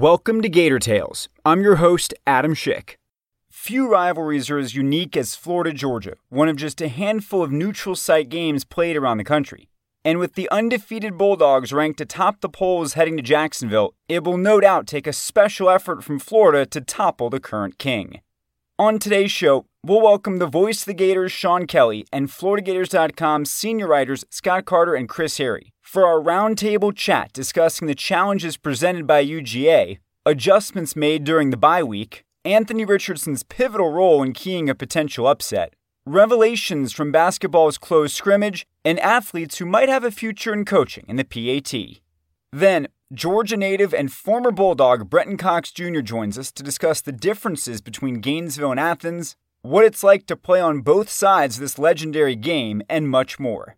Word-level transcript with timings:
Welcome 0.00 0.42
to 0.42 0.48
Gator 0.48 0.78
Tales. 0.78 1.28
I'm 1.44 1.60
your 1.60 1.74
host, 1.74 2.14
Adam 2.24 2.54
Schick. 2.54 2.94
Few 3.50 3.90
rivalries 3.90 4.48
are 4.48 4.56
as 4.56 4.76
unique 4.76 5.16
as 5.16 5.34
Florida 5.34 5.72
Georgia, 5.72 6.14
one 6.28 6.48
of 6.48 6.54
just 6.54 6.80
a 6.80 6.86
handful 6.86 7.42
of 7.42 7.50
neutral 7.50 7.96
site 7.96 8.28
games 8.28 8.62
played 8.62 8.96
around 8.96 9.18
the 9.18 9.24
country. 9.24 9.70
And 10.04 10.20
with 10.20 10.34
the 10.34 10.48
undefeated 10.50 11.18
Bulldogs 11.18 11.72
ranked 11.72 12.00
atop 12.00 12.42
the 12.42 12.48
polls 12.48 12.92
heading 12.92 13.16
to 13.16 13.24
Jacksonville, 13.24 13.92
it 14.08 14.22
will 14.22 14.36
no 14.36 14.60
doubt 14.60 14.86
take 14.86 15.08
a 15.08 15.12
special 15.12 15.68
effort 15.68 16.04
from 16.04 16.20
Florida 16.20 16.64
to 16.66 16.80
topple 16.80 17.28
the 17.28 17.40
current 17.40 17.78
king. 17.78 18.20
On 18.78 19.00
today's 19.00 19.32
show, 19.32 19.66
we'll 19.88 20.02
welcome 20.02 20.36
the 20.36 20.46
voice 20.46 20.82
of 20.82 20.84
the 20.84 20.94
Gators, 20.94 21.32
Sean 21.32 21.66
Kelly, 21.66 22.06
and 22.12 22.28
FloridaGators.com 22.28 23.46
senior 23.46 23.86
writers 23.86 24.22
Scott 24.28 24.66
Carter 24.66 24.94
and 24.94 25.08
Chris 25.08 25.38
Harry 25.38 25.72
for 25.80 26.06
our 26.06 26.20
roundtable 26.20 26.94
chat 26.94 27.32
discussing 27.32 27.86
the 27.86 27.94
challenges 27.94 28.58
presented 28.58 29.06
by 29.06 29.24
UGA, 29.24 29.98
adjustments 30.26 30.94
made 30.94 31.24
during 31.24 31.48
the 31.48 31.56
bye 31.56 31.82
week, 31.82 32.24
Anthony 32.44 32.84
Richardson's 32.84 33.42
pivotal 33.42 33.90
role 33.90 34.22
in 34.22 34.34
keying 34.34 34.68
a 34.68 34.74
potential 34.74 35.26
upset, 35.26 35.72
revelations 36.04 36.92
from 36.92 37.10
basketball's 37.10 37.78
closed 37.78 38.14
scrimmage, 38.14 38.66
and 38.84 39.00
athletes 39.00 39.56
who 39.56 39.64
might 39.64 39.88
have 39.88 40.04
a 40.04 40.10
future 40.10 40.52
in 40.52 40.66
coaching 40.66 41.06
in 41.08 41.16
the 41.16 41.24
PAT. 41.24 42.02
Then, 42.52 42.88
Georgia 43.14 43.56
native 43.56 43.94
and 43.94 44.12
former 44.12 44.50
Bulldog 44.50 45.08
Brenton 45.08 45.38
Cox 45.38 45.72
Jr. 45.72 46.00
joins 46.00 46.36
us 46.36 46.52
to 46.52 46.62
discuss 46.62 47.00
the 47.00 47.10
differences 47.10 47.80
between 47.80 48.20
Gainesville 48.20 48.70
and 48.70 48.80
Athens, 48.80 49.34
what 49.62 49.84
it's 49.84 50.02
like 50.02 50.26
to 50.26 50.36
play 50.36 50.60
on 50.60 50.80
both 50.80 51.10
sides 51.10 51.56
of 51.56 51.60
this 51.60 51.78
legendary 51.78 52.36
game, 52.36 52.82
and 52.88 53.08
much 53.08 53.38
more. 53.38 53.76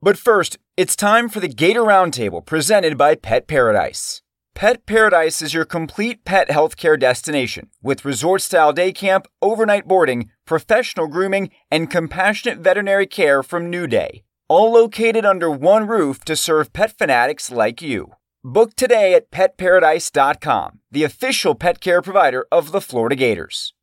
But 0.00 0.18
first, 0.18 0.58
it's 0.76 0.94
time 0.94 1.28
for 1.28 1.40
the 1.40 1.48
Gator 1.48 1.82
Roundtable 1.82 2.44
presented 2.44 2.96
by 2.98 3.14
Pet 3.14 3.46
Paradise. 3.46 4.22
Pet 4.54 4.86
Paradise 4.86 5.42
is 5.42 5.52
your 5.52 5.66
complete 5.66 6.24
pet 6.24 6.48
healthcare 6.48 6.98
destination 6.98 7.68
with 7.82 8.06
resort 8.06 8.40
style 8.40 8.72
day 8.72 8.92
camp, 8.92 9.26
overnight 9.42 9.86
boarding, 9.86 10.30
professional 10.46 11.08
grooming, 11.08 11.50
and 11.70 11.90
compassionate 11.90 12.60
veterinary 12.60 13.06
care 13.06 13.42
from 13.42 13.68
New 13.68 13.86
Day, 13.86 14.22
all 14.48 14.72
located 14.72 15.26
under 15.26 15.50
one 15.50 15.86
roof 15.86 16.24
to 16.24 16.36
serve 16.36 16.72
pet 16.72 16.96
fanatics 16.96 17.50
like 17.50 17.82
you. 17.82 18.12
Book 18.42 18.74
today 18.76 19.12
at 19.12 19.30
petparadise.com, 19.30 20.80
the 20.90 21.04
official 21.04 21.54
pet 21.54 21.80
care 21.80 22.00
provider 22.00 22.46
of 22.50 22.72
the 22.72 22.80
Florida 22.80 23.16
Gators. 23.16 23.74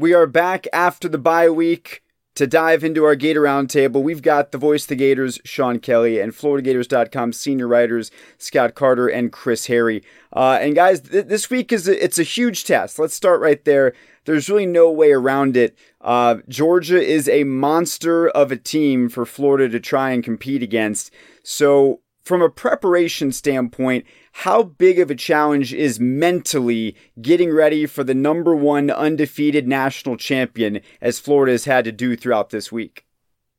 We 0.00 0.14
are 0.14 0.26
back 0.26 0.66
after 0.72 1.10
the 1.10 1.18
bye 1.18 1.50
week 1.50 2.02
to 2.34 2.46
dive 2.46 2.82
into 2.82 3.04
our 3.04 3.14
Gator 3.14 3.42
Roundtable. 3.42 4.02
We've 4.02 4.22
got 4.22 4.50
the 4.50 4.56
voice 4.56 4.84
of 4.84 4.88
the 4.88 4.96
Gators, 4.96 5.38
Sean 5.44 5.78
Kelly, 5.78 6.20
and 6.20 6.32
FloridaGators.com 6.32 7.34
senior 7.34 7.68
writers 7.68 8.10
Scott 8.38 8.74
Carter 8.74 9.08
and 9.08 9.30
Chris 9.30 9.66
Harry. 9.66 10.02
Uh, 10.32 10.58
and 10.58 10.74
guys, 10.74 11.02
th- 11.02 11.26
this 11.26 11.50
week 11.50 11.70
is 11.70 11.86
a, 11.86 12.02
it's 12.02 12.18
a 12.18 12.22
huge 12.22 12.64
test. 12.64 12.98
Let's 12.98 13.12
start 13.12 13.42
right 13.42 13.62
there. 13.66 13.92
There's 14.24 14.48
really 14.48 14.64
no 14.64 14.90
way 14.90 15.12
around 15.12 15.54
it. 15.54 15.76
Uh, 16.00 16.36
Georgia 16.48 16.98
is 16.98 17.28
a 17.28 17.44
monster 17.44 18.30
of 18.30 18.50
a 18.50 18.56
team 18.56 19.10
for 19.10 19.26
Florida 19.26 19.68
to 19.68 19.80
try 19.80 20.12
and 20.12 20.24
compete 20.24 20.62
against. 20.62 21.12
So, 21.42 22.00
from 22.22 22.42
a 22.42 22.48
preparation 22.48 23.32
standpoint, 23.32 24.04
how 24.32 24.62
big 24.62 24.98
of 24.98 25.10
a 25.10 25.14
challenge 25.14 25.72
is 25.72 25.98
mentally 25.98 26.96
getting 27.20 27.52
ready 27.52 27.86
for 27.86 28.04
the 28.04 28.14
number 28.14 28.54
one 28.54 28.90
undefeated 28.90 29.66
national 29.66 30.16
champion 30.16 30.80
as 31.00 31.18
Florida 31.18 31.52
has 31.52 31.64
had 31.64 31.84
to 31.84 31.92
do 31.92 32.16
throughout 32.16 32.50
this 32.50 32.70
week? 32.70 33.04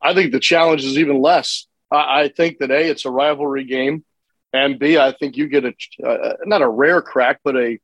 I 0.01 0.13
think 0.13 0.31
the 0.31 0.39
challenge 0.39 0.83
is 0.83 0.97
even 0.97 1.21
less. 1.21 1.67
I, 1.91 2.23
I 2.23 2.27
think 2.29 2.59
that 2.59 2.71
A, 2.71 2.89
it's 2.89 3.05
a 3.05 3.11
rivalry 3.11 3.65
game. 3.65 4.03
And 4.53 4.77
B, 4.79 4.97
I 4.97 5.13
think 5.13 5.37
you 5.37 5.47
get 5.47 5.63
a, 5.65 5.73
uh, 6.05 6.33
not 6.45 6.61
a 6.61 6.67
rare 6.67 7.01
crack, 7.01 7.39
but 7.43 7.55
a 7.55 7.79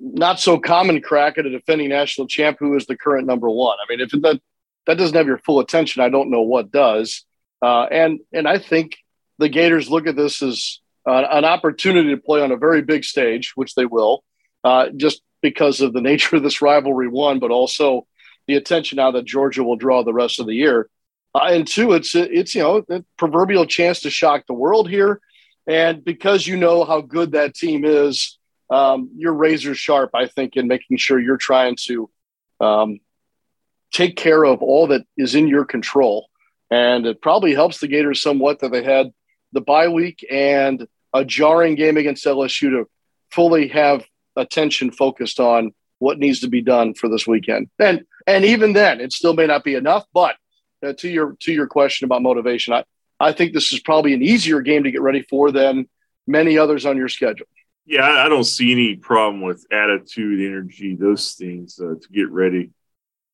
not 0.00 0.40
so 0.40 0.58
common 0.58 1.00
crack 1.00 1.38
at 1.38 1.46
a 1.46 1.50
defending 1.50 1.88
national 1.88 2.26
champ 2.26 2.58
who 2.58 2.76
is 2.76 2.86
the 2.86 2.96
current 2.96 3.26
number 3.26 3.50
one. 3.50 3.76
I 3.78 3.90
mean, 3.90 4.00
if 4.00 4.10
that, 4.22 4.40
that 4.86 4.98
doesn't 4.98 5.16
have 5.16 5.26
your 5.26 5.38
full 5.38 5.60
attention, 5.60 6.02
I 6.02 6.08
don't 6.08 6.30
know 6.30 6.42
what 6.42 6.70
does. 6.70 7.24
Uh, 7.60 7.84
and, 7.84 8.20
and 8.32 8.48
I 8.48 8.58
think 8.58 8.96
the 9.42 9.48
Gators 9.48 9.90
look 9.90 10.06
at 10.06 10.16
this 10.16 10.40
as 10.42 10.80
uh, 11.06 11.24
an 11.30 11.44
opportunity 11.44 12.10
to 12.10 12.20
play 12.20 12.40
on 12.42 12.52
a 12.52 12.56
very 12.56 12.80
big 12.80 13.04
stage, 13.04 13.52
which 13.56 13.74
they 13.74 13.86
will, 13.86 14.22
uh, 14.64 14.88
just 14.96 15.20
because 15.42 15.80
of 15.80 15.92
the 15.92 16.00
nature 16.00 16.36
of 16.36 16.42
this 16.42 16.62
rivalry. 16.62 17.08
One, 17.08 17.40
but 17.40 17.50
also 17.50 18.06
the 18.46 18.54
attention 18.54 18.96
now 18.96 19.10
that 19.10 19.24
Georgia 19.24 19.64
will 19.64 19.76
draw 19.76 20.04
the 20.04 20.12
rest 20.12 20.38
of 20.38 20.46
the 20.46 20.54
year. 20.54 20.88
Uh, 21.34 21.48
and 21.50 21.66
two, 21.66 21.92
it's 21.92 22.14
it's 22.14 22.54
you 22.54 22.62
know 22.62 22.80
the 22.82 23.04
proverbial 23.16 23.66
chance 23.66 24.00
to 24.00 24.10
shock 24.10 24.46
the 24.46 24.54
world 24.54 24.88
here, 24.88 25.20
and 25.66 26.04
because 26.04 26.46
you 26.46 26.56
know 26.56 26.84
how 26.84 27.00
good 27.00 27.32
that 27.32 27.54
team 27.54 27.84
is, 27.84 28.38
um, 28.70 29.10
you're 29.16 29.32
razor 29.32 29.74
sharp. 29.74 30.10
I 30.14 30.26
think 30.26 30.56
in 30.56 30.68
making 30.68 30.98
sure 30.98 31.18
you're 31.18 31.36
trying 31.36 31.76
to 31.86 32.10
um, 32.60 33.00
take 33.92 34.16
care 34.16 34.44
of 34.44 34.62
all 34.62 34.88
that 34.88 35.02
is 35.16 35.34
in 35.34 35.48
your 35.48 35.64
control, 35.64 36.28
and 36.70 37.06
it 37.06 37.22
probably 37.22 37.54
helps 37.54 37.80
the 37.80 37.88
Gators 37.88 38.22
somewhat 38.22 38.60
that 38.60 38.70
they 38.70 38.84
had 38.84 39.10
the 39.52 39.60
bye 39.60 39.88
week 39.88 40.24
and 40.30 40.86
a 41.14 41.24
jarring 41.24 41.74
game 41.74 41.96
against 41.96 42.24
LSU 42.24 42.70
to 42.70 42.88
fully 43.30 43.68
have 43.68 44.04
attention 44.36 44.90
focused 44.90 45.40
on 45.40 45.72
what 45.98 46.18
needs 46.18 46.40
to 46.40 46.48
be 46.48 46.62
done 46.62 46.94
for 46.94 47.08
this 47.08 47.26
weekend. 47.26 47.68
And 47.78 48.04
and 48.26 48.44
even 48.44 48.72
then, 48.72 49.00
it 49.00 49.12
still 49.12 49.34
may 49.34 49.46
not 49.46 49.64
be 49.64 49.74
enough. 49.74 50.04
But 50.12 50.36
uh, 50.84 50.92
to 50.98 51.08
your 51.08 51.36
to 51.40 51.52
your 51.52 51.66
question 51.66 52.04
about 52.04 52.22
motivation, 52.22 52.74
I 52.74 52.84
I 53.20 53.32
think 53.32 53.52
this 53.52 53.72
is 53.72 53.80
probably 53.80 54.14
an 54.14 54.22
easier 54.22 54.60
game 54.60 54.84
to 54.84 54.90
get 54.90 55.02
ready 55.02 55.22
for 55.22 55.50
than 55.52 55.88
many 56.26 56.58
others 56.58 56.86
on 56.86 56.96
your 56.96 57.08
schedule. 57.08 57.46
Yeah, 57.84 58.04
I 58.04 58.28
don't 58.28 58.44
see 58.44 58.72
any 58.72 58.96
problem 58.96 59.42
with 59.42 59.66
attitude, 59.72 60.40
energy, 60.46 60.94
those 60.94 61.32
things 61.32 61.80
uh, 61.80 61.94
to 62.00 62.08
get 62.12 62.30
ready. 62.30 62.70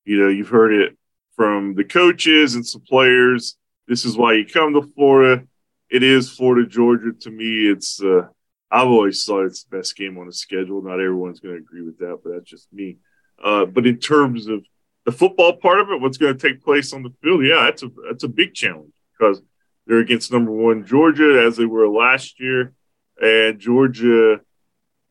You 0.05 0.19
know, 0.19 0.27
you've 0.27 0.49
heard 0.49 0.73
it 0.73 0.97
from 1.35 1.75
the 1.75 1.83
coaches 1.83 2.55
and 2.55 2.65
some 2.65 2.81
players. 2.81 3.55
This 3.87 4.05
is 4.05 4.17
why 4.17 4.33
you 4.33 4.45
come 4.45 4.73
to 4.73 4.81
Florida 4.95 5.43
it 5.89 6.03
is 6.03 6.29
Florida 6.29 6.67
Georgia 6.67 7.11
to 7.21 7.31
me. 7.31 7.67
It's 7.67 8.01
uh, 8.01 8.27
I've 8.71 8.87
always 8.87 9.23
thought 9.23 9.45
it's 9.45 9.63
the 9.63 9.77
best 9.77 9.95
game 9.95 10.17
on 10.17 10.27
the 10.27 10.33
schedule. 10.33 10.81
Not 10.81 10.99
everyone's 10.99 11.39
going 11.39 11.55
to 11.55 11.61
agree 11.61 11.81
with 11.81 11.97
that, 11.99 12.19
but 12.23 12.33
that's 12.33 12.49
just 12.49 12.71
me. 12.71 12.97
Uh, 13.43 13.65
but 13.65 13.87
in 13.87 13.97
terms 13.97 14.47
of 14.47 14.63
the 15.05 15.11
football 15.11 15.57
part 15.57 15.79
of 15.79 15.89
it, 15.89 16.01
what's 16.01 16.17
going 16.17 16.37
to 16.37 16.47
take 16.47 16.63
place 16.63 16.93
on 16.93 17.03
the 17.03 17.13
field, 17.23 17.43
yeah, 17.43 17.63
that's 17.63 17.83
a 17.83 17.89
that's 18.07 18.23
a 18.23 18.29
big 18.29 18.53
challenge 18.53 18.91
because 19.17 19.41
they're 19.87 19.99
against 19.99 20.31
number 20.31 20.51
one 20.51 20.85
Georgia 20.85 21.43
as 21.45 21.57
they 21.57 21.65
were 21.65 21.87
last 21.87 22.39
year, 22.39 22.73
and 23.21 23.59
Georgia 23.59 24.41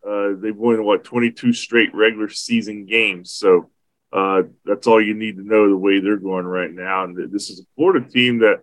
uh, 0.09 0.31
they've 0.38 0.56
won 0.56 0.84
what 0.84 1.05
22 1.05 1.53
straight 1.53 1.94
regular 1.94 2.28
season 2.28 2.87
games. 2.87 3.33
So 3.33 3.71
uh, 4.12 4.43
that's 4.65 4.87
all 4.87 5.03
you 5.03 5.15
need 5.15 5.37
to 5.37 5.47
know 5.47 5.69
the 5.69 5.77
way 5.77 6.00
they're 6.00 6.17
going 6.17 6.47
right 6.47 6.72
now. 6.72 7.05
And 7.05 7.33
this 7.33 7.50
is 7.50 7.61
a 7.61 7.67
Florida 7.77 8.09
team 8.09 8.38
that 8.38 8.62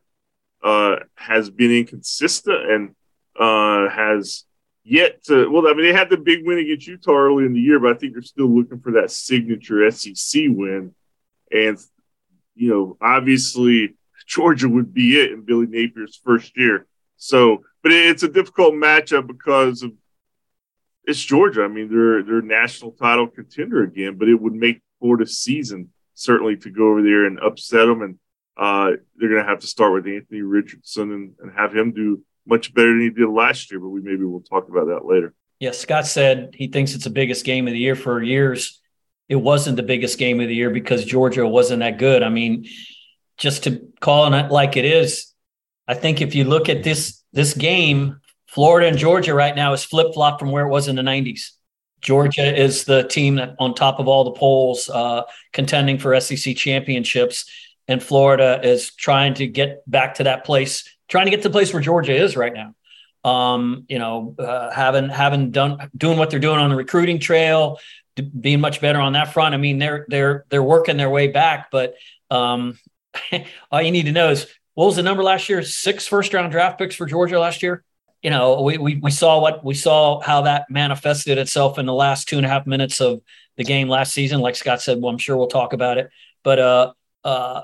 uh, 0.66 0.96
has 1.14 1.52
been 1.52 1.72
inconsistent 1.72 2.72
and 2.72 2.96
uh, 3.40 3.88
has 3.88 4.46
yet 4.84 5.24
to. 5.26 5.48
Well, 5.50 5.68
I 5.68 5.74
mean, 5.74 5.84
they 5.84 5.94
had 5.94 6.10
the 6.10 6.18
big 6.18 6.46
win 6.46 6.58
against 6.58 6.88
Utah 6.88 7.12
early 7.12 7.46
in 7.46 7.54
the 7.54 7.62
year, 7.62 7.80
but 7.80 7.96
I 7.96 8.00
think 8.00 8.14
they're 8.14 8.24
still 8.24 8.50
looking 8.50 8.80
for 8.80 8.94
that 8.94 9.12
signature 9.12 9.90
SEC 9.92 10.46
win. 10.48 10.96
And 11.52 11.78
you 12.56 12.70
know, 12.70 12.98
obviously, 13.00 13.96
Georgia 14.26 14.68
would 14.68 14.92
be 14.92 15.22
it 15.22 15.32
in 15.32 15.44
Billy 15.44 15.68
Napier's 15.68 16.20
first 16.24 16.58
year. 16.58 16.88
So, 17.18 17.64
but 17.84 17.92
it's 17.92 18.24
a 18.24 18.28
difficult 18.28 18.74
matchup 18.74 19.28
because 19.28 19.84
of 19.84 19.94
it's 21.06 21.24
Georgia. 21.24 21.64
I 21.64 21.68
mean, 21.68 21.90
they're 21.90 22.24
they're 22.24 22.42
national 22.42 22.94
title 22.94 23.28
contender 23.28 23.84
again, 23.84 24.18
but 24.18 24.30
it 24.30 24.42
would 24.42 24.56
make 24.56 24.82
Florida's 25.00 25.38
season 25.38 25.92
certainly 26.16 26.56
to 26.56 26.72
go 26.72 26.88
over 26.88 27.04
there 27.04 27.26
and 27.26 27.40
upset 27.40 27.88
them 27.88 28.02
and 28.02 28.18
uh, 28.58 28.92
they're 29.16 29.30
going 29.30 29.44
to 29.44 29.50
have 29.50 29.60
to 29.60 29.68
start 29.68 29.94
with 29.94 30.08
Anthony 30.08 30.42
Richardson 30.42 31.12
and, 31.12 31.34
and 31.42 31.52
have 31.56 31.76
him 31.76 31.92
do 31.92 32.22
much 32.48 32.74
better 32.74 32.90
than 32.90 33.02
he 33.02 33.10
did 33.10 33.28
last 33.28 33.72
year. 33.72 33.80
But 33.80 33.90
we 33.90 34.02
maybe 34.02 34.24
we'll 34.24 34.42
talk 34.42 34.70
about 34.70 34.88
that 34.88 35.06
later. 35.06 35.34
Yeah, 35.60 35.72
Scott 35.72 36.06
said 36.06 36.54
he 36.54 36.68
thinks 36.68 36.94
it's 36.94 37.06
the 37.06 37.10
biggest 37.10 37.46
game 37.46 37.68
of 37.68 37.74
the 37.74 37.80
year 37.80 37.96
for 37.96 38.22
years. 38.22 38.82
It 39.28 39.38
wasn't 39.38 39.78
the 39.78 39.84
biggest 39.84 40.20
game 40.20 40.40
of 40.40 40.48
the 40.48 40.56
year 40.56 40.70
because 40.70 41.04
Georgia 41.04 41.48
wasn't 41.48 41.80
that 41.80 41.98
good. 41.98 42.24
I 42.24 42.30
mean, 42.30 42.68
just 43.38 43.64
to 43.64 43.82
call 44.00 44.32
it 44.32 44.52
like 44.52 44.78
it 44.78 44.86
is, 44.86 45.34
I 45.88 45.94
think 45.94 46.22
if 46.22 46.36
you 46.36 46.44
look 46.44 46.70
at 46.70 46.84
this 46.84 47.24
this 47.34 47.54
game, 47.54 48.20
Florida 48.48 48.88
and 48.88 48.98
Georgia 48.98 49.34
right 49.34 49.56
now 49.56 49.74
is 49.74 49.84
flip 49.84 50.14
flop 50.14 50.40
from 50.40 50.52
where 50.52 50.66
it 50.66 50.70
was 50.70 50.88
in 50.88 50.96
the 50.96 51.02
90s. 51.02 51.52
Georgia 52.02 52.56
is 52.56 52.86
the 52.86 53.04
team 53.04 53.36
that 53.36 53.56
on 53.60 53.74
top 53.74 54.00
of 54.00 54.08
all 54.08 54.24
the 54.24 54.32
polls, 54.32 54.90
uh, 54.90 55.24
contending 55.54 55.98
for 55.98 56.20
SEC 56.20 56.56
championships, 56.56 57.50
and 57.88 58.02
Florida 58.02 58.60
is 58.64 58.94
trying 58.94 59.36
to 59.36 59.48
get 59.48 59.90
back 59.90 60.16
to 60.16 60.24
that 60.24 60.44
place, 60.46 60.90
trying 61.08 61.26
to 61.26 61.32
get 61.32 61.44
to 61.44 61.50
the 61.50 61.54
place 61.54 61.74
where 61.74 61.82
Georgia 61.82 62.16
is 62.16 62.36
right 62.36 62.54
now. 62.54 62.76
Um, 63.30 63.86
you 63.90 63.98
know, 63.98 64.36
uh, 64.38 64.70
having 64.72 65.10
having 65.10 65.52
done 65.52 65.90
doing 65.98 66.18
what 66.18 66.30
they're 66.30 66.40
doing 66.40 66.60
on 66.60 66.70
the 66.70 66.76
recruiting 66.76 67.20
trail, 67.20 67.80
being 68.40 68.62
much 68.62 68.82
better 68.82 69.00
on 69.00 69.14
that 69.14 69.34
front. 69.34 69.56
I 69.56 69.58
mean, 69.58 69.80
they're 69.80 70.06
they're 70.10 70.46
they're 70.50 70.64
working 70.64 70.98
their 70.98 71.10
way 71.10 71.28
back, 71.28 71.70
but 71.72 71.96
um, 72.30 72.78
all 73.72 73.82
you 73.82 73.92
need 73.92 74.06
to 74.06 74.12
know 74.12 74.30
is 74.30 74.48
what 74.74 74.86
was 74.86 74.96
the 74.96 75.04
number 75.04 75.24
last 75.24 75.50
year? 75.50 75.64
Six 75.64 76.08
first 76.08 76.34
round 76.34 76.52
draft 76.52 76.78
picks 76.78 76.96
for 76.96 77.06
Georgia 77.06 77.40
last 77.40 77.64
year. 77.64 77.84
You 78.22 78.30
know, 78.30 78.62
we, 78.62 78.78
we 78.78 78.96
we 78.96 79.12
saw 79.12 79.40
what 79.40 79.64
we 79.64 79.74
saw 79.74 80.20
how 80.22 80.44
that 80.44 80.70
manifested 80.70 81.38
itself 81.38 81.78
in 81.78 81.86
the 81.86 81.94
last 81.94 82.28
two 82.28 82.38
and 82.38 82.46
a 82.46 82.50
half 82.50 82.66
minutes 82.66 83.00
of 83.02 83.22
the 83.58 83.64
game 83.64 83.88
last 83.88 84.14
season. 84.14 84.40
Like 84.42 84.56
Scott 84.56 84.82
said, 84.82 85.02
well, 85.02 85.12
I'm 85.12 85.18
sure 85.18 85.38
we'll 85.38 85.48
talk 85.48 85.74
about 85.74 85.98
it. 85.98 86.10
But 86.44 86.60
uh, 86.60 86.94
uh, 87.24 87.62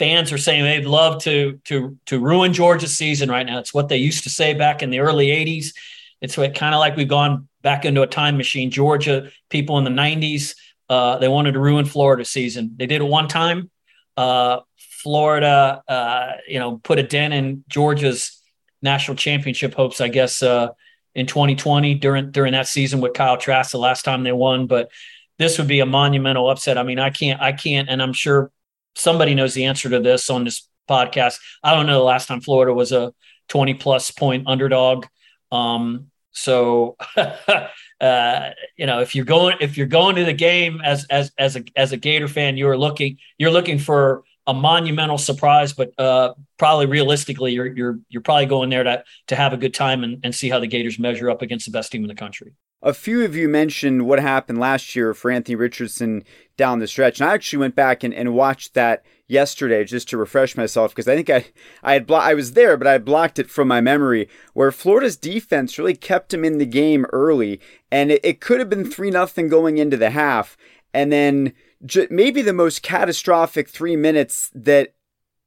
fans 0.00 0.32
are 0.32 0.38
saying 0.38 0.64
they'd 0.64 0.86
love 0.86 1.22
to 1.24 1.60
to 1.66 1.96
to 2.06 2.18
ruin 2.18 2.54
Georgia's 2.54 2.96
season 2.96 3.30
right 3.30 3.46
now. 3.46 3.58
It's 3.58 3.74
what 3.74 3.88
they 3.88 3.98
used 3.98 4.24
to 4.24 4.30
say 4.30 4.54
back 4.54 4.82
in 4.82 4.88
the 4.88 5.00
early 5.00 5.26
'80s. 5.26 5.74
It's 6.22 6.34
kind 6.34 6.74
of 6.74 6.80
like 6.80 6.96
we've 6.96 7.06
gone 7.06 7.48
back 7.62 7.84
into 7.84 8.02
a 8.02 8.06
time 8.06 8.38
machine. 8.38 8.70
Georgia 8.70 9.30
people 9.50 9.76
in 9.76 9.84
the 9.84 9.90
'90s 9.90 10.54
uh, 10.90 11.18
they 11.18 11.28
wanted 11.28 11.52
to 11.52 11.60
ruin 11.60 11.84
Florida 11.84 12.24
season. 12.24 12.74
They 12.76 12.86
did 12.86 13.00
it 13.00 13.04
one 13.04 13.28
time. 13.28 13.70
Uh, 14.16 14.60
Florida, 14.76 15.82
uh, 15.86 16.32
you 16.48 16.58
know, 16.58 16.78
put 16.78 16.98
a 16.98 17.04
dent 17.04 17.32
in 17.32 17.64
Georgia's 17.68 18.42
national 18.82 19.16
championship 19.16 19.72
hopes, 19.72 20.00
I 20.00 20.08
guess, 20.08 20.42
uh, 20.42 20.70
in 21.14 21.26
2020 21.26 21.94
during 21.94 22.32
during 22.32 22.52
that 22.54 22.66
season 22.66 23.00
with 23.00 23.14
Kyle 23.14 23.36
Trask, 23.36 23.70
the 23.70 23.78
last 23.78 24.04
time 24.04 24.24
they 24.24 24.32
won. 24.32 24.66
But 24.66 24.90
this 25.38 25.58
would 25.58 25.68
be 25.68 25.78
a 25.78 25.86
monumental 25.86 26.50
upset. 26.50 26.76
I 26.76 26.82
mean, 26.82 26.98
I 26.98 27.10
can't, 27.10 27.40
I 27.40 27.52
can't, 27.52 27.88
and 27.88 28.02
I'm 28.02 28.12
sure 28.12 28.50
somebody 28.94 29.34
knows 29.34 29.54
the 29.54 29.66
answer 29.66 29.88
to 29.90 30.00
this 30.00 30.30
on 30.30 30.44
this 30.44 30.68
podcast. 30.88 31.38
I 31.62 31.74
don't 31.74 31.86
know 31.86 31.98
the 31.98 32.04
last 32.04 32.26
time 32.26 32.40
Florida 32.40 32.72
was 32.72 32.92
a 32.92 33.12
20 33.48 33.74
plus 33.74 34.10
point 34.10 34.44
underdog. 34.46 35.06
Um, 35.52 36.10
so, 36.32 36.96
uh, 38.00 38.50
you 38.76 38.86
know, 38.86 39.00
if 39.00 39.14
you're 39.14 39.24
going 39.24 39.56
if 39.60 39.76
you're 39.76 39.86
going 39.86 40.16
to 40.16 40.24
the 40.24 40.32
game 40.32 40.80
as 40.82 41.06
as 41.10 41.32
as 41.38 41.56
a 41.56 41.64
as 41.76 41.92
a 41.92 41.96
Gator 41.96 42.28
fan, 42.28 42.56
you're 42.56 42.78
looking 42.78 43.18
you're 43.38 43.50
looking 43.50 43.78
for 43.78 44.22
a 44.46 44.54
monumental 44.54 45.18
surprise, 45.18 45.72
but 45.72 45.92
uh, 45.98 46.34
probably 46.56 46.86
realistically, 46.86 47.52
you're 47.52 47.66
you're 47.66 47.98
you're 48.08 48.22
probably 48.22 48.46
going 48.46 48.70
there 48.70 48.84
to 48.84 49.04
to 49.28 49.36
have 49.36 49.52
a 49.52 49.56
good 49.56 49.74
time 49.74 50.04
and, 50.04 50.20
and 50.24 50.34
see 50.34 50.48
how 50.48 50.58
the 50.58 50.66
Gators 50.66 50.98
measure 50.98 51.30
up 51.30 51.42
against 51.42 51.66
the 51.66 51.72
best 51.72 51.92
team 51.92 52.02
in 52.02 52.08
the 52.08 52.14
country. 52.14 52.54
A 52.82 52.94
few 52.94 53.24
of 53.24 53.36
you 53.36 53.46
mentioned 53.46 54.06
what 54.06 54.20
happened 54.20 54.58
last 54.58 54.96
year 54.96 55.12
for 55.12 55.30
Anthony 55.30 55.54
Richardson 55.54 56.24
down 56.56 56.78
the 56.78 56.86
stretch, 56.86 57.20
and 57.20 57.28
I 57.28 57.34
actually 57.34 57.58
went 57.58 57.74
back 57.74 58.02
and, 58.02 58.14
and 58.14 58.32
watched 58.32 58.72
that 58.72 59.04
yesterday 59.26 59.84
just 59.84 60.08
to 60.08 60.16
refresh 60.16 60.56
myself 60.56 60.92
because 60.92 61.06
I 61.06 61.14
think 61.14 61.28
I 61.28 61.44
I 61.82 61.92
had 61.92 62.06
blo- 62.06 62.18
I 62.18 62.32
was 62.32 62.52
there, 62.52 62.78
but 62.78 62.86
I 62.86 62.96
blocked 62.96 63.38
it 63.38 63.50
from 63.50 63.68
my 63.68 63.82
memory. 63.82 64.28
Where 64.54 64.72
Florida's 64.72 65.18
defense 65.18 65.78
really 65.78 65.94
kept 65.94 66.32
him 66.32 66.42
in 66.42 66.56
the 66.56 66.66
game 66.66 67.04
early, 67.12 67.60
and 67.92 68.10
it, 68.10 68.20
it 68.24 68.40
could 68.40 68.60
have 68.60 68.70
been 68.70 68.90
three 68.90 69.10
nothing 69.10 69.48
going 69.48 69.76
into 69.76 69.98
the 69.98 70.10
half, 70.10 70.56
and 70.94 71.12
then 71.12 71.52
j- 71.84 72.08
maybe 72.10 72.40
the 72.40 72.54
most 72.54 72.82
catastrophic 72.82 73.68
three 73.68 73.96
minutes 73.96 74.50
that 74.54 74.94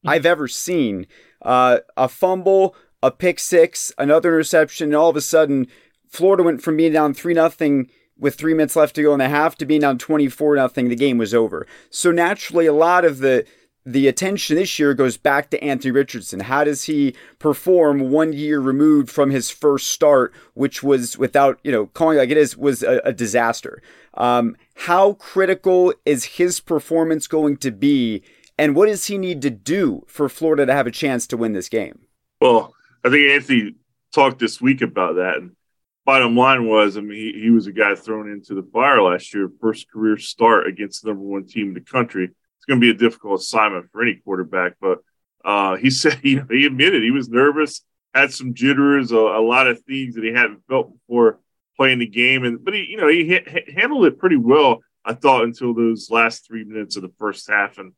I've 0.05 0.25
ever 0.25 0.47
seen. 0.47 1.07
Uh, 1.41 1.79
a 1.97 2.07
fumble, 2.07 2.75
a 3.01 3.09
pick 3.11 3.39
six, 3.39 3.91
another 3.97 4.29
interception, 4.29 4.89
and 4.89 4.95
all 4.95 5.09
of 5.09 5.17
a 5.17 5.21
sudden, 5.21 5.67
Florida 6.13 6.43
went 6.43 6.61
from 6.61 6.77
being 6.77 6.93
down 6.93 7.15
three 7.15 7.33
nothing 7.33 7.89
with 8.19 8.35
three 8.35 8.53
minutes 8.53 8.75
left 8.75 8.93
to 8.95 9.01
go 9.01 9.13
in 9.13 9.19
the 9.19 9.29
half 9.29 9.57
to 9.57 9.65
being 9.65 9.81
down 9.81 9.97
24 9.97 10.55
nothing. 10.55 10.87
The 10.87 10.95
game 10.95 11.17
was 11.17 11.33
over. 11.33 11.65
So 11.89 12.11
naturally, 12.11 12.67
a 12.67 12.73
lot 12.73 13.03
of 13.03 13.17
the 13.17 13.45
the 13.85 14.07
attention 14.07 14.55
this 14.55 14.77
year 14.79 14.93
goes 14.93 15.17
back 15.17 15.49
to 15.49 15.61
Anthony 15.61 15.91
Richardson. 15.91 16.41
How 16.41 16.63
does 16.63 16.83
he 16.83 17.15
perform 17.39 18.11
one 18.11 18.31
year 18.31 18.59
removed 18.61 19.09
from 19.09 19.31
his 19.31 19.49
first 19.49 19.87
start, 19.87 20.33
which 20.53 20.83
was 20.83 21.17
without, 21.17 21.59
you 21.63 21.71
know, 21.71 21.87
calling 21.87 22.17
like 22.17 22.29
it 22.29 22.37
is, 22.37 22.55
was 22.55 22.81
a, 22.83 23.01
a 23.03 23.11
disaster? 23.11 23.81
Um, 24.13 24.55
how 24.75 25.13
critical 25.13 25.93
is 26.05 26.23
his 26.23 26.61
performance 26.61 27.27
going 27.27 27.57
to 27.57 27.71
be? 27.71 28.23
And 28.57 28.73
what 28.73 28.85
does 28.85 29.07
he 29.07 29.17
need 29.17 29.41
to 29.41 29.49
do 29.49 30.05
for 30.07 30.29
Florida 30.29 30.65
to 30.65 30.73
have 30.73 30.87
a 30.87 30.91
chance 30.91 31.27
to 31.27 31.35
win 31.35 31.51
this 31.51 31.67
game? 31.67 32.05
Well, 32.39 32.73
I 33.03 33.09
think 33.09 33.29
Anthony 33.31 33.73
talked 34.13 34.39
this 34.39 34.61
week 34.61 34.81
about 34.81 35.15
that. 35.15 35.37
And 35.39 35.55
bottom 36.05 36.35
line 36.35 36.67
was, 36.67 36.97
I 36.97 37.01
mean, 37.01 37.17
he, 37.17 37.41
he 37.43 37.49
was 37.49 37.67
a 37.67 37.71
guy 37.71 37.95
thrown 37.95 38.29
into 38.29 38.55
the 38.55 38.67
fire 38.73 39.01
last 39.01 39.33
year, 39.33 39.49
first 39.61 39.89
career 39.89 40.17
start 40.17 40.67
against 40.67 41.03
the 41.03 41.09
number 41.09 41.23
one 41.23 41.45
team 41.47 41.69
in 41.69 41.73
the 41.73 41.81
country 41.81 42.31
it's 42.63 42.65
going 42.65 42.79
to 42.79 42.85
be 42.85 42.91
a 42.91 43.09
difficult 43.09 43.41
assignment 43.41 43.91
for 43.91 44.01
any 44.01 44.15
quarterback. 44.15 44.75
But 44.79 44.99
uh, 45.43 45.75
he 45.75 45.89
said, 45.89 46.19
you 46.23 46.37
know, 46.37 46.45
he 46.49 46.65
admitted 46.65 47.03
he 47.03 47.11
was 47.11 47.27
nervous, 47.27 47.81
had 48.13 48.31
some 48.31 48.53
jitters, 48.53 49.11
a, 49.11 49.17
a, 49.17 49.43
lot 49.43 49.67
of 49.67 49.81
things 49.81 50.15
that 50.15 50.23
he 50.23 50.31
hadn't 50.31 50.63
felt 50.69 50.93
before 50.93 51.39
playing 51.75 51.99
the 51.99 52.07
game, 52.07 52.45
and 52.45 52.63
but 52.63 52.73
he, 52.73 52.85
you 52.89 52.97
know, 52.97 53.09
he 53.09 53.33
ha- 53.33 53.61
handled 53.75 54.05
it 54.05 54.17
pretty 54.17 54.37
well. 54.37 54.79
I 55.03 55.13
thought 55.13 55.43
until 55.43 55.73
those 55.73 56.09
last 56.09 56.47
three 56.47 56.63
minutes 56.63 56.95
of 56.95 57.01
the 57.01 57.11
first 57.19 57.49
half, 57.49 57.77
and 57.79 57.91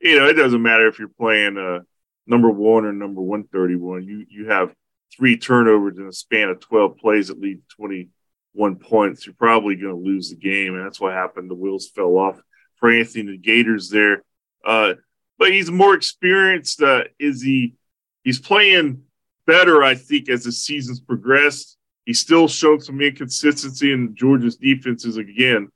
you 0.00 0.18
know, 0.18 0.26
it 0.26 0.32
doesn't 0.32 0.62
matter 0.62 0.88
if 0.88 0.98
you're 0.98 1.08
playing 1.08 1.56
uh, 1.56 1.80
number 2.26 2.50
one 2.50 2.86
or 2.86 2.92
number 2.92 3.20
one 3.20 3.44
thirty 3.44 3.76
one. 3.76 4.02
You 4.02 4.24
you 4.28 4.48
have 4.48 4.74
three 5.16 5.36
turnovers 5.36 5.98
in 5.98 6.06
a 6.06 6.12
span 6.12 6.48
of 6.48 6.60
twelve 6.60 6.96
plays 6.98 7.28
that 7.28 7.40
lead 7.40 7.60
twenty 7.68 8.08
one 8.52 8.76
points. 8.76 9.26
You're 9.26 9.34
probably 9.34 9.76
going 9.76 9.94
to 9.94 10.00
lose 10.00 10.30
the 10.30 10.36
game, 10.36 10.74
and 10.74 10.84
that's 10.84 11.00
what 11.00 11.12
happened. 11.12 11.50
The 11.50 11.54
wheels 11.54 11.88
fell 11.88 12.16
off 12.16 12.40
for 12.76 12.90
Anthony 12.90 13.32
the 13.32 13.38
Gators 13.38 13.90
there. 13.90 14.22
Uh, 14.64 14.94
but 15.38 15.52
he's 15.52 15.70
more 15.70 15.94
experienced. 15.94 16.82
Uh, 16.82 17.04
is 17.18 17.42
he? 17.42 17.74
He's 18.24 18.40
playing 18.40 19.02
better, 19.46 19.82
I 19.82 19.94
think, 19.94 20.28
as 20.28 20.44
the 20.44 20.52
season's 20.52 21.00
progressed. 21.00 21.76
He's 22.04 22.20
still 22.20 22.48
shown 22.48 22.80
some 22.80 23.00
inconsistency 23.00 23.92
in 23.92 24.14
Georgia's 24.14 24.56
defenses. 24.56 25.16
Again, 25.16 25.68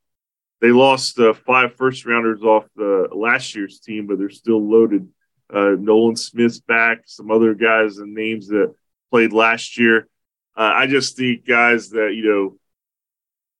they 0.60 0.70
lost 0.70 1.18
uh, 1.18 1.32
five 1.32 1.76
first 1.76 2.04
rounders 2.04 2.42
off 2.42 2.64
the 2.76 3.08
last 3.12 3.54
year's 3.54 3.80
team, 3.80 4.06
but 4.06 4.18
they're 4.18 4.30
still 4.30 4.62
loaded. 4.62 5.08
Uh, 5.52 5.76
Nolan 5.78 6.16
Smith's 6.16 6.60
back, 6.60 7.02
some 7.06 7.30
other 7.30 7.54
guys 7.54 7.98
and 7.98 8.14
names 8.14 8.48
that 8.48 8.74
played 9.12 9.32
last 9.32 9.78
year. 9.78 10.08
Uh, 10.56 10.72
I 10.74 10.86
just 10.86 11.16
think 11.16 11.46
guys 11.46 11.90
that 11.90 12.14
you 12.14 12.24
know 12.24 12.58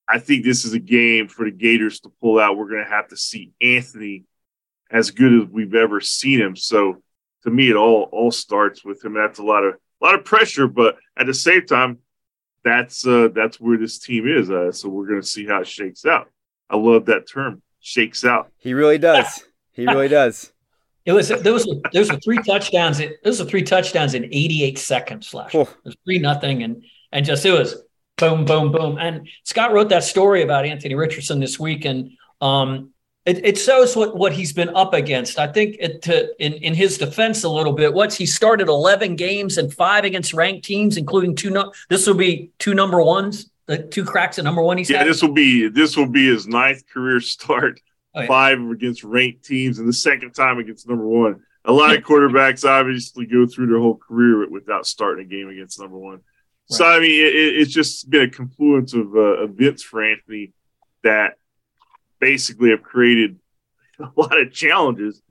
I 0.09 0.19
think 0.19 0.45
this 0.45 0.65
is 0.65 0.73
a 0.73 0.79
game 0.79 1.29
for 1.29 1.45
the 1.45 1.51
Gators 1.51 2.01
to 2.01 2.13
pull 2.21 2.41
out. 2.41 2.57
We're 2.57 2.69
going 2.69 2.85
to 2.85 2.91
have 2.91 3.09
to 3.09 3.17
see 3.17 3.53
Anthony 3.61 4.25
as 4.91 5.11
good 5.11 5.43
as 5.43 5.49
we've 5.49 5.75
ever 5.75 6.01
seen 6.01 6.41
him. 6.41 6.57
So 6.57 7.03
to 7.45 7.51
me, 7.51 7.71
it 7.71 7.77
all 7.77 8.09
all 8.13 8.31
starts 8.31 8.85
with 8.85 9.05
him. 9.05 9.15
That's 9.15 9.39
a 9.39 9.45
lot 9.45 9.65
of 9.65 9.75
a 9.75 10.05
lot 10.05 10.15
of 10.15 10.25
pressure, 10.25 10.67
but 10.67 10.97
at 11.17 11.27
the 11.27 11.35
same 11.35 11.67
time, 11.67 11.99
that's 12.65 13.07
uh, 13.07 13.29
that's 13.35 13.61
where 13.61 13.77
this 13.77 13.99
team 13.99 14.27
is. 14.27 14.51
Uh, 14.51 14.73
so 14.73 14.89
we're 14.89 15.07
going 15.07 15.21
to 15.21 15.27
see 15.27 15.47
how 15.47 15.61
it 15.61 15.69
shakes 15.69 16.07
out. 16.07 16.31
I 16.71 16.77
love 16.77 17.07
that 17.07 17.29
term, 17.29 17.63
shakes 17.81 18.25
out. 18.25 18.51
He 18.57 18.73
really 18.73 18.99
does. 18.99 19.45
He 19.73 19.87
really 19.87 20.09
does. 20.21 20.53
It 21.05 21.13
was 21.13 21.29
those 21.29 21.67
was 21.67 21.81
there 21.93 22.01
was 22.01 22.11
three 22.25 22.39
touchdowns. 22.39 23.01
It 23.01 23.19
was 23.25 23.41
a 23.41 23.45
three 23.45 23.63
touchdowns 23.63 24.15
in 24.15 24.25
88 24.25 24.79
seconds 24.79 25.35
last. 25.35 25.55
Year. 25.55 25.63
It 25.63 25.85
was 25.85 25.97
three 26.05 26.19
nothing, 26.19 26.63
and 26.63 26.85
and 27.11 27.25
just 27.27 27.45
it 27.45 27.53
was 27.53 27.83
boom, 28.17 28.45
boom, 28.45 28.71
boom. 28.71 28.99
And 28.99 29.29
Scott 29.45 29.73
wrote 29.73 29.89
that 29.89 30.05
story 30.05 30.43
about 30.43 30.65
Anthony 30.65 30.95
Richardson 30.95 31.41
this 31.41 31.59
week, 31.59 31.85
and 31.85 32.13
um, 32.41 32.93
it, 33.25 33.45
it, 33.45 33.59
shows 33.59 33.97
what, 33.97 34.17
what 34.17 34.33
he's 34.33 34.53
been 34.53 34.71
up 34.71 34.95
against. 34.95 35.39
I 35.39 35.47
think 35.47 35.77
it, 35.79 36.03
to, 36.03 36.33
in, 36.45 36.55
in 36.55 36.75
his 36.75 36.99
defense 36.99 37.45
a 37.45 37.49
little 37.49 37.73
bit, 37.73 37.93
what's 37.93 38.17
he 38.17 38.27
started 38.27 38.69
11 38.69 39.17
games 39.17 39.59
and 39.59 39.73
five 39.73 40.05
against 40.05 40.35
ranked 40.35 40.65
teams, 40.65 40.97
including 40.97 41.37
two. 41.37 41.51
No, 41.51 41.73
this 41.89 42.07
will 42.07 42.15
be 42.15 42.51
two 42.59 42.75
number 42.75 43.03
ones, 43.03 43.51
the 43.67 43.79
two 43.79 44.05
cracks 44.05 44.39
at 44.39 44.45
number 44.45 44.63
one. 44.63 44.79
He's 44.79 44.91
yeah. 44.91 44.99
Had. 44.99 45.09
This 45.09 45.23
will 45.23 45.33
be 45.33 45.69
this 45.69 45.97
will 45.97 46.09
be 46.09 46.27
his 46.27 46.47
ninth 46.47 46.85
career 46.89 47.21
start. 47.21 47.81
Oh, 48.15 48.21
yeah. 48.21 48.27
Five 48.27 48.61
against 48.61 49.05
ranked 49.05 49.45
teams, 49.45 49.79
and 49.79 49.89
the 49.89 49.93
second 49.93 50.33
time 50.33 50.59
against 50.59 50.89
number 50.89 51.07
one. 51.07 51.43
A 51.65 51.73
lot 51.73 51.97
of 51.97 52.03
quarterbacks 52.05 52.69
obviously 52.69 53.27
go 53.27 53.47
through 53.47 53.69
their 53.69 53.79
whole 53.79 53.97
career 53.97 54.49
without 54.51 54.87
starting 54.87 55.27
a 55.27 55.29
game 55.29 55.49
against 55.49 55.81
number 55.81 55.97
one. 55.97 56.21
So 56.67 56.87
I 56.87 57.01
mean, 57.01 57.11
it, 57.11 57.35
it's 57.35 57.73
just 57.73 58.09
been 58.09 58.23
a 58.23 58.31
confluence 58.31 58.95
of 58.95 59.15
uh, 59.15 59.45
events 59.45 59.83
for 59.83 60.03
Anthony 60.03 60.53
that 61.03 61.35
basically 62.21 62.71
have 62.71 62.83
created 62.83 63.39
a 63.99 64.09
lot 64.17 64.39
of 64.39 64.53
challenges. 64.53 65.23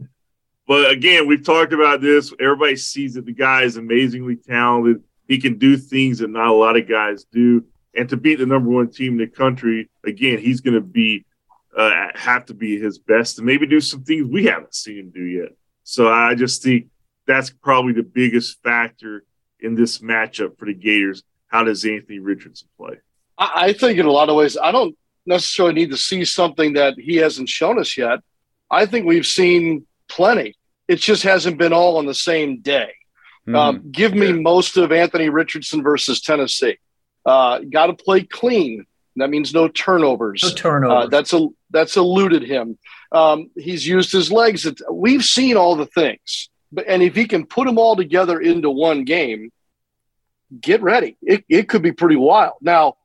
But 0.67 0.91
again, 0.91 1.27
we've 1.27 1.43
talked 1.43 1.73
about 1.73 2.01
this. 2.01 2.33
Everybody 2.39 2.75
sees 2.75 3.15
that 3.15 3.25
the 3.25 3.33
guy 3.33 3.63
is 3.63 3.77
amazingly 3.77 4.37
talented. 4.37 5.03
He 5.27 5.39
can 5.39 5.57
do 5.57 5.77
things 5.77 6.19
that 6.19 6.29
not 6.29 6.47
a 6.47 6.53
lot 6.53 6.77
of 6.77 6.87
guys 6.87 7.25
do. 7.25 7.65
And 7.95 8.07
to 8.09 8.17
beat 8.17 8.39
the 8.39 8.45
number 8.45 8.69
one 8.69 8.89
team 8.89 9.13
in 9.13 9.17
the 9.17 9.27
country, 9.27 9.89
again, 10.05 10.39
he's 10.39 10.61
going 10.61 10.75
to 10.75 10.81
be 10.81 11.25
uh, 11.77 12.07
have 12.15 12.45
to 12.45 12.53
be 12.53 12.79
his 12.79 12.99
best 12.99 13.37
and 13.37 13.45
maybe 13.45 13.65
do 13.65 13.81
some 13.81 14.03
things 14.03 14.27
we 14.27 14.45
haven't 14.45 14.75
seen 14.75 14.99
him 14.99 15.09
do 15.09 15.23
yet. 15.23 15.49
So 15.83 16.11
I 16.11 16.35
just 16.35 16.63
think 16.63 16.87
that's 17.25 17.49
probably 17.49 17.93
the 17.93 18.03
biggest 18.03 18.61
factor 18.63 19.23
in 19.59 19.75
this 19.75 19.99
matchup 19.99 20.57
for 20.57 20.65
the 20.65 20.73
Gators 20.73 21.23
how 21.51 21.65
does 21.65 21.85
Anthony 21.85 22.19
Richardson 22.19 22.69
play? 22.77 22.95
I, 23.37 23.51
I 23.65 23.73
think 23.73 23.99
in 23.99 24.05
a 24.05 24.11
lot 24.11 24.29
of 24.29 24.35
ways, 24.35 24.57
I 24.57 24.71
don't 24.71 24.97
necessarily 25.25 25.75
need 25.75 25.91
to 25.91 25.97
see 25.97 26.25
something 26.25 26.73
that 26.73 26.95
he 26.97 27.17
hasn't 27.17 27.49
shown 27.49 27.77
us 27.77 27.97
yet. 27.97 28.19
I 28.69 28.85
think 28.85 29.05
we've 29.05 29.25
seen 29.25 29.85
plenty. 30.07 30.55
It 30.87 30.95
just 30.95 31.23
hasn't 31.23 31.57
been 31.57 31.73
all 31.73 31.97
on 31.97 32.05
the 32.05 32.13
same 32.13 32.61
day. 32.61 32.93
Mm, 33.47 33.55
um, 33.55 33.91
give 33.91 34.13
me 34.13 34.27
yeah. 34.27 34.33
most 34.33 34.77
of 34.77 34.91
Anthony 34.91 35.29
Richardson 35.29 35.83
versus 35.83 36.21
Tennessee. 36.21 36.77
Uh, 37.25 37.59
Got 37.59 37.87
to 37.87 37.93
play 37.93 38.23
clean. 38.23 38.85
That 39.17 39.29
means 39.29 39.53
no 39.53 39.67
turnovers. 39.67 40.41
No 40.43 40.51
turnovers. 40.51 41.05
Uh, 41.05 41.09
that's 41.09 41.33
a 41.33 41.47
that's 41.71 41.97
eluded 41.97 42.43
him. 42.43 42.77
Um, 43.11 43.49
he's 43.55 43.85
used 43.85 44.11
his 44.11 44.31
legs. 44.31 44.67
We've 44.91 45.23
seen 45.23 45.57
all 45.57 45.75
the 45.75 45.85
things, 45.85 46.49
but 46.71 46.85
and 46.87 47.01
if 47.01 47.15
he 47.15 47.25
can 47.25 47.45
put 47.45 47.65
them 47.65 47.77
all 47.77 47.95
together 47.95 48.39
into 48.39 48.69
one 48.69 49.03
game, 49.03 49.51
get 50.59 50.81
ready. 50.81 51.17
It 51.21 51.43
it 51.49 51.69
could 51.69 51.81
be 51.81 51.91
pretty 51.91 52.15
wild. 52.15 52.53
Now, 52.61 52.95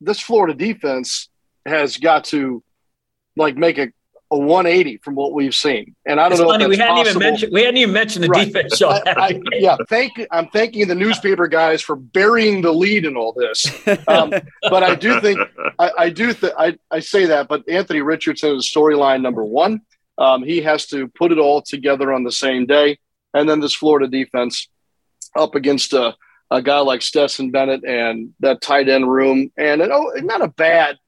this 0.00 0.20
Florida 0.20 0.54
defense 0.54 1.28
has 1.66 1.96
got 1.96 2.24
to 2.26 2.62
like 3.36 3.56
make 3.56 3.78
a 3.78 3.92
a 4.32 4.38
180 4.38 4.98
from 4.98 5.14
what 5.16 5.32
we've 5.32 5.54
seen. 5.54 5.96
And 6.06 6.20
I 6.20 6.24
don't 6.24 6.32
it's 6.32 6.40
know. 6.40 6.48
Funny, 6.48 6.66
we 6.66 6.76
hadn't 6.76 6.96
possible. 6.96 7.22
even 7.22 7.30
mentioned 7.30 7.52
we 7.52 7.60
hadn't 7.62 7.76
even 7.78 7.94
mentioned 7.94 8.24
the 8.24 8.28
right. 8.28 8.46
defense. 8.46 8.80
I, 8.80 9.02
I, 9.06 9.40
yeah, 9.52 9.76
thank 9.88 10.12
I'm 10.30 10.48
thanking 10.48 10.86
the 10.86 10.94
newspaper 10.94 11.48
guys 11.48 11.82
for 11.82 11.96
burying 11.96 12.62
the 12.62 12.72
lead 12.72 13.04
in 13.04 13.16
all 13.16 13.32
this. 13.32 13.66
Um, 14.06 14.30
but 14.62 14.82
I 14.82 14.94
do 14.94 15.20
think 15.20 15.40
I, 15.78 15.90
I 15.98 16.10
do 16.10 16.32
th- 16.32 16.52
I, 16.56 16.78
I 16.90 17.00
say 17.00 17.26
that. 17.26 17.48
But 17.48 17.68
Anthony 17.68 18.02
Richardson 18.02 18.56
is 18.56 18.70
storyline 18.70 19.22
number 19.22 19.44
one. 19.44 19.80
Um, 20.16 20.44
he 20.44 20.60
has 20.62 20.86
to 20.88 21.08
put 21.08 21.32
it 21.32 21.38
all 21.38 21.62
together 21.62 22.12
on 22.12 22.24
the 22.24 22.32
same 22.32 22.66
day, 22.66 22.98
and 23.34 23.48
then 23.48 23.60
this 23.60 23.74
Florida 23.74 24.06
defense 24.06 24.68
up 25.36 25.54
against 25.54 25.92
a, 25.92 26.14
a 26.50 26.62
guy 26.62 26.78
like 26.80 27.02
Stetson 27.02 27.50
Bennett 27.50 27.84
and 27.84 28.34
that 28.40 28.60
tight 28.60 28.88
end 28.88 29.10
room, 29.10 29.50
and 29.56 29.80
an, 29.80 29.90
oh, 29.92 30.12
not 30.16 30.42
a 30.42 30.48
bad 30.48 30.98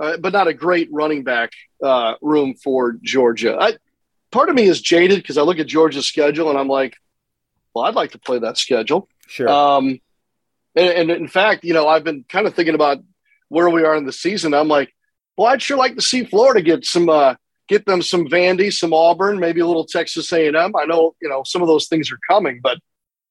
uh, 0.00 0.16
but 0.16 0.32
not 0.32 0.48
a 0.48 0.54
great 0.54 0.88
running 0.90 1.22
back 1.22 1.50
uh, 1.82 2.14
room 2.22 2.54
for 2.54 2.96
Georgia. 3.02 3.56
I, 3.60 3.76
part 4.32 4.48
of 4.48 4.54
me 4.54 4.64
is 4.64 4.80
jaded 4.80 5.18
because 5.18 5.38
I 5.38 5.42
look 5.42 5.58
at 5.58 5.66
Georgia's 5.66 6.06
schedule 6.06 6.48
and 6.48 6.58
I'm 6.58 6.68
like, 6.68 6.96
well, 7.74 7.84
I'd 7.84 7.94
like 7.94 8.12
to 8.12 8.18
play 8.18 8.38
that 8.38 8.58
schedule. 8.58 9.08
Sure. 9.26 9.48
Um, 9.48 10.00
and, 10.74 10.88
and, 10.88 11.10
in 11.10 11.28
fact, 11.28 11.64
you 11.64 11.74
know, 11.74 11.86
I've 11.86 12.04
been 12.04 12.24
kind 12.28 12.46
of 12.46 12.54
thinking 12.54 12.74
about 12.74 12.98
where 13.48 13.68
we 13.68 13.84
are 13.84 13.96
in 13.96 14.06
the 14.06 14.12
season. 14.12 14.54
I'm 14.54 14.68
like, 14.68 14.94
well, 15.36 15.48
I'd 15.48 15.62
sure 15.62 15.76
like 15.76 15.96
to 15.96 16.02
see 16.02 16.24
Florida 16.24 16.62
get 16.62 16.84
some, 16.84 17.08
uh, 17.08 17.34
get 17.68 17.86
them 17.86 18.02
some 18.02 18.26
Vandy, 18.26 18.72
some 18.72 18.92
Auburn, 18.92 19.38
maybe 19.38 19.60
a 19.60 19.66
little 19.66 19.84
Texas 19.84 20.32
A&M. 20.32 20.56
I 20.56 20.84
know, 20.86 21.14
you 21.20 21.28
know, 21.28 21.42
some 21.44 21.62
of 21.62 21.68
those 21.68 21.88
things 21.88 22.10
are 22.10 22.18
coming, 22.28 22.60
but 22.62 22.78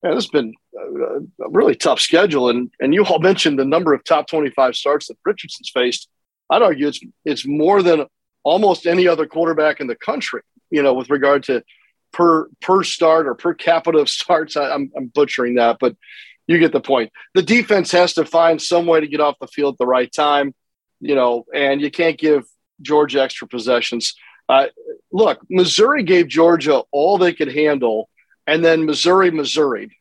man, 0.03 0.15
this 0.15 0.25
has 0.25 0.31
been 0.31 0.53
a, 0.77 1.43
a 1.43 1.49
really 1.49 1.75
tough 1.75 1.99
schedule. 1.99 2.49
And 2.49 2.71
and 2.79 2.93
you 2.93 3.03
all 3.05 3.19
mentioned 3.29 3.59
the 3.59 3.65
number 3.65 3.93
of 3.93 4.03
top 4.03 4.27
25 4.27 4.75
starts 4.75 5.07
that 5.07 5.17
Richardson's 5.25 5.71
faced. 5.73 6.09
I'd 6.50 6.62
argue 6.62 6.88
it's 6.88 7.00
it's 7.25 7.46
more 7.46 7.84
than 7.84 8.06
almost 8.44 8.88
any 8.88 9.08
other 9.08 9.25
quarterback 9.25 9.79
in 9.79 9.88
the 9.88 9.96
country. 9.96 10.41
You 10.70 10.84
know, 10.84 10.94
with 10.94 11.10
regard 11.10 11.44
to 11.44 11.63
per 12.12 12.48
per 12.62 12.84
start 12.84 13.27
or 13.27 13.36
per 13.36 13.53
capita 13.53 14.00
of 14.00 14.10
starts. 14.20 14.58
I, 14.58 14.72
I'm 14.72 14.91
I'm 14.96 15.08
butchering 15.08 15.56
that, 15.56 15.77
but 15.79 15.96
you 16.48 16.58
get 16.58 16.72
the 16.72 16.82
point. 16.82 17.12
The 17.36 17.44
defense 17.44 17.91
has 17.91 18.13
to 18.15 18.25
find 18.25 18.62
some 18.62 18.86
way 18.86 19.00
to 19.00 19.08
get 19.08 19.22
off 19.22 19.36
the 19.39 19.48
field 19.48 19.75
at 19.75 19.77
the 19.77 19.86
right 19.86 20.12
time. 20.12 20.53
You 21.00 21.15
know, 21.15 21.46
and 21.53 21.79
you 21.79 21.91
can't 21.91 22.18
give 22.18 22.46
Georgia 22.82 23.22
extra 23.22 23.48
possessions. 23.48 24.15
Uh, 24.50 24.68
look, 25.12 25.39
Missouri 25.50 26.03
gave 26.03 26.27
Georgia 26.27 26.82
all 26.91 27.18
they 27.18 27.34
could 27.34 27.53
handle, 27.53 28.10
and 28.48 28.65
then 28.65 28.86
Missouri, 28.86 29.32
Missouri, 29.32 29.96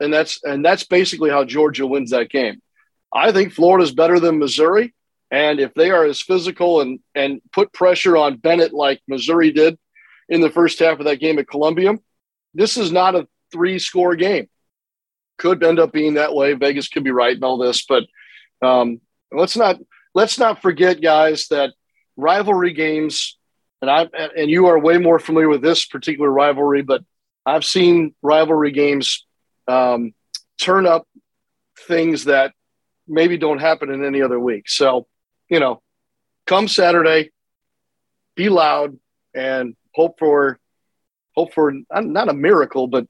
and 0.00 0.12
that's 0.12 0.42
and 0.42 0.64
that's 0.64 0.84
basically 0.84 1.30
how 1.30 1.44
Georgia 1.44 1.86
wins 1.86 2.10
that 2.10 2.28
game. 2.28 2.60
I 3.12 3.30
think 3.30 3.52
Florida's 3.52 3.92
better 3.92 4.18
than 4.18 4.38
Missouri. 4.40 4.92
And 5.34 5.58
if 5.58 5.74
they 5.74 5.90
are 5.90 6.04
as 6.04 6.20
physical 6.20 6.80
and 6.80 7.00
and 7.16 7.40
put 7.50 7.72
pressure 7.72 8.16
on 8.16 8.36
Bennett 8.36 8.72
like 8.72 9.02
Missouri 9.08 9.50
did 9.50 9.76
in 10.28 10.40
the 10.40 10.48
first 10.48 10.78
half 10.78 11.00
of 11.00 11.06
that 11.06 11.18
game 11.18 11.40
at 11.40 11.48
Columbia, 11.48 11.94
this 12.54 12.76
is 12.76 12.92
not 12.92 13.16
a 13.16 13.26
three 13.50 13.80
score 13.80 14.14
game. 14.14 14.48
Could 15.38 15.64
end 15.64 15.80
up 15.80 15.90
being 15.90 16.14
that 16.14 16.36
way. 16.36 16.52
Vegas 16.52 16.86
could 16.86 17.02
be 17.02 17.10
right 17.10 17.36
in 17.36 17.42
all 17.42 17.58
this, 17.58 17.84
but 17.84 18.04
um, 18.62 19.00
let's 19.32 19.56
not 19.56 19.80
let's 20.14 20.38
not 20.38 20.62
forget, 20.62 21.00
guys, 21.00 21.48
that 21.48 21.72
rivalry 22.16 22.72
games, 22.72 23.36
and 23.82 23.90
I 23.90 24.06
and 24.36 24.48
you 24.48 24.66
are 24.66 24.78
way 24.78 24.98
more 24.98 25.18
familiar 25.18 25.48
with 25.48 25.62
this 25.62 25.84
particular 25.84 26.30
rivalry, 26.30 26.82
but 26.82 27.02
I've 27.44 27.64
seen 27.64 28.14
rivalry 28.22 28.70
games 28.70 29.26
um, 29.66 30.14
turn 30.60 30.86
up 30.86 31.08
things 31.88 32.26
that 32.26 32.52
maybe 33.08 33.36
don't 33.36 33.58
happen 33.58 33.90
in 33.90 34.04
any 34.04 34.22
other 34.22 34.38
week. 34.38 34.68
So 34.68 35.08
you 35.48 35.60
know, 35.60 35.82
come 36.46 36.68
Saturday, 36.68 37.30
be 38.34 38.48
loud 38.48 38.98
and 39.34 39.76
hope 39.94 40.18
for 40.18 40.58
hope 41.34 41.52
for 41.52 41.72
not 41.92 42.28
a 42.28 42.34
miracle, 42.34 42.86
but 42.86 43.06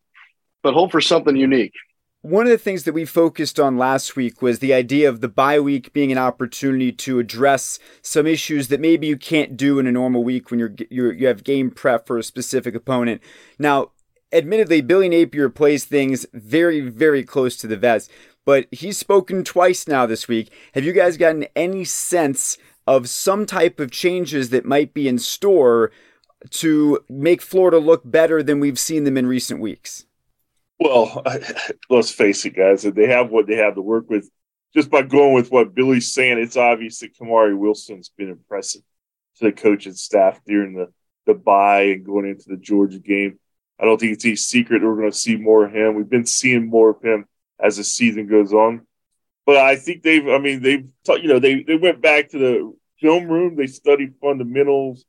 but 0.63 0.75
hope 0.75 0.93
for 0.93 1.01
something 1.01 1.37
unique. 1.37 1.75
One 2.23 2.47
of 2.47 2.51
the 2.51 2.59
things 2.59 2.85
that 2.85 2.95
we 2.95 3.05
focused 3.05 3.61
on 3.61 3.77
last 3.77 4.17
week 4.17 4.41
was 4.41 4.59
the 4.59 4.73
idea 4.73 5.11
of 5.11 5.21
the 5.21 5.29
bye 5.29 5.61
week 5.61 5.93
being 5.93 6.11
an 6.11 6.17
opportunity 6.17 6.91
to 6.91 7.19
address 7.19 7.79
some 8.01 8.27
issues 8.27 8.69
that 8.69 8.81
maybe 8.81 9.07
you 9.07 9.19
can't 9.19 9.59
do 9.59 9.79
in 9.79 9.87
a 9.87 9.93
normal 9.93 10.25
week 10.25 10.51
when 10.51 10.59
you're, 10.59 10.75
you're 10.91 11.13
you 11.13 11.27
have 11.27 11.45
game 11.45 11.71
prep 11.71 12.07
for 12.07 12.17
a 12.17 12.23
specific 12.23 12.75
opponent. 12.75 13.21
Now, 13.59 13.91
admittedly, 14.33 14.81
Billy 14.81 15.11
Napier 15.11 15.51
plays 15.51 15.85
things 15.85 16.25
very, 16.33 16.81
very 16.81 17.25
close 17.25 17.59
to 17.59 17.67
the 17.67 17.77
vest 17.77 18.11
but 18.45 18.67
he's 18.71 18.99
spoken 18.99 19.45
twice 19.45 19.89
now 19.89 20.07
this 20.07 20.29
week. 20.29 20.53
Have 20.75 20.85
you 20.85 20.93
guys 20.93 21.17
gotten 21.17 21.47
any 21.57 21.85
sense 21.85 22.59
of 22.87 23.09
some 23.09 23.47
type 23.47 23.81
of 23.81 23.91
changes 23.91 24.51
that 24.51 24.65
might 24.65 24.93
be 24.93 25.09
in 25.09 25.19
store 25.19 25.91
to 26.51 27.01
make 27.09 27.41
Florida 27.41 27.79
look 27.79 28.03
better 28.05 28.43
than 28.43 28.61
we've 28.61 28.79
seen 28.79 29.05
them 29.05 29.17
in 29.17 29.27
recent 29.27 29.61
weeks? 29.61 30.05
Well, 30.79 31.23
let's 31.91 32.11
face 32.11 32.45
it, 32.45 32.57
guys. 32.57 32.83
They 32.83 33.09
have 33.09 33.31
what 33.31 33.47
they 33.47 33.57
have 33.57 33.75
to 33.77 33.83
work 33.83 34.11
with. 34.11 34.29
Just 34.75 34.91
by 34.91 35.03
going 35.03 35.35
with 35.35 35.53
what 35.53 35.75
Billy's 35.75 36.13
saying, 36.13 36.39
it's 36.39 36.57
obvious 36.57 36.99
that 36.99 37.17
Kamari 37.17 37.57
Wilson's 37.57 38.09
been 38.09 38.29
impressive 38.29 38.83
to 39.37 39.45
the 39.45 39.53
coach 39.53 39.87
and 39.87 39.97
staff 39.97 40.41
during 40.45 40.75
the, 40.75 40.93
the 41.27 41.35
bye 41.35 41.83
and 41.83 42.05
going 42.05 42.27
into 42.27 42.47
the 42.49 42.57
Georgia 42.57 42.99
game. 42.99 43.39
I 43.79 43.85
don't 43.85 43.99
think 43.99 44.13
it's 44.13 44.27
a 44.27 44.35
secret 44.35 44.83
we're 44.83 44.97
going 44.97 45.11
to 45.11 45.17
see 45.17 45.37
more 45.37 45.65
of 45.65 45.73
him. 45.73 45.95
We've 45.95 46.09
been 46.09 46.27
seeing 46.27 46.69
more 46.69 46.91
of 46.91 47.03
him 47.03 47.27
as 47.61 47.77
the 47.77 47.85
season 47.85 48.27
goes 48.27 48.53
on. 48.53 48.87
But 49.47 49.57
I 49.59 49.77
think 49.77 50.03
they've, 50.03 50.27
I 50.27 50.39
mean, 50.39 50.63
they've, 50.63 50.87
you 51.09 51.29
know, 51.29 51.39
they, 51.39 51.63
they 51.63 51.77
went 51.77 52.01
back 52.01 52.31
to 52.31 52.39
the 52.39 52.75
film 53.01 53.29
room. 53.29 53.57
They 53.57 53.67
studied 53.67 54.15
fundamentals. 54.21 55.05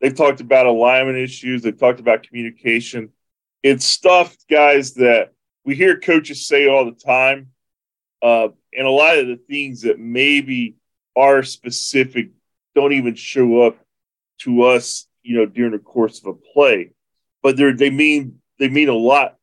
They've 0.00 0.14
talked 0.14 0.40
about 0.40 0.66
alignment 0.66 1.18
issues. 1.18 1.62
They've 1.62 1.78
talked 1.78 2.00
about 2.00 2.24
communication. 2.24 3.10
It's 3.62 3.84
stuff, 3.84 4.36
guys, 4.50 4.94
that 4.94 5.32
we 5.64 5.74
hear 5.74 5.98
coaches 5.98 6.46
say 6.46 6.68
all 6.68 6.84
the 6.84 6.92
time. 6.92 7.48
Uh, 8.22 8.48
and 8.76 8.86
a 8.86 8.90
lot 8.90 9.18
of 9.18 9.26
the 9.28 9.36
things 9.48 9.82
that 9.82 9.98
maybe 9.98 10.76
are 11.16 11.42
specific 11.42 12.30
don't 12.74 12.92
even 12.92 13.14
show 13.14 13.62
up 13.62 13.76
to 14.40 14.62
us, 14.62 15.06
you 15.22 15.36
know, 15.36 15.46
during 15.46 15.72
the 15.72 15.78
course 15.78 16.20
of 16.20 16.26
a 16.26 16.34
play. 16.34 16.90
But 17.42 17.56
they're—they 17.56 17.90
mean 17.90 18.40
they 18.58 18.68
mean 18.68 18.88
a 18.88 18.94
lot 18.94 19.37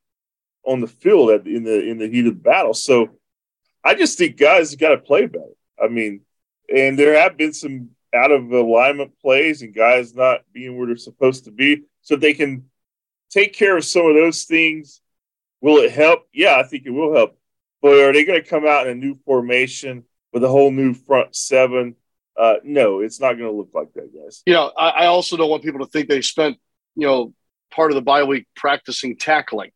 on 0.66 0.82
the 0.82 0.88
field 0.88 1.32
at, 1.32 1.48
in 1.48 1.64
the 1.64 1.88
in 1.88 1.98
the 1.98 2.08
heat 2.08 2.28
of 2.28 2.36
the 2.36 2.40
battle. 2.40 2.74
So 2.74 3.10
I 3.84 3.96
just 3.96 4.18
think 4.18 4.38
guys 4.38 4.76
got 4.76 4.90
to 4.90 4.98
play 4.98 5.28
better. 5.28 5.46
I 5.82 5.88
mean, 5.88 6.22
and 6.74 6.98
there 6.98 7.20
have 7.20 7.38
been 7.38 7.54
some 7.54 7.90
out 8.14 8.32
of 8.32 8.52
alignment 8.52 9.20
plays 9.20 9.62
and 9.62 9.76
guys 9.76 10.16
not 10.16 10.42
being 10.54 10.78
where 10.78 10.88
they're 10.88 10.98
supposed 10.98 11.46
to 11.46 11.52
be, 11.52 11.84
so 12.02 12.16
they 12.16 12.34
can 12.34 12.66
take 13.30 13.54
care 13.54 13.78
of 13.78 13.86
some 13.86 14.06
of 14.06 14.16
those 14.16 14.44
things. 14.44 15.02
Will 15.62 15.78
it 15.78 15.92
help? 15.92 16.28
Yeah, 16.34 16.58
I 16.58 16.64
think 16.64 16.86
it 16.86 16.92
will 16.92 17.14
help. 17.14 17.38
But 17.82 18.00
are 18.00 18.14
they 18.14 18.26
going 18.26 18.42
to 18.42 18.50
come 18.50 18.66
out 18.66 18.88
in 18.88 18.98
a 18.98 19.00
new 19.00 19.16
formation 19.26 20.06
with 20.32 20.44
a 20.44 20.48
whole 20.48 20.72
new 20.72 20.94
front 20.94 21.36
seven? 21.36 21.96
Uh, 22.38 22.56
no, 22.64 23.00
it's 23.00 23.20
not 23.20 23.34
going 23.34 23.50
to 23.50 23.56
look 23.56 23.70
like 23.74 23.94
that, 23.94 24.14
guys. 24.14 24.44
You 24.46 24.54
know, 24.54 24.72
I, 24.78 24.90
I 24.90 25.06
also 25.06 25.38
don't 25.38 25.50
want 25.50 25.64
people 25.64 25.80
to 25.80 25.92
think 25.92 26.10
they 26.10 26.22
spent, 26.22 26.58
you 26.96 27.08
know, 27.08 27.34
part 27.72 27.92
of 27.92 27.96
the 27.96 28.02
bye 28.02 28.24
week 28.24 28.48
practicing 28.56 29.18
tackling. 29.18 29.72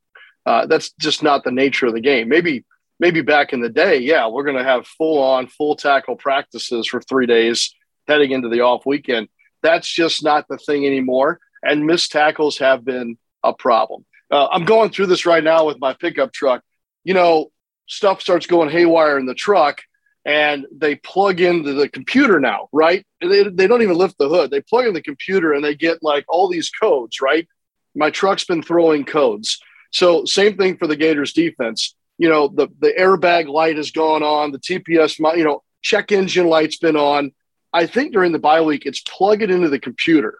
Uh, 0.49 0.65
that's 0.65 0.89
just 0.93 1.21
not 1.21 1.43
the 1.43 1.51
nature 1.51 1.85
of 1.85 1.93
the 1.93 2.01
game. 2.01 2.27
Maybe 2.27 2.65
maybe 2.99 3.21
back 3.21 3.53
in 3.53 3.61
the 3.61 3.69
day, 3.69 3.99
yeah, 3.99 4.27
we're 4.27 4.43
going 4.43 4.57
to 4.57 4.63
have 4.63 4.87
full 4.87 5.21
on 5.21 5.45
full 5.45 5.75
tackle 5.75 6.15
practices 6.15 6.87
for 6.87 6.99
three 7.01 7.27
days 7.27 7.71
heading 8.07 8.31
into 8.31 8.49
the 8.49 8.61
off 8.61 8.83
weekend. 8.83 9.27
That's 9.61 9.87
just 9.87 10.23
not 10.23 10.47
the 10.47 10.57
thing 10.57 10.87
anymore. 10.87 11.39
And 11.61 11.85
missed 11.85 12.11
tackles 12.11 12.57
have 12.57 12.83
been 12.83 13.19
a 13.43 13.53
problem. 13.53 14.07
Uh, 14.31 14.47
I'm 14.47 14.65
going 14.65 14.89
through 14.89 15.05
this 15.05 15.27
right 15.27 15.43
now 15.43 15.67
with 15.67 15.79
my 15.79 15.93
pickup 15.93 16.33
truck. 16.33 16.63
You 17.03 17.13
know, 17.13 17.51
stuff 17.87 18.19
starts 18.19 18.47
going 18.47 18.71
haywire 18.71 19.19
in 19.19 19.27
the 19.27 19.35
truck 19.35 19.81
and 20.25 20.65
they 20.71 20.95
plug 20.95 21.41
into 21.41 21.73
the 21.73 21.89
computer 21.89 22.39
now, 22.39 22.69
right? 22.73 23.05
They, 23.21 23.43
they 23.43 23.67
don't 23.67 23.83
even 23.83 23.97
lift 23.97 24.17
the 24.17 24.29
hood. 24.29 24.49
They 24.49 24.61
plug 24.61 24.87
in 24.87 24.95
the 24.95 25.01
computer 25.03 25.53
and 25.53 25.63
they 25.63 25.75
get 25.75 26.01
like 26.01 26.25
all 26.27 26.49
these 26.49 26.71
codes, 26.71 27.21
right? 27.21 27.47
My 27.93 28.09
truck's 28.09 28.45
been 28.45 28.63
throwing 28.63 29.05
codes. 29.05 29.59
So, 29.91 30.25
same 30.25 30.57
thing 30.57 30.77
for 30.77 30.87
the 30.87 30.95
Gators 30.95 31.33
defense. 31.33 31.95
you 32.17 32.29
know, 32.29 32.47
the, 32.47 32.67
the 32.79 32.93
airbag 32.99 33.47
light 33.47 33.77
has 33.77 33.91
gone 33.91 34.23
on, 34.23 34.51
the 34.51 34.59
TPS, 34.59 35.19
you 35.37 35.43
know, 35.43 35.63
check 35.81 36.11
engine 36.11 36.47
light's 36.47 36.77
been 36.77 36.97
on. 36.97 37.31
I 37.71 37.85
think 37.85 38.13
during 38.13 38.31
the 38.31 38.39
bye 38.39 38.61
week, 38.61 38.85
it's 38.85 39.01
plug 39.01 39.41
it 39.41 39.51
into 39.51 39.69
the 39.69 39.79
computer 39.79 40.37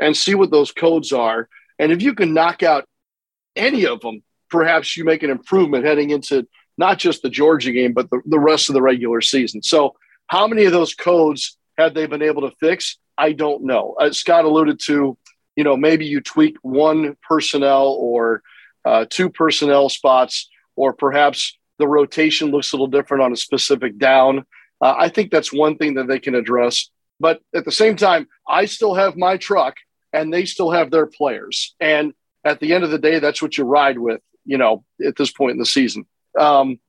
and 0.00 0.16
see 0.16 0.34
what 0.34 0.50
those 0.50 0.72
codes 0.72 1.12
are. 1.12 1.48
And 1.78 1.92
if 1.92 2.02
you 2.02 2.14
can 2.14 2.32
knock 2.32 2.62
out 2.62 2.86
any 3.56 3.86
of 3.86 4.00
them, 4.00 4.22
perhaps 4.48 4.96
you 4.96 5.04
make 5.04 5.22
an 5.22 5.30
improvement 5.30 5.84
heading 5.84 6.10
into 6.10 6.46
not 6.78 6.98
just 6.98 7.22
the 7.22 7.30
Georgia 7.30 7.72
game, 7.72 7.92
but 7.92 8.08
the, 8.10 8.20
the 8.26 8.38
rest 8.38 8.68
of 8.68 8.74
the 8.74 8.82
regular 8.82 9.20
season. 9.20 9.62
So, 9.62 9.94
how 10.26 10.46
many 10.46 10.64
of 10.64 10.72
those 10.72 10.94
codes 10.94 11.58
have 11.76 11.92
they 11.92 12.06
been 12.06 12.22
able 12.22 12.42
to 12.48 12.56
fix? 12.60 12.98
I 13.18 13.32
don't 13.32 13.64
know. 13.64 13.96
Uh, 14.00 14.12
Scott 14.12 14.44
alluded 14.44 14.80
to, 14.84 15.18
you 15.56 15.64
know, 15.64 15.76
maybe 15.76 16.06
you 16.06 16.20
tweak 16.20 16.56
one 16.62 17.16
personnel 17.28 17.88
or 17.88 18.42
uh, 18.84 19.06
two 19.08 19.30
personnel 19.30 19.88
spots, 19.88 20.48
or 20.76 20.92
perhaps 20.92 21.58
the 21.78 21.88
rotation 21.88 22.50
looks 22.50 22.72
a 22.72 22.76
little 22.76 22.86
different 22.86 23.22
on 23.22 23.32
a 23.32 23.36
specific 23.36 23.98
down. 23.98 24.44
Uh, 24.80 24.94
I 24.98 25.08
think 25.08 25.30
that's 25.30 25.52
one 25.52 25.76
thing 25.76 25.94
that 25.94 26.08
they 26.08 26.18
can 26.18 26.34
address. 26.34 26.90
But 27.18 27.40
at 27.54 27.64
the 27.64 27.72
same 27.72 27.96
time, 27.96 28.26
I 28.48 28.64
still 28.64 28.94
have 28.94 29.16
my 29.16 29.36
truck 29.36 29.76
and 30.12 30.32
they 30.32 30.44
still 30.46 30.70
have 30.70 30.90
their 30.90 31.06
players. 31.06 31.74
And 31.80 32.14
at 32.44 32.60
the 32.60 32.72
end 32.72 32.84
of 32.84 32.90
the 32.90 32.98
day, 32.98 33.18
that's 33.18 33.42
what 33.42 33.58
you 33.58 33.64
ride 33.64 33.98
with, 33.98 34.20
you 34.44 34.58
know, 34.58 34.84
at 35.04 35.16
this 35.16 35.30
point 35.30 35.52
in 35.52 35.58
the 35.58 35.66
season. 35.66 36.06
Um, 36.38 36.80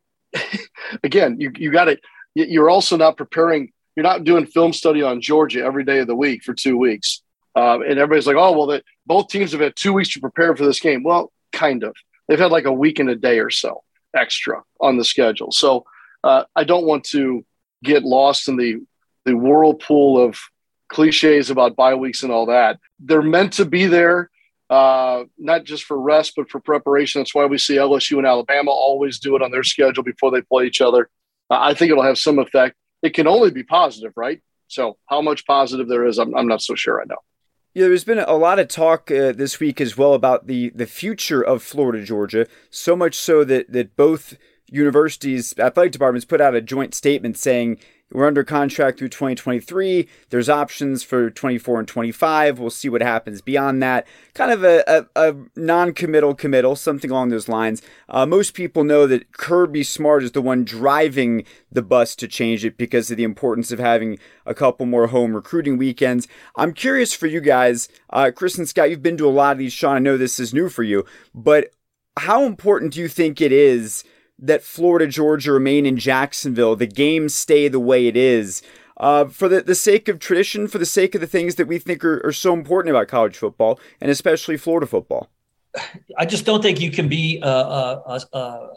again, 1.03 1.37
you, 1.39 1.51
you 1.57 1.71
got 1.71 1.85
to, 1.85 1.97
you're 2.33 2.69
also 2.69 2.95
not 2.95 3.17
preparing, 3.17 3.71
you're 3.95 4.03
not 4.03 4.23
doing 4.23 4.45
film 4.45 4.71
study 4.71 5.03
on 5.03 5.21
Georgia 5.21 5.63
every 5.63 5.83
day 5.83 5.99
of 5.99 6.07
the 6.07 6.15
week 6.15 6.43
for 6.43 6.53
two 6.53 6.77
weeks. 6.77 7.21
Um, 7.55 7.81
and 7.81 7.99
everybody's 7.99 8.27
like, 8.27 8.37
oh, 8.37 8.57
well, 8.57 8.67
that 8.67 8.85
both 9.05 9.27
teams 9.27 9.51
have 9.51 9.59
had 9.59 9.75
two 9.75 9.91
weeks 9.91 10.13
to 10.13 10.21
prepare 10.21 10.55
for 10.55 10.65
this 10.65 10.79
game. 10.79 11.03
Well, 11.03 11.33
kind 11.61 11.83
of. 11.83 11.95
They've 12.27 12.39
had 12.39 12.51
like 12.51 12.65
a 12.65 12.79
week 12.83 12.99
and 12.99 13.09
a 13.09 13.15
day 13.15 13.39
or 13.39 13.49
so 13.49 13.83
extra 14.15 14.63
on 14.79 14.97
the 14.97 15.05
schedule. 15.05 15.51
So 15.51 15.85
uh, 16.23 16.43
I 16.55 16.63
don't 16.63 16.85
want 16.85 17.03
to 17.15 17.45
get 17.83 18.03
lost 18.03 18.47
in 18.49 18.57
the 18.57 18.71
the 19.25 19.35
whirlpool 19.35 20.23
of 20.25 20.39
cliches 20.89 21.51
about 21.51 21.75
bye 21.75 21.95
weeks 21.95 22.23
and 22.23 22.31
all 22.31 22.47
that. 22.47 22.79
They're 22.99 23.21
meant 23.21 23.53
to 23.53 23.65
be 23.65 23.85
there, 23.85 24.31
uh, 24.69 25.25
not 25.37 25.63
just 25.63 25.83
for 25.83 25.99
rest, 25.99 26.33
but 26.35 26.49
for 26.49 26.59
preparation. 26.59 27.19
That's 27.19 27.35
why 27.35 27.45
we 27.45 27.59
see 27.59 27.75
LSU 27.75 28.17
and 28.17 28.25
Alabama 28.25 28.71
always 28.71 29.19
do 29.19 29.35
it 29.35 29.43
on 29.43 29.51
their 29.51 29.63
schedule 29.63 30.03
before 30.03 30.31
they 30.31 30.41
play 30.41 30.65
each 30.65 30.81
other. 30.81 31.09
Uh, 31.51 31.59
I 31.59 31.75
think 31.75 31.91
it'll 31.91 32.03
have 32.11 32.17
some 32.17 32.39
effect. 32.39 32.75
It 33.03 33.13
can 33.13 33.27
only 33.27 33.51
be 33.51 33.63
positive, 33.63 34.13
right? 34.15 34.41
So, 34.67 34.97
how 35.05 35.21
much 35.21 35.45
positive 35.45 35.87
there 35.87 36.05
is, 36.05 36.17
I'm, 36.17 36.35
I'm 36.35 36.47
not 36.47 36.61
so 36.61 36.75
sure 36.75 37.01
I 37.01 37.05
know. 37.05 37.21
Yeah, 37.73 37.87
there's 37.87 38.03
been 38.03 38.19
a 38.19 38.33
lot 38.33 38.59
of 38.59 38.67
talk 38.67 39.09
uh, 39.09 39.31
this 39.31 39.61
week 39.61 39.79
as 39.79 39.97
well 39.97 40.13
about 40.13 40.47
the, 40.47 40.71
the 40.75 40.85
future 40.85 41.41
of 41.41 41.63
Florida 41.63 42.03
Georgia. 42.03 42.45
So 42.69 42.97
much 42.97 43.15
so 43.15 43.45
that, 43.45 43.71
that 43.71 43.95
both 43.95 44.37
universities' 44.69 45.53
athletic 45.57 45.93
departments 45.93 46.25
put 46.25 46.41
out 46.41 46.53
a 46.53 46.59
joint 46.59 46.93
statement 46.93 47.37
saying 47.37 47.79
we're 48.11 48.27
under 48.27 48.43
contract 48.43 48.99
through 48.99 49.09
2023. 49.09 50.07
There's 50.29 50.49
options 50.49 51.03
for 51.03 51.29
24 51.29 51.79
and 51.79 51.87
25. 51.87 52.59
We'll 52.59 52.69
see 52.69 52.89
what 52.89 53.01
happens 53.01 53.41
beyond 53.41 53.81
that. 53.83 54.05
Kind 54.33 54.51
of 54.51 54.63
a, 54.63 54.83
a, 54.87 55.29
a 55.29 55.35
non 55.55 55.93
committal 55.93 56.35
committal, 56.35 56.75
something 56.75 57.09
along 57.09 57.29
those 57.29 57.47
lines. 57.47 57.81
Uh, 58.09 58.25
most 58.25 58.53
people 58.53 58.83
know 58.83 59.07
that 59.07 59.31
Kirby 59.31 59.83
Smart 59.83 60.23
is 60.23 60.33
the 60.33 60.41
one 60.41 60.63
driving 60.63 61.45
the 61.71 61.81
bus 61.81 62.15
to 62.17 62.27
change 62.27 62.65
it 62.65 62.77
because 62.77 63.09
of 63.09 63.17
the 63.17 63.23
importance 63.23 63.71
of 63.71 63.79
having 63.79 64.19
a 64.45 64.53
couple 64.53 64.85
more 64.85 65.07
home 65.07 65.35
recruiting 65.35 65.77
weekends. 65.77 66.27
I'm 66.55 66.73
curious 66.73 67.13
for 67.13 67.27
you 67.27 67.41
guys, 67.41 67.87
uh, 68.09 68.31
Chris 68.35 68.57
and 68.57 68.67
Scott, 68.67 68.89
you've 68.89 69.01
been 69.01 69.17
to 69.17 69.27
a 69.27 69.29
lot 69.29 69.53
of 69.53 69.57
these. 69.57 69.73
Sean, 69.73 69.95
I 69.95 69.99
know 69.99 70.17
this 70.17 70.39
is 70.39 70.53
new 70.53 70.69
for 70.69 70.83
you, 70.83 71.05
but 71.33 71.71
how 72.17 72.43
important 72.43 72.93
do 72.93 72.99
you 72.99 73.07
think 73.07 73.39
it 73.39 73.51
is? 73.51 74.03
That 74.41 74.63
Florida 74.63 75.07
Georgia 75.07 75.51
remain 75.51 75.85
in 75.85 75.97
Jacksonville, 75.97 76.75
the 76.75 76.87
games 76.87 77.35
stay 77.35 77.67
the 77.67 77.79
way 77.79 78.07
it 78.07 78.17
is. 78.17 78.61
Uh, 78.97 79.25
for 79.25 79.47
the, 79.47 79.61
the 79.61 79.75
sake 79.75 80.07
of 80.07 80.19
tradition, 80.19 80.67
for 80.67 80.77
the 80.77 80.85
sake 80.85 81.15
of 81.15 81.21
the 81.21 81.27
things 81.27 81.55
that 81.55 81.67
we 81.67 81.79
think 81.79 82.03
are, 82.03 82.25
are 82.25 82.33
so 82.33 82.53
important 82.53 82.95
about 82.95 83.07
college 83.07 83.37
football, 83.37 83.79
and 83.99 84.11
especially 84.11 84.57
Florida 84.57 84.85
football. 84.85 85.29
I 86.17 86.25
just 86.25 86.45
don't 86.45 86.61
think 86.61 86.81
you 86.81 86.91
can 86.91 87.07
be 87.07 87.39
a, 87.41 87.47
a, 87.47 88.19
a 88.33 88.69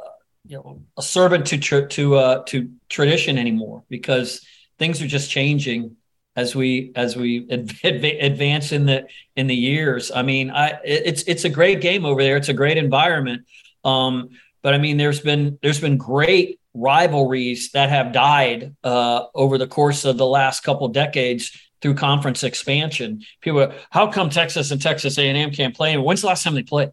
you 0.47 0.57
know 0.57 0.81
a 0.97 1.03
servant 1.03 1.47
to 1.47 1.59
tr- 1.59 1.87
to 1.87 2.15
uh, 2.15 2.43
to 2.45 2.71
tradition 2.89 3.37
anymore 3.37 3.83
because 3.89 4.47
things 4.79 5.03
are 5.03 5.07
just 5.07 5.31
changing 5.31 5.97
as 6.37 6.55
we 6.55 6.93
as 6.97 7.17
we 7.17 7.47
advance 7.51 8.73
in 8.73 8.87
the 8.87 9.07
in 9.37 9.47
the 9.47 9.55
years. 9.55 10.11
I 10.15 10.23
mean, 10.23 10.51
I 10.51 10.79
it's 10.85 11.23
it's 11.27 11.45
a 11.45 11.49
great 11.49 11.81
game 11.81 12.05
over 12.05 12.23
there. 12.23 12.37
It's 12.37 12.49
a 12.49 12.55
great 12.55 12.77
environment. 12.77 13.47
Um, 13.85 14.31
but 14.65 14.73
I 14.73 14.79
mean, 14.79 14.97
there's 14.97 15.21
been 15.21 15.59
there's 15.63 15.81
been 15.81 15.99
great 15.99 16.59
rivalries 16.73 17.71
that 17.73 17.91
have 17.91 18.13
died 18.13 18.75
uh, 18.83 19.27
over 19.35 19.59
the 19.59 19.67
course 19.67 20.07
of 20.07 20.17
the 20.17 20.27
last 20.27 20.61
couple 20.61 20.89
decades 20.89 21.53
through 21.83 21.95
conference 21.95 22.43
expansion. 22.43 23.23
People, 23.43 23.73
how 23.91 24.11
come 24.11 24.31
Texas 24.31 24.71
and 24.71 24.81
Texas 24.81 25.19
A&M 25.19 25.51
can't 25.51 25.77
play? 25.77 25.95
When's 25.99 26.23
the 26.23 26.29
last 26.29 26.43
time 26.43 26.55
they 26.55 26.63
played? 26.63 26.93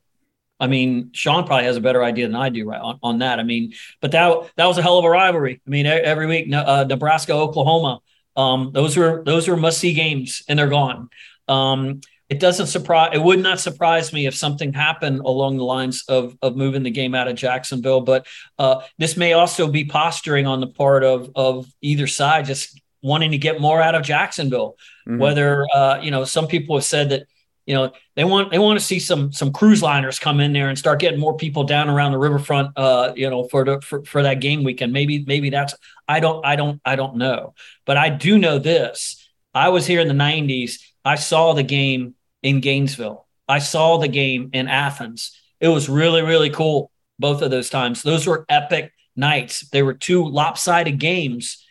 I 0.59 0.67
mean, 0.67 1.11
Sean 1.13 1.45
probably 1.45 1.63
has 1.63 1.77
a 1.77 1.81
better 1.81 2.03
idea 2.03 2.27
than 2.27 2.35
I 2.35 2.49
do 2.49 2.67
right 2.67 2.81
on, 2.81 2.99
on 3.01 3.19
that. 3.19 3.39
I 3.39 3.43
mean, 3.43 3.73
but 4.01 4.11
that 4.11 4.51
that 4.57 4.65
was 4.65 4.77
a 4.77 4.81
hell 4.81 4.99
of 4.99 5.05
a 5.05 5.09
rivalry. 5.09 5.61
I 5.65 5.69
mean, 5.69 5.85
every 5.85 6.27
week, 6.27 6.53
uh, 6.53 6.83
Nebraska, 6.83 7.31
Oklahoma, 7.31 8.01
um, 8.35 8.71
those 8.73 8.97
were 8.97 9.23
those 9.25 9.47
were 9.47 9.55
must 9.55 9.79
see 9.79 9.93
games, 9.93 10.43
and 10.49 10.59
they're 10.59 10.67
gone. 10.67 11.09
Um, 11.47 12.01
it 12.31 12.39
doesn't 12.39 12.67
surprise 12.67 13.09
it 13.13 13.21
would 13.21 13.39
not 13.39 13.59
surprise 13.59 14.13
me 14.13 14.25
if 14.25 14.33
something 14.33 14.71
happened 14.71 15.19
along 15.19 15.57
the 15.57 15.65
lines 15.65 16.05
of 16.07 16.37
of 16.41 16.55
moving 16.55 16.81
the 16.81 16.89
game 16.89 17.13
out 17.13 17.27
of 17.27 17.35
Jacksonville 17.35 17.99
but 17.99 18.25
uh, 18.57 18.81
this 18.97 19.17
may 19.17 19.33
also 19.33 19.67
be 19.67 19.83
posturing 19.83 20.47
on 20.47 20.61
the 20.61 20.67
part 20.67 21.03
of 21.03 21.29
of 21.35 21.67
either 21.81 22.07
side 22.07 22.45
just 22.45 22.79
wanting 23.03 23.31
to 23.31 23.37
get 23.37 23.59
more 23.59 23.81
out 23.81 23.95
of 23.95 24.03
Jacksonville. 24.03 24.77
Mm-hmm. 25.07 25.19
whether 25.19 25.67
uh, 25.75 25.99
you 26.01 26.09
know 26.09 26.23
some 26.23 26.47
people 26.47 26.77
have 26.77 26.85
said 26.85 27.09
that 27.09 27.27
you 27.65 27.73
know 27.73 27.91
they 28.15 28.23
want 28.23 28.49
they 28.49 28.59
want 28.59 28.79
to 28.79 28.85
see 28.85 28.99
some 28.99 29.33
some 29.33 29.51
cruise 29.51 29.81
liners 29.81 30.17
come 30.17 30.39
in 30.39 30.53
there 30.53 30.69
and 30.69 30.77
start 30.77 30.99
getting 30.99 31.19
more 31.19 31.35
people 31.35 31.65
down 31.65 31.89
around 31.89 32.11
the 32.13 32.17
riverfront 32.17 32.69
uh 32.77 33.11
you 33.15 33.29
know 33.29 33.43
for 33.49 33.65
the 33.65 33.81
for, 33.81 34.05
for 34.05 34.23
that 34.23 34.39
game 34.39 34.63
weekend. 34.63 34.93
Maybe 34.93 35.25
maybe 35.25 35.49
that's 35.49 35.75
I 36.07 36.21
don't 36.21 36.45
I 36.45 36.55
don't 36.55 36.79
I 36.85 36.95
don't 36.95 37.17
know. 37.17 37.55
But 37.85 37.97
I 37.97 38.09
do 38.09 38.37
know 38.37 38.57
this. 38.57 39.17
I 39.53 39.67
was 39.67 39.85
here 39.85 39.99
in 39.99 40.07
the 40.07 40.13
90s 40.13 40.77
I 41.03 41.15
saw 41.15 41.53
the 41.53 41.63
game 41.63 42.15
in 42.43 42.59
Gainesville. 42.59 43.27
I 43.47 43.59
saw 43.59 43.97
the 43.97 44.07
game 44.07 44.49
in 44.53 44.67
Athens. 44.67 45.37
It 45.59 45.67
was 45.67 45.89
really, 45.89 46.21
really 46.21 46.49
cool 46.49 46.91
both 47.19 47.41
of 47.41 47.51
those 47.51 47.69
times. 47.69 48.01
Those 48.01 48.25
were 48.25 48.45
epic 48.49 48.91
nights. 49.15 49.69
They 49.69 49.83
were 49.83 49.93
two 49.93 50.25
lopsided 50.25 50.99
games, 50.99 51.63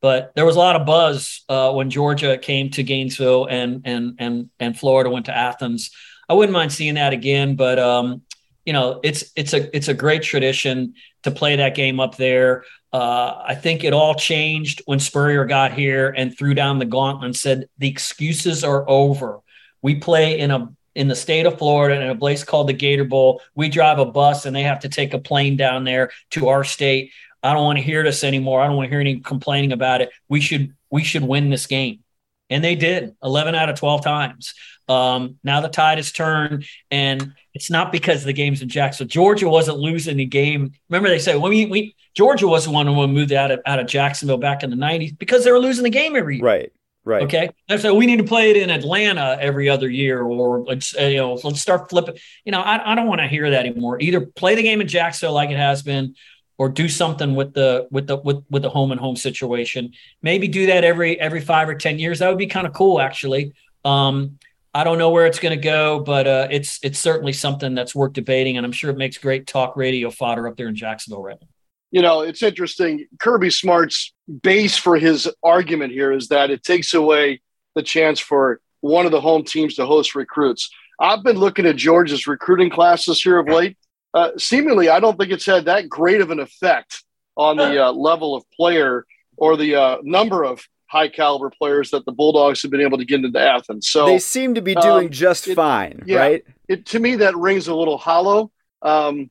but 0.00 0.32
there 0.34 0.46
was 0.46 0.56
a 0.56 0.60
lot 0.60 0.76
of 0.76 0.86
buzz 0.86 1.44
uh, 1.48 1.72
when 1.72 1.90
Georgia 1.90 2.38
came 2.38 2.70
to 2.70 2.82
Gainesville 2.82 3.46
and 3.46 3.82
and 3.84 4.14
and 4.18 4.50
and 4.58 4.78
Florida 4.78 5.10
went 5.10 5.26
to 5.26 5.36
Athens. 5.36 5.90
I 6.28 6.34
wouldn't 6.34 6.52
mind 6.52 6.72
seeing 6.72 6.94
that 6.94 7.12
again, 7.12 7.56
but 7.56 7.78
um, 7.78 8.22
you 8.64 8.72
know, 8.72 9.00
it's 9.02 9.24
it's 9.36 9.52
a 9.52 9.74
it's 9.76 9.88
a 9.88 9.94
great 9.94 10.22
tradition 10.22 10.94
to 11.22 11.30
play 11.30 11.56
that 11.56 11.74
game 11.74 12.00
up 12.00 12.16
there. 12.16 12.64
Uh, 12.92 13.42
I 13.44 13.54
think 13.54 13.82
it 13.82 13.92
all 13.92 14.14
changed 14.14 14.82
when 14.86 15.00
Spurrier 15.00 15.44
got 15.44 15.72
here 15.72 16.14
and 16.16 16.36
threw 16.36 16.54
down 16.54 16.78
the 16.78 16.84
gauntlet 16.84 17.24
and 17.24 17.36
said 17.36 17.68
the 17.78 17.88
excuses 17.88 18.62
are 18.62 18.88
over. 18.88 19.40
We 19.84 19.96
play 19.96 20.38
in 20.38 20.50
a 20.50 20.72
in 20.94 21.08
the 21.08 21.14
state 21.14 21.44
of 21.44 21.58
Florida 21.58 22.00
in 22.00 22.08
a 22.08 22.16
place 22.16 22.42
called 22.42 22.68
the 22.68 22.72
Gator 22.72 23.04
Bowl. 23.04 23.42
We 23.54 23.68
drive 23.68 23.98
a 23.98 24.06
bus 24.06 24.46
and 24.46 24.56
they 24.56 24.62
have 24.62 24.80
to 24.80 24.88
take 24.88 25.12
a 25.12 25.18
plane 25.18 25.58
down 25.58 25.84
there 25.84 26.10
to 26.30 26.48
our 26.48 26.64
state. 26.64 27.12
I 27.42 27.52
don't 27.52 27.64
want 27.64 27.78
to 27.78 27.84
hear 27.84 28.02
this 28.02 28.24
anymore. 28.24 28.62
I 28.62 28.66
don't 28.66 28.76
want 28.76 28.86
to 28.86 28.90
hear 28.90 29.00
any 29.00 29.20
complaining 29.20 29.72
about 29.72 30.00
it. 30.00 30.10
We 30.26 30.40
should 30.40 30.74
we 30.90 31.04
should 31.04 31.22
win 31.22 31.50
this 31.50 31.66
game. 31.66 32.00
And 32.48 32.64
they 32.64 32.76
did 32.76 33.14
11 33.22 33.54
out 33.54 33.68
of 33.68 33.78
12 33.78 34.02
times. 34.02 34.54
Um, 34.88 35.38
now 35.44 35.60
the 35.60 35.68
tide 35.68 35.98
has 35.98 36.12
turned, 36.12 36.64
and 36.90 37.34
it's 37.52 37.70
not 37.70 37.92
because 37.92 38.24
the 38.24 38.32
game's 38.32 38.62
in 38.62 38.68
Jacksonville. 38.70 39.10
Georgia 39.10 39.48
wasn't 39.48 39.78
losing 39.78 40.16
the 40.16 40.26
game. 40.26 40.72
Remember, 40.88 41.10
they 41.10 41.18
said 41.18 41.36
we, 41.36 41.66
we 41.66 41.94
Georgia 42.14 42.48
was 42.48 42.64
the 42.64 42.70
one 42.70 42.86
who 42.86 43.06
moved 43.06 43.32
out 43.32 43.50
of 43.50 43.60
out 43.66 43.80
of 43.80 43.86
Jacksonville 43.86 44.38
back 44.38 44.62
in 44.62 44.70
the 44.70 44.76
90s 44.76 45.18
because 45.18 45.44
they 45.44 45.52
were 45.52 45.58
losing 45.58 45.84
the 45.84 45.90
game 45.90 46.16
every 46.16 46.36
year. 46.36 46.44
Right. 46.44 46.72
Right. 47.06 47.22
Okay. 47.24 47.50
So 47.76 47.94
we 47.94 48.06
need 48.06 48.16
to 48.16 48.24
play 48.24 48.50
it 48.50 48.56
in 48.56 48.70
Atlanta 48.70 49.36
every 49.38 49.68
other 49.68 49.90
year, 49.90 50.22
or 50.22 50.60
let's 50.60 50.94
you 50.94 51.18
know 51.18 51.34
let's 51.44 51.60
start 51.60 51.90
flipping. 51.90 52.16
You 52.46 52.52
know, 52.52 52.60
I, 52.60 52.92
I 52.92 52.94
don't 52.94 53.06
want 53.06 53.20
to 53.20 53.28
hear 53.28 53.50
that 53.50 53.66
anymore. 53.66 54.00
Either 54.00 54.22
play 54.22 54.54
the 54.54 54.62
game 54.62 54.80
in 54.80 54.88
Jacksonville 54.88 55.34
like 55.34 55.50
it 55.50 55.58
has 55.58 55.82
been, 55.82 56.14
or 56.56 56.70
do 56.70 56.88
something 56.88 57.34
with 57.34 57.52
the 57.52 57.88
with 57.90 58.06
the 58.06 58.16
with 58.16 58.42
with 58.48 58.62
the 58.62 58.70
home 58.70 58.90
and 58.90 58.98
home 58.98 59.16
situation. 59.16 59.92
Maybe 60.22 60.48
do 60.48 60.66
that 60.66 60.82
every 60.82 61.20
every 61.20 61.42
five 61.42 61.68
or 61.68 61.74
ten 61.74 61.98
years. 61.98 62.20
That 62.20 62.30
would 62.30 62.38
be 62.38 62.46
kind 62.46 62.66
of 62.66 62.72
cool, 62.72 63.00
actually. 63.00 63.52
Um, 63.84 64.38
I 64.72 64.82
don't 64.82 64.96
know 64.96 65.10
where 65.10 65.26
it's 65.26 65.38
going 65.38 65.56
to 65.56 65.62
go, 65.62 66.00
but 66.00 66.26
uh, 66.26 66.48
it's 66.50 66.78
it's 66.82 66.98
certainly 66.98 67.34
something 67.34 67.74
that's 67.74 67.94
worth 67.94 68.14
debating, 68.14 68.56
and 68.56 68.64
I'm 68.64 68.72
sure 68.72 68.88
it 68.88 68.96
makes 68.96 69.18
great 69.18 69.46
talk 69.46 69.76
radio 69.76 70.10
fodder 70.10 70.48
up 70.48 70.56
there 70.56 70.68
in 70.68 70.74
Jacksonville 70.74 71.22
right 71.22 71.36
now 71.38 71.48
you 71.94 72.02
know, 72.02 72.22
it's 72.22 72.42
interesting. 72.42 73.06
Kirby 73.20 73.50
Smart's 73.50 74.12
base 74.42 74.76
for 74.76 74.96
his 74.96 75.30
argument 75.44 75.92
here 75.92 76.10
is 76.10 76.26
that 76.26 76.50
it 76.50 76.64
takes 76.64 76.92
away 76.92 77.40
the 77.76 77.84
chance 77.84 78.18
for 78.18 78.60
one 78.80 79.06
of 79.06 79.12
the 79.12 79.20
home 79.20 79.44
teams 79.44 79.76
to 79.76 79.86
host 79.86 80.16
recruits. 80.16 80.70
I've 80.98 81.22
been 81.22 81.38
looking 81.38 81.66
at 81.66 81.76
Georgia's 81.76 82.26
recruiting 82.26 82.68
classes 82.68 83.22
here 83.22 83.38
of 83.38 83.46
late. 83.46 83.78
uh, 84.12 84.30
seemingly, 84.38 84.88
I 84.88 84.98
don't 84.98 85.16
think 85.16 85.30
it's 85.30 85.46
had 85.46 85.66
that 85.66 85.88
great 85.88 86.20
of 86.20 86.32
an 86.32 86.40
effect 86.40 87.04
on 87.36 87.56
the 87.56 87.84
uh, 87.84 87.92
level 87.92 88.34
of 88.34 88.42
player 88.50 89.06
or 89.36 89.56
the 89.56 89.76
uh, 89.76 89.98
number 90.02 90.42
of 90.44 90.66
high 90.86 91.08
caliber 91.08 91.50
players 91.50 91.92
that 91.92 92.04
the 92.06 92.12
Bulldogs 92.12 92.62
have 92.62 92.72
been 92.72 92.80
able 92.80 92.98
to 92.98 93.04
get 93.04 93.24
into 93.24 93.38
Athens. 93.38 93.88
So 93.88 94.06
they 94.06 94.18
seem 94.18 94.54
to 94.56 94.62
be 94.62 94.74
doing 94.74 95.06
um, 95.06 95.10
just 95.10 95.46
it, 95.46 95.54
fine, 95.54 96.02
yeah, 96.06 96.18
right? 96.18 96.44
It 96.66 96.86
to 96.86 96.98
me 96.98 97.16
that 97.16 97.36
rings 97.36 97.68
a 97.68 97.74
little 97.74 97.98
hollow. 97.98 98.50
Um, 98.82 99.30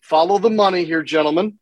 follow 0.00 0.38
the 0.38 0.50
money 0.50 0.84
here, 0.84 1.04
gentlemen 1.04 1.59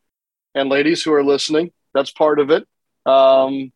and 0.58 0.68
ladies 0.68 1.02
who 1.02 1.12
are 1.12 1.24
listening. 1.24 1.70
That's 1.94 2.10
part 2.10 2.40
of 2.40 2.50
it. 2.50 2.66
Um, 3.06 3.72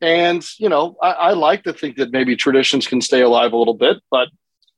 and 0.00 0.44
you 0.58 0.68
know, 0.68 0.96
I, 1.02 1.10
I 1.10 1.32
like 1.32 1.64
to 1.64 1.72
think 1.72 1.96
that 1.96 2.12
maybe 2.12 2.36
traditions 2.36 2.86
can 2.86 3.00
stay 3.00 3.22
alive 3.22 3.52
a 3.52 3.56
little 3.56 3.74
bit, 3.74 3.98
but 4.10 4.28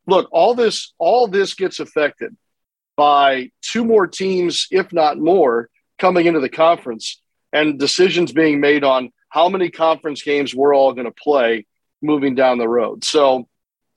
look, 0.07 0.29
all 0.33 0.55
this 0.55 0.92
all 0.98 1.29
this 1.29 1.55
gets 1.55 1.81
affected 1.81 2.37
by 2.96 3.50
two 3.62 3.85
more 3.85 4.07
teams, 4.07 4.66
if 4.70 4.92
not 4.92 5.18
more, 5.18 5.68
coming 5.98 6.26
into 6.26 6.40
the 6.40 6.48
conference 6.48 7.20
and 7.53 7.79
decisions 7.79 8.33
being 8.33 8.61
made 8.61 8.85
on 8.85 9.11
how 9.29 9.48
many 9.48 9.70
conference 9.70 10.22
games 10.22 10.55
we're 10.55 10.74
all 10.74 10.92
going 10.92 11.07
to 11.07 11.12
play 11.12 11.66
moving 12.03 12.35
down 12.35 12.59
the 12.59 12.68
road. 12.68 13.05
So 13.05 13.48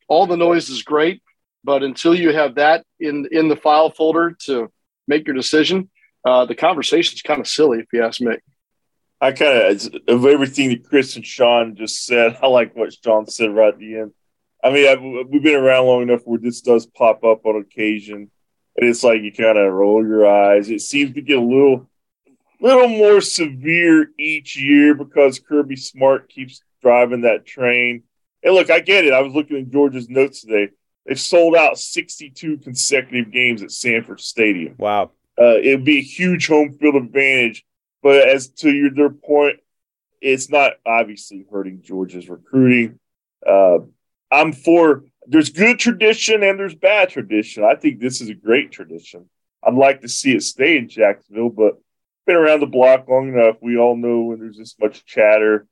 all 0.08 0.28
the 0.28 0.38
noise 0.38 0.70
is 0.70 0.84
great, 0.84 1.22
but 1.64 1.84
until 1.84 2.14
you 2.14 2.34
have 2.34 2.56
that 2.56 2.86
in 3.00 3.28
in 3.32 3.48
the 3.48 3.56
file 3.56 3.90
folder 3.90 4.36
to 4.46 4.72
make 5.08 5.26
your 5.28 5.36
decision, 5.36 5.90
uh, 6.26 6.46
the 6.46 6.56
conversation 6.56 7.16
is 7.16 7.22
kind 7.22 7.42
of 7.42 7.48
silly, 7.48 7.80
if 7.80 7.88
you 7.92 8.04
ask 8.04 8.22
me. 8.22 8.38
I 9.20 9.32
kind 9.32 9.58
of 9.58 9.94
of 10.08 10.26
everything 10.26 10.70
that 10.70 10.84
Chris 10.84 11.16
and 11.16 11.26
Sean 11.26 11.76
just 11.76 12.06
said. 12.06 12.38
I 12.44 12.48
like 12.48 12.76
what 12.76 12.94
Sean 12.94 13.26
said 13.28 13.56
right 13.56 13.74
at 13.74 13.80
the 13.80 13.98
end. 13.98 14.12
I 14.64 14.72
mean, 14.72 14.88
I've, 14.88 15.30
we've 15.30 15.44
been 15.44 15.56
around 15.56 15.88
long 15.88 16.02
enough 16.04 16.22
where 16.26 16.40
this 16.40 16.62
does 16.62 16.86
pop 16.86 17.24
up 17.24 17.46
on 17.46 17.58
occasion, 17.58 18.32
and 18.78 18.90
it's 18.90 19.04
like 19.04 19.22
you 19.22 19.32
kind 19.32 19.58
of 19.58 19.74
roll 19.74 20.06
your 20.06 20.26
eyes. 20.26 20.70
It 20.70 20.82
seems 20.82 21.14
to 21.14 21.22
get 21.22 21.38
a 21.38 21.42
little, 21.42 21.90
little 22.62 22.88
more 22.88 23.20
severe 23.20 24.10
each 24.18 24.58
year 24.58 24.94
because 24.94 25.40
Kirby 25.40 25.76
Smart 25.76 26.30
keeps 26.30 26.62
driving 26.82 27.22
that 27.22 27.46
train. 27.46 28.04
And 28.42 28.54
look, 28.54 28.70
I 28.70 28.80
get 28.80 29.06
it. 29.06 29.14
I 29.14 29.22
was 29.22 29.34
looking 29.34 29.58
at 29.58 29.70
Georgia's 29.70 30.10
notes 30.10 30.42
today. 30.42 30.72
They've 31.06 31.20
sold 31.20 31.56
out 31.56 31.78
62 31.78 32.58
consecutive 32.58 33.32
games 33.32 33.64
at 33.64 33.72
Sanford 33.72 34.22
Stadium. 34.22 34.76
Wow. 34.78 35.12
Uh, 35.40 35.58
it'd 35.58 35.84
be 35.84 35.98
a 35.98 36.04
huge 36.04 36.48
home 36.48 36.74
field 36.74 36.96
advantage 36.96 37.66
but 38.04 38.28
as 38.28 38.50
to 38.50 38.70
your 38.70 38.92
their 38.92 39.10
point, 39.10 39.60
it's 40.22 40.50
not 40.50 40.74
obviously 40.86 41.46
hurting 41.50 41.82
Georgia's 41.82 42.30
recruiting. 42.30 43.00
Uh, 43.48 43.80
I'm 44.30 44.52
for 44.52 45.06
there's 45.26 45.50
good 45.50 45.80
tradition 45.80 46.44
and 46.44 46.60
there's 46.60 46.76
bad 46.76 47.10
tradition. 47.10 47.64
I 47.64 47.76
think 47.76 48.00
this 48.00 48.20
is 48.20 48.30
a 48.30 48.36
great 48.36 48.72
tradition. 48.72 49.30
I'd 49.66 49.74
like 49.74 50.02
to 50.02 50.10
see 50.10 50.36
it 50.36 50.44
stay 50.44 50.78
in 50.78 50.90
Jacksonville, 50.90 51.50
but 51.50 51.80
been 52.26 52.36
around 52.36 52.60
the 52.60 52.68
block 52.68 53.08
long 53.08 53.30
enough. 53.30 53.56
We 53.62 53.78
all 53.78 53.96
know 53.96 54.22
when 54.22 54.40
there's 54.40 54.58
this 54.58 54.76
much 54.80 55.06
chatter, 55.06 55.66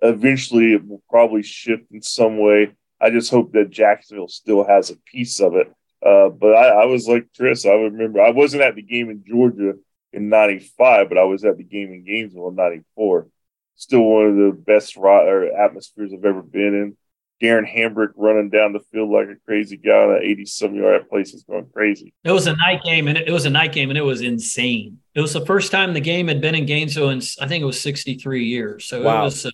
eventually 0.00 0.74
it 0.74 0.86
will 0.86 1.02
probably 1.10 1.42
shift 1.42 1.90
in 1.90 2.02
some 2.02 2.38
way. 2.38 2.74
I 3.00 3.10
just 3.10 3.32
hope 3.32 3.52
that 3.52 3.70
Jacksonville 3.70 4.28
still 4.28 4.64
has 4.64 4.90
a 4.90 4.96
piece 4.96 5.40
of 5.40 5.56
it. 5.56 5.72
Uh, 6.04 6.28
but 6.30 6.54
I, 6.54 6.82
I 6.82 6.84
was 6.86 7.06
like 7.06 7.28
Chris. 7.36 7.64
I 7.64 7.72
remember 7.72 8.20
I 8.20 8.30
wasn't 8.30 8.62
at 8.62 8.74
the 8.74 8.82
game 8.82 9.10
in 9.10 9.24
Georgia 9.26 9.74
in 10.12 10.28
95, 10.28 11.08
but 11.08 11.18
I 11.18 11.24
was 11.24 11.44
at 11.44 11.56
the 11.56 11.64
game 11.64 11.92
in 11.92 12.04
Gainesville 12.04 12.48
in 12.48 12.56
94. 12.56 13.28
Still 13.76 14.02
one 14.02 14.26
of 14.26 14.36
the 14.36 14.52
best 14.52 14.96
or 14.96 15.44
atmospheres 15.56 16.12
I've 16.12 16.24
ever 16.24 16.42
been 16.42 16.74
in. 16.74 16.96
Darren 17.42 17.68
Hambrick 17.68 18.12
running 18.14 18.50
down 18.50 18.72
the 18.72 18.80
field 18.92 19.10
like 19.10 19.26
a 19.26 19.34
crazy 19.44 19.76
guy 19.76 19.90
on 19.90 20.12
that 20.14 20.22
80 20.22 20.44
some 20.44 20.74
yard 20.76 21.08
place 21.08 21.34
is 21.34 21.42
going 21.42 21.66
crazy. 21.74 22.14
It 22.22 22.30
was 22.30 22.46
a 22.46 22.54
night 22.54 22.82
game 22.84 23.08
and 23.08 23.18
it 23.18 23.32
was 23.32 23.46
a 23.46 23.50
night 23.50 23.72
game 23.72 23.90
and 23.90 23.98
it 23.98 24.02
was 24.02 24.20
insane. 24.20 24.98
It 25.14 25.20
was 25.20 25.32
the 25.32 25.44
first 25.44 25.72
time 25.72 25.92
the 25.92 26.00
game 26.00 26.28
had 26.28 26.40
been 26.40 26.54
in 26.54 26.66
Gainesville 26.66 27.10
in 27.10 27.20
I 27.40 27.48
think 27.48 27.62
it 27.62 27.66
was 27.66 27.80
63 27.80 28.44
years. 28.44 28.84
So 28.84 29.02
wow. 29.02 29.22
it 29.22 29.24
was 29.24 29.46
uh, 29.46 29.50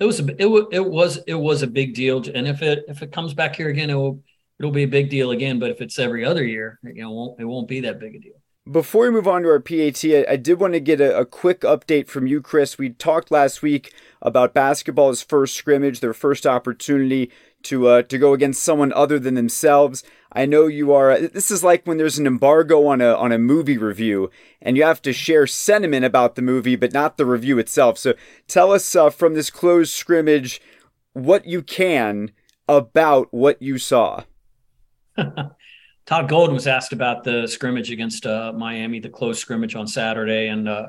it 0.00 0.04
was 0.04 0.20
a, 0.20 0.42
it, 0.42 0.44
was, 0.44 0.64
it 0.70 0.84
was 0.84 1.16
it 1.26 1.34
was 1.34 1.62
a 1.62 1.66
big 1.66 1.94
deal 1.94 2.22
and 2.34 2.46
if 2.46 2.60
it 2.60 2.84
if 2.88 3.00
it 3.00 3.10
comes 3.10 3.32
back 3.32 3.56
here 3.56 3.68
again 3.68 3.88
it 3.88 3.94
will 3.94 4.22
it'll 4.58 4.70
be 4.70 4.84
a 4.84 4.88
big 4.88 5.10
deal 5.10 5.30
again 5.30 5.58
but 5.58 5.70
if 5.70 5.80
it's 5.80 5.98
every 5.98 6.24
other 6.24 6.44
year 6.44 6.78
you 6.82 7.02
know 7.02 7.10
it 7.10 7.14
won't, 7.14 7.40
it 7.40 7.44
won't 7.44 7.68
be 7.68 7.80
that 7.80 7.98
big 7.98 8.14
a 8.14 8.18
deal. 8.18 8.34
Before 8.70 9.04
we 9.04 9.10
move 9.10 9.28
on 9.28 9.42
to 9.42 9.50
our 9.50 9.60
PAT, 9.60 10.02
I, 10.06 10.24
I 10.26 10.36
did 10.36 10.58
want 10.58 10.72
to 10.72 10.80
get 10.80 10.98
a, 10.98 11.18
a, 11.18 11.26
quick 11.26 11.60
update 11.60 12.08
from 12.08 12.26
you, 12.26 12.40
Chris. 12.40 12.78
We 12.78 12.88
talked 12.88 13.30
last 13.30 13.60
week 13.60 13.92
about 14.22 14.54
basketball's 14.54 15.20
first 15.20 15.54
scrimmage, 15.54 16.00
their 16.00 16.14
first 16.14 16.46
opportunity 16.46 17.30
to 17.64 17.88
uh, 17.88 18.02
to 18.04 18.16
go 18.16 18.32
against 18.32 18.62
someone 18.62 18.90
other 18.94 19.18
than 19.18 19.34
themselves. 19.34 20.02
I 20.32 20.46
know 20.46 20.66
you 20.66 20.94
are. 20.94 21.20
This 21.20 21.50
is 21.50 21.62
like 21.62 21.86
when 21.86 21.98
there's 21.98 22.18
an 22.18 22.26
embargo 22.26 22.86
on 22.86 23.02
a 23.02 23.12
on 23.12 23.32
a 23.32 23.38
movie 23.38 23.76
review, 23.76 24.30
and 24.62 24.78
you 24.78 24.84
have 24.84 25.02
to 25.02 25.12
share 25.12 25.46
sentiment 25.46 26.06
about 26.06 26.34
the 26.34 26.40
movie, 26.42 26.76
but 26.76 26.94
not 26.94 27.18
the 27.18 27.26
review 27.26 27.58
itself. 27.58 27.98
So 27.98 28.14
tell 28.48 28.72
us 28.72 28.96
uh, 28.96 29.10
from 29.10 29.34
this 29.34 29.50
closed 29.50 29.92
scrimmage 29.92 30.62
what 31.12 31.44
you 31.44 31.60
can 31.60 32.30
about 32.66 33.28
what 33.30 33.60
you 33.60 33.76
saw. 33.76 34.24
Todd 36.06 36.28
Golden 36.28 36.54
was 36.54 36.66
asked 36.66 36.92
about 36.92 37.24
the 37.24 37.46
scrimmage 37.46 37.90
against 37.90 38.26
uh, 38.26 38.52
Miami, 38.52 39.00
the 39.00 39.08
close 39.08 39.38
scrimmage 39.38 39.74
on 39.74 39.86
Saturday, 39.86 40.48
and 40.48 40.68
uh, 40.68 40.88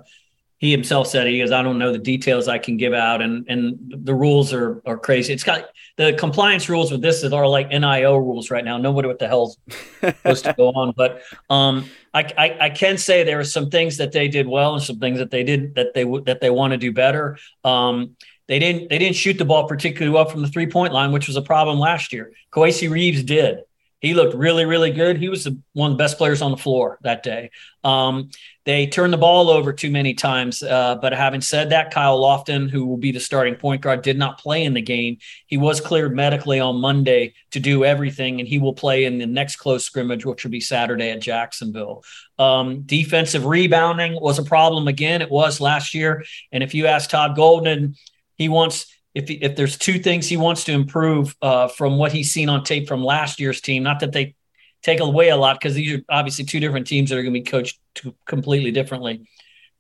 he 0.57 0.71
himself 0.71 1.07
said 1.07 1.27
he 1.27 1.39
goes, 1.39 1.51
"I 1.51 1.61
don't 1.61 1.77
know 1.77 1.91
the 1.91 1.97
details 1.97 2.47
I 2.47 2.57
can 2.57 2.75
give 2.75 2.93
out, 2.93 3.21
and 3.21 3.45
and 3.47 3.77
the 4.03 4.13
rules 4.13 4.51
are 4.53 4.81
are 4.85 4.97
crazy. 4.97 5.31
It's 5.33 5.43
got 5.43 5.65
the 5.97 6.13
compliance 6.13 6.67
rules 6.67 6.91
with 6.91 7.01
this 7.01 7.23
are 7.23 7.47
like 7.47 7.69
NIL 7.69 8.19
rules 8.19 8.51
right 8.51 8.63
now. 8.63 8.77
Nobody 8.77 9.07
what 9.07 9.19
the 9.19 9.27
hell's 9.27 9.57
supposed 10.01 10.45
to 10.45 10.53
go 10.53 10.69
on, 10.69 10.93
but 10.95 11.21
um, 11.49 11.89
I, 12.13 12.31
I, 12.37 12.57
I 12.61 12.69
can 12.69 12.97
say 12.97 13.23
there 13.23 13.39
are 13.39 13.45
some 13.45 13.69
things 13.69 13.97
that 13.97 14.11
they 14.11 14.27
did 14.27 14.47
well 14.47 14.73
and 14.73 14.83
some 14.83 14.99
things 14.99 15.19
that 15.19 15.31
they 15.31 15.43
did 15.43 15.75
that 15.75 15.93
they 15.93 16.03
that 16.25 16.41
they 16.41 16.49
want 16.49 16.71
to 16.71 16.77
do 16.77 16.91
better. 16.91 17.37
Um, 17.63 18.15
they 18.47 18.59
didn't 18.59 18.89
they 18.89 18.97
didn't 18.97 19.15
shoot 19.15 19.37
the 19.37 19.45
ball 19.45 19.67
particularly 19.67 20.13
well 20.13 20.25
from 20.25 20.41
the 20.41 20.49
three 20.49 20.67
point 20.67 20.93
line, 20.93 21.11
which 21.11 21.27
was 21.27 21.37
a 21.37 21.41
problem 21.41 21.79
last 21.79 22.11
year. 22.11 22.33
Kowacie 22.51 22.89
Reeves 22.89 23.23
did 23.23 23.59
he 23.99 24.13
looked 24.13 24.35
really, 24.35 24.65
really 24.65 24.91
good. 24.91 25.17
He 25.17 25.29
was 25.29 25.45
the, 25.45 25.59
one 25.73 25.91
of 25.91 25.97
the 25.97 26.03
best 26.03 26.17
players 26.17 26.41
on 26.41 26.51
the 26.51 26.57
floor 26.57 26.99
that 27.01 27.23
day. 27.23 27.49
Um, 27.83 28.29
they 28.65 28.87
turned 28.87 29.13
the 29.13 29.17
ball 29.17 29.49
over 29.49 29.71
too 29.71 29.89
many 29.89 30.13
times. 30.13 30.61
Uh, 30.61 30.95
but 30.95 31.13
having 31.13 31.41
said 31.41 31.69
that, 31.69 31.91
Kyle 31.91 32.19
Lofton, 32.19 32.69
who 32.69 32.85
will 32.85 32.97
be 32.97 33.11
the 33.11 33.19
starting 33.19 33.55
point 33.55 33.81
guard, 33.81 34.01
did 34.01 34.17
not 34.17 34.39
play 34.39 34.63
in 34.63 34.73
the 34.73 34.81
game. 34.81 35.17
He 35.45 35.57
was 35.57 35.79
cleared 35.81 36.15
medically 36.15 36.59
on 36.59 36.81
Monday 36.81 37.33
to 37.51 37.59
do 37.59 37.85
everything, 37.85 38.39
and 38.39 38.47
he 38.47 38.59
will 38.59 38.73
play 38.73 39.05
in 39.05 39.17
the 39.17 39.27
next 39.27 39.57
close 39.57 39.85
scrimmage, 39.85 40.25
which 40.25 40.43
will 40.43 40.51
be 40.51 40.61
Saturday 40.61 41.11
at 41.11 41.21
Jacksonville. 41.21 42.03
Um, 42.37 42.81
defensive 42.81 43.45
rebounding 43.45 44.19
was 44.19 44.39
a 44.39 44.43
problem 44.43 44.87
again. 44.87 45.21
It 45.21 45.31
was 45.31 45.61
last 45.61 45.93
year. 45.93 46.25
And 46.51 46.63
if 46.63 46.73
you 46.73 46.87
ask 46.87 47.09
Todd 47.09 47.35
Golden, 47.35 47.95
he 48.35 48.49
wants 48.49 48.87
if 49.15 49.31
if 49.31 49.55
there's 49.55 49.77
two 49.77 49.97
things 49.97 50.27
he 50.27 50.37
wants 50.37 50.65
to 50.65 50.73
improve 50.73 51.35
uh, 51.41 51.69
from 51.69 51.97
what 51.97 52.11
he's 52.11 52.31
seen 52.31 52.49
on 52.49 52.63
tape 52.63 52.87
from 52.87 53.03
last 53.03 53.39
year's 53.39 53.61
team, 53.61 53.81
not 53.81 54.01
that 54.01 54.11
they 54.11 54.35
take 54.83 54.99
away 54.99 55.29
a 55.29 55.37
lot 55.37 55.59
because 55.59 55.73
these 55.73 55.93
are 55.93 56.01
obviously 56.09 56.45
two 56.45 56.59
different 56.59 56.85
teams 56.85 57.09
that 57.09 57.17
are 57.17 57.23
going 57.23 57.33
to 57.33 57.39
be 57.39 57.43
coached 57.43 57.79
completely 58.25 58.71
differently. 58.71 59.27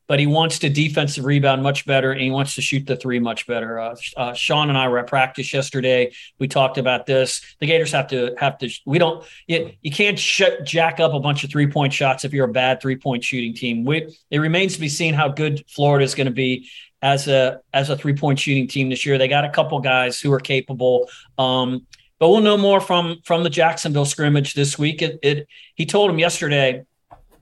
But 0.07 0.19
he 0.19 0.27
wants 0.27 0.59
to 0.59 0.69
defensive 0.69 1.25
rebound 1.25 1.63
much 1.63 1.85
better, 1.87 2.11
and 2.11 2.21
he 2.21 2.29
wants 2.29 2.53
to 2.55 2.61
shoot 2.61 2.85
the 2.85 2.95
three 2.95 3.17
much 3.17 3.47
better. 3.47 3.79
Uh, 3.79 3.95
uh, 4.15 4.33
Sean 4.33 4.69
and 4.69 4.77
I 4.77 4.87
were 4.87 4.99
at 4.99 5.07
practice 5.07 5.51
yesterday. 5.51 6.11
We 6.37 6.47
talked 6.47 6.77
about 6.77 7.07
this. 7.07 7.41
The 7.59 7.65
Gators 7.65 7.91
have 7.91 8.07
to 8.09 8.35
have 8.37 8.59
to. 8.59 8.69
We 8.85 8.99
don't. 8.99 9.25
You, 9.47 9.71
you 9.81 9.91
can't 9.91 10.17
sh- 10.17 10.43
jack 10.63 10.99
up 10.99 11.13
a 11.13 11.19
bunch 11.19 11.43
of 11.43 11.49
three 11.49 11.65
point 11.65 11.91
shots 11.91 12.23
if 12.23 12.33
you're 12.33 12.45
a 12.45 12.53
bad 12.53 12.81
three 12.81 12.97
point 12.97 13.23
shooting 13.23 13.55
team. 13.55 13.83
We, 13.83 14.15
it 14.29 14.37
remains 14.37 14.75
to 14.75 14.79
be 14.79 14.89
seen 14.89 15.15
how 15.15 15.27
good 15.27 15.65
Florida 15.67 16.05
is 16.05 16.13
going 16.13 16.27
to 16.27 16.31
be 16.33 16.69
as 17.01 17.27
a 17.27 17.59
as 17.73 17.89
a 17.89 17.97
three 17.97 18.15
point 18.15 18.39
shooting 18.39 18.67
team 18.67 18.89
this 18.89 19.05
year. 19.05 19.17
They 19.17 19.27
got 19.27 19.45
a 19.45 19.49
couple 19.49 19.79
guys 19.79 20.19
who 20.19 20.31
are 20.33 20.39
capable. 20.39 21.09
Um, 21.37 21.85
but 22.19 22.29
we'll 22.29 22.41
know 22.41 22.57
more 22.57 22.79
from 22.79 23.17
from 23.23 23.43
the 23.43 23.49
Jacksonville 23.49 24.05
scrimmage 24.05 24.53
this 24.53 24.79
week. 24.79 25.01
It, 25.01 25.19
it 25.21 25.47
he 25.75 25.85
told 25.85 26.09
him 26.09 26.19
yesterday. 26.19 26.83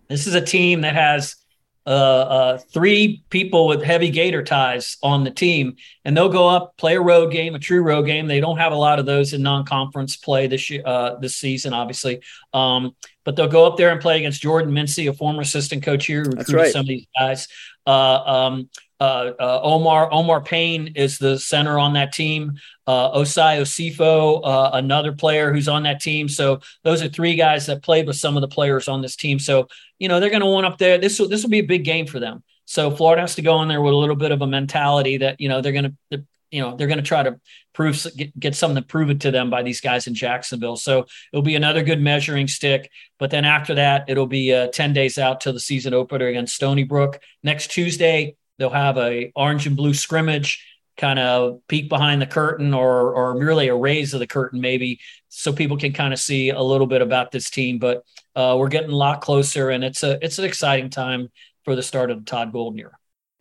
This 0.09 0.27
is 0.27 0.35
a 0.35 0.41
team 0.41 0.81
that 0.81 0.95
has 0.95 1.37
uh, 1.85 1.89
uh, 1.89 2.57
three 2.57 3.23
people 3.29 3.67
with 3.67 3.83
heavy 3.83 4.09
Gator 4.09 4.43
ties 4.43 4.97
on 5.03 5.23
the 5.23 5.31
team, 5.31 5.75
and 6.05 6.15
they'll 6.15 6.29
go 6.29 6.47
up 6.47 6.77
play 6.77 6.95
a 6.95 7.01
road 7.01 7.31
game, 7.31 7.55
a 7.55 7.59
true 7.59 7.81
road 7.81 8.03
game. 8.03 8.27
They 8.27 8.39
don't 8.39 8.57
have 8.57 8.71
a 8.71 8.77
lot 8.77 8.99
of 8.99 9.05
those 9.05 9.33
in 9.33 9.41
non-conference 9.41 10.17
play 10.17 10.47
this 10.47 10.69
year, 10.69 10.81
uh, 10.85 11.15
this 11.15 11.35
season, 11.35 11.73
obviously. 11.73 12.21
Um, 12.53 12.95
but 13.25 13.35
they'll 13.35 13.47
go 13.47 13.65
up 13.65 13.77
there 13.77 13.91
and 13.91 13.99
play 13.99 14.17
against 14.17 14.41
Jordan 14.41 14.73
Mincy, 14.73 15.09
a 15.09 15.13
former 15.13 15.41
assistant 15.41 15.83
coach 15.83 16.05
here, 16.05 16.23
who 16.23 16.29
recruited 16.31 16.55
right. 16.55 16.71
some 16.71 16.81
of 16.81 16.87
these 16.87 17.07
guys. 17.19 17.47
Uh, 17.85 18.21
um, 18.25 18.69
uh, 19.03 19.33
uh, 19.37 19.59
Omar 19.61 20.07
Omar 20.13 20.39
Payne 20.39 20.93
is 20.95 21.17
the 21.17 21.37
center 21.37 21.77
on 21.77 21.91
that 21.93 22.13
team. 22.13 22.53
Uh, 22.87 23.11
Osayi 23.11 23.59
Osifo, 23.59 24.39
uh, 24.45 24.69
another 24.73 25.11
player 25.11 25.51
who's 25.51 25.67
on 25.67 25.83
that 25.83 25.99
team. 25.99 26.29
So 26.29 26.61
those 26.85 27.01
are 27.01 27.09
three 27.09 27.35
guys 27.35 27.65
that 27.65 27.83
played 27.83 28.07
with 28.07 28.15
some 28.15 28.37
of 28.37 28.41
the 28.41 28.47
players 28.47 28.87
on 28.87 29.01
this 29.01 29.17
team. 29.17 29.39
So 29.39 29.67
you 29.99 30.07
know 30.07 30.21
they're 30.21 30.29
going 30.29 30.39
to 30.41 30.45
want 30.45 30.65
up 30.65 30.77
there. 30.77 30.97
This 30.97 31.19
will 31.19 31.27
this 31.27 31.43
will 31.43 31.49
be 31.49 31.59
a 31.59 31.65
big 31.65 31.83
game 31.83 32.07
for 32.07 32.21
them. 32.21 32.43
So 32.63 32.91
Florida 32.91 33.23
has 33.23 33.35
to 33.35 33.41
go 33.41 33.61
in 33.61 33.67
there 33.67 33.81
with 33.81 33.93
a 33.93 33.97
little 33.97 34.15
bit 34.15 34.31
of 34.31 34.41
a 34.41 34.47
mentality 34.47 35.17
that 35.17 35.41
you 35.41 35.49
know 35.49 35.59
they're 35.59 35.73
going 35.73 35.97
to 36.11 36.23
you 36.49 36.61
know 36.61 36.77
they're 36.77 36.87
going 36.87 36.97
to 36.97 37.03
try 37.03 37.23
to 37.23 37.37
prove 37.73 38.07
get, 38.15 38.39
get 38.39 38.55
something 38.55 38.81
to 38.81 38.87
prove 38.87 39.09
it 39.09 39.19
to 39.21 39.31
them 39.31 39.49
by 39.49 39.63
these 39.63 39.81
guys 39.81 40.07
in 40.07 40.13
Jacksonville. 40.13 40.77
So 40.77 41.07
it'll 41.33 41.43
be 41.43 41.55
another 41.55 41.83
good 41.83 41.99
measuring 41.99 42.47
stick. 42.47 42.89
But 43.19 43.31
then 43.31 43.43
after 43.43 43.75
that, 43.75 44.05
it'll 44.07 44.27
be 44.27 44.53
uh, 44.53 44.67
ten 44.67 44.93
days 44.93 45.17
out 45.17 45.41
till 45.41 45.51
the 45.51 45.59
season 45.59 45.93
opener 45.93 46.27
against 46.27 46.55
Stony 46.55 46.85
Brook 46.85 47.19
next 47.43 47.69
Tuesday. 47.69 48.37
They'll 48.63 48.69
have 48.69 48.97
a 48.97 49.29
orange 49.35 49.67
and 49.67 49.75
blue 49.75 49.93
scrimmage 49.93 50.65
kind 50.95 51.19
of 51.19 51.59
peek 51.67 51.89
behind 51.89 52.21
the 52.21 52.25
curtain 52.25 52.73
or 52.73 53.13
or 53.13 53.35
merely 53.35 53.67
a 53.67 53.75
raise 53.75 54.13
of 54.13 54.21
the 54.21 54.27
curtain 54.27 54.61
maybe 54.61 55.01
so 55.27 55.51
people 55.51 55.75
can 55.75 55.91
kind 55.91 56.13
of 56.13 56.19
see 56.19 56.49
a 56.49 56.61
little 56.61 56.87
bit 56.87 57.01
about 57.01 57.33
this 57.33 57.49
team. 57.49 57.77
But 57.77 58.05
uh, 58.37 58.55
we're 58.57 58.69
getting 58.69 58.91
a 58.91 58.95
lot 58.95 59.19
closer 59.19 59.69
and 59.69 59.83
it's 59.83 60.01
a 60.01 60.17
it's 60.23 60.39
an 60.39 60.45
exciting 60.45 60.89
time 60.89 61.27
for 61.65 61.75
the 61.75 61.83
start 61.83 62.09
of 62.09 62.19
the 62.19 62.23
Todd 62.23 62.53
Golden 62.53 62.79
era. 62.79 62.95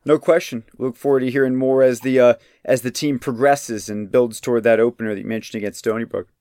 No 0.05 0.19
question. 0.19 0.65
Look 0.77 0.97
forward 0.97 1.21
to 1.21 1.31
hearing 1.31 1.55
more 1.55 1.85
as 1.85 2.01
the 2.01 2.19
uh, 2.19 2.35
as 2.65 2.83
the 2.83 2.91
team 2.91 3.21
progresses 3.21 3.89
and 3.89 4.11
builds 4.11 4.41
toward 4.41 4.65
that 4.65 4.81
opener 4.81 5.15
that 5.15 5.21
you 5.21 5.27
mentioned 5.29 5.61
against 5.61 5.79
Stony 5.79 6.05
Brook. 6.05 6.33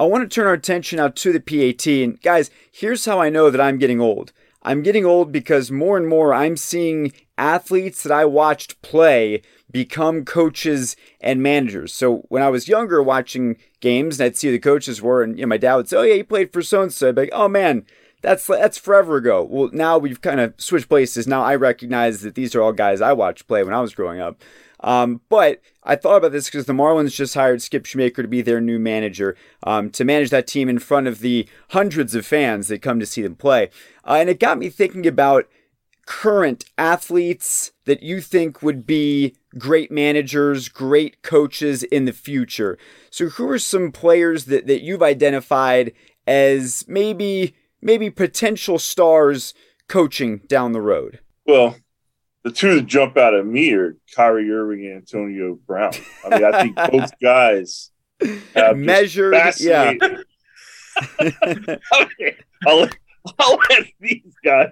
I 0.00 0.04
want 0.04 0.22
to 0.22 0.34
turn 0.34 0.46
our 0.46 0.54
attention 0.54 0.96
now 0.96 1.08
to 1.08 1.30
the 1.30 1.40
PAT 1.40 1.86
and 1.86 2.18
guys 2.22 2.50
here's 2.72 3.04
how 3.04 3.20
I 3.20 3.28
know 3.28 3.50
that 3.50 3.60
I'm 3.60 3.76
getting 3.76 4.00
old. 4.00 4.32
I'm 4.62 4.82
getting 4.82 5.04
old 5.04 5.30
because 5.30 5.70
more 5.70 5.98
and 5.98 6.08
more 6.08 6.32
I'm 6.32 6.56
seeing 6.56 7.12
athletes 7.36 8.02
that 8.02 8.12
I 8.12 8.24
watched 8.24 8.80
play 8.82 9.42
become 9.70 10.24
coaches 10.24 10.96
and 11.20 11.42
managers. 11.42 11.92
So 11.92 12.18
when 12.28 12.42
I 12.42 12.48
was 12.48 12.68
younger 12.68 13.02
watching 13.02 13.56
games 13.80 14.20
and 14.20 14.26
I'd 14.26 14.36
see 14.36 14.48
who 14.48 14.52
the 14.52 14.58
coaches 14.58 15.02
were, 15.02 15.22
and 15.22 15.36
you 15.36 15.44
know, 15.44 15.48
my 15.48 15.56
dad 15.56 15.76
would 15.76 15.88
say, 15.88 15.96
Oh, 15.96 16.02
yeah, 16.02 16.14
he 16.14 16.22
played 16.22 16.52
for 16.52 16.62
so 16.62 16.82
and 16.82 16.92
so. 16.92 17.08
I'd 17.08 17.16
be 17.16 17.22
like, 17.22 17.30
Oh 17.32 17.48
man, 17.48 17.84
that's 18.22 18.46
that's 18.46 18.78
forever 18.78 19.16
ago. 19.16 19.42
Well, 19.42 19.70
now 19.72 19.98
we've 19.98 20.20
kind 20.20 20.40
of 20.40 20.54
switched 20.56 20.88
places. 20.88 21.26
Now 21.26 21.42
I 21.42 21.56
recognize 21.56 22.22
that 22.22 22.34
these 22.34 22.54
are 22.54 22.62
all 22.62 22.72
guys 22.72 23.00
I 23.00 23.12
watched 23.12 23.46
play 23.46 23.62
when 23.62 23.74
I 23.74 23.80
was 23.80 23.94
growing 23.94 24.20
up. 24.20 24.42
Um, 24.80 25.22
but 25.30 25.60
I 25.82 25.96
thought 25.96 26.16
about 26.16 26.32
this 26.32 26.46
because 26.46 26.66
the 26.66 26.72
Marlins 26.74 27.14
just 27.14 27.34
hired 27.34 27.62
Skip 27.62 27.84
Schumaker 27.84 28.16
to 28.16 28.28
be 28.28 28.42
their 28.42 28.60
new 28.60 28.78
manager 28.78 29.34
um, 29.62 29.90
to 29.90 30.04
manage 30.04 30.30
that 30.30 30.46
team 30.46 30.68
in 30.68 30.78
front 30.78 31.06
of 31.06 31.20
the 31.20 31.48
hundreds 31.70 32.14
of 32.14 32.26
fans 32.26 32.68
that 32.68 32.82
come 32.82 33.00
to 33.00 33.06
see 33.06 33.22
them 33.22 33.34
play. 33.34 33.70
Uh, 34.06 34.14
and 34.14 34.28
it 34.28 34.38
got 34.38 34.58
me 34.58 34.68
thinking 34.68 35.06
about 35.06 35.48
current 36.06 36.64
athletes 36.76 37.72
that 37.84 38.02
you 38.02 38.20
think 38.20 38.62
would 38.62 38.86
be 38.86 39.34
great 39.58 39.90
managers, 39.90 40.68
great 40.68 41.22
coaches 41.22 41.82
in 41.84 42.04
the 42.04 42.12
future. 42.12 42.78
So 43.10 43.28
who 43.30 43.48
are 43.50 43.58
some 43.58 43.92
players 43.92 44.46
that, 44.46 44.66
that 44.66 44.82
you've 44.82 45.02
identified 45.02 45.92
as 46.26 46.84
maybe 46.88 47.54
maybe 47.80 48.10
potential 48.10 48.78
stars 48.78 49.54
coaching 49.88 50.38
down 50.48 50.72
the 50.72 50.80
road? 50.80 51.20
Well, 51.46 51.76
the 52.42 52.50
two 52.50 52.76
that 52.76 52.86
jump 52.86 53.16
out 53.16 53.34
at 53.34 53.46
me 53.46 53.72
are 53.72 53.96
Kyrie 54.14 54.50
Irving 54.50 54.86
and 54.86 54.96
Antonio 54.96 55.58
Brown. 55.66 55.92
I 56.24 56.28
mean, 56.28 56.44
I 56.44 56.62
think 56.62 56.76
both 56.90 57.10
guys 57.20 57.90
have 58.54 58.76
measured, 58.76 59.34
yeah. 59.58 59.94
okay. 61.20 62.36
I'll, 62.66 62.88
I'll 63.38 63.58
let 63.70 63.86
these 64.00 64.34
guys 64.44 64.68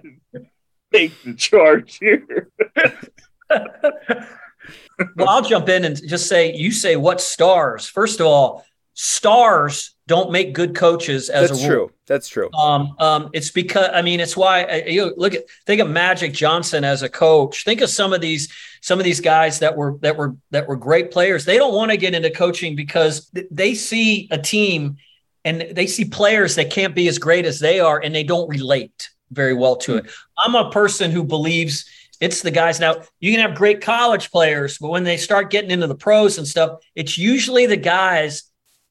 take 0.93 1.23
the 1.23 1.33
charge 1.33 1.97
here. 1.97 2.49
well, 3.49 5.29
I'll 5.29 5.41
jump 5.41 5.69
in 5.69 5.85
and 5.85 5.99
just 6.07 6.27
say, 6.27 6.53
you 6.53 6.71
say 6.71 6.95
what 6.95 7.21
stars? 7.21 7.87
First 7.87 8.19
of 8.19 8.27
all, 8.27 8.65
stars 8.93 9.95
don't 10.07 10.31
make 10.31 10.53
good 10.53 10.75
coaches 10.75 11.29
as 11.29 11.49
That's 11.49 11.63
a 11.63 11.67
rule. 11.67 11.87
true. 11.87 11.95
That's 12.07 12.27
true. 12.27 12.51
Um, 12.53 12.95
um, 12.99 13.29
it's 13.33 13.51
because 13.51 13.89
I 13.93 14.01
mean, 14.01 14.19
it's 14.19 14.35
why 14.35 14.63
uh, 14.63 14.81
you 14.85 15.13
look 15.15 15.33
at 15.33 15.43
think 15.65 15.81
of 15.81 15.89
Magic 15.89 16.33
Johnson 16.33 16.83
as 16.83 17.01
a 17.01 17.09
coach. 17.09 17.63
Think 17.63 17.81
of 17.81 17.89
some 17.89 18.13
of 18.13 18.21
these 18.21 18.51
some 18.81 18.99
of 18.99 19.05
these 19.05 19.21
guys 19.21 19.59
that 19.59 19.75
were 19.77 19.97
that 20.01 20.17
were 20.17 20.35
that 20.51 20.67
were 20.67 20.75
great 20.75 21.11
players. 21.11 21.45
They 21.45 21.57
don't 21.57 21.73
want 21.73 21.91
to 21.91 21.97
get 21.97 22.13
into 22.13 22.29
coaching 22.29 22.75
because 22.75 23.31
they 23.49 23.73
see 23.75 24.27
a 24.31 24.37
team 24.37 24.97
and 25.45 25.65
they 25.71 25.87
see 25.87 26.05
players 26.05 26.55
that 26.55 26.69
can't 26.69 26.95
be 26.95 27.07
as 27.07 27.17
great 27.17 27.45
as 27.45 27.59
they 27.59 27.79
are, 27.79 27.99
and 27.99 28.13
they 28.13 28.23
don't 28.23 28.47
relate 28.49 29.09
very 29.33 29.53
well 29.53 29.75
to 29.77 29.93
hmm. 29.93 29.97
it. 29.99 30.11
I'm 30.37 30.55
a 30.55 30.71
person 30.71 31.11
who 31.11 31.23
believes 31.23 31.85
it's 32.19 32.41
the 32.41 32.51
guys. 32.51 32.79
Now, 32.79 33.01
you 33.19 33.31
can 33.33 33.41
have 33.41 33.57
great 33.57 33.81
college 33.81 34.31
players, 34.31 34.77
but 34.77 34.89
when 34.89 35.03
they 35.03 35.17
start 35.17 35.49
getting 35.49 35.71
into 35.71 35.87
the 35.87 35.95
pros 35.95 36.37
and 36.37 36.47
stuff, 36.47 36.79
it's 36.95 37.17
usually 37.17 37.65
the 37.65 37.75
guys 37.75 38.43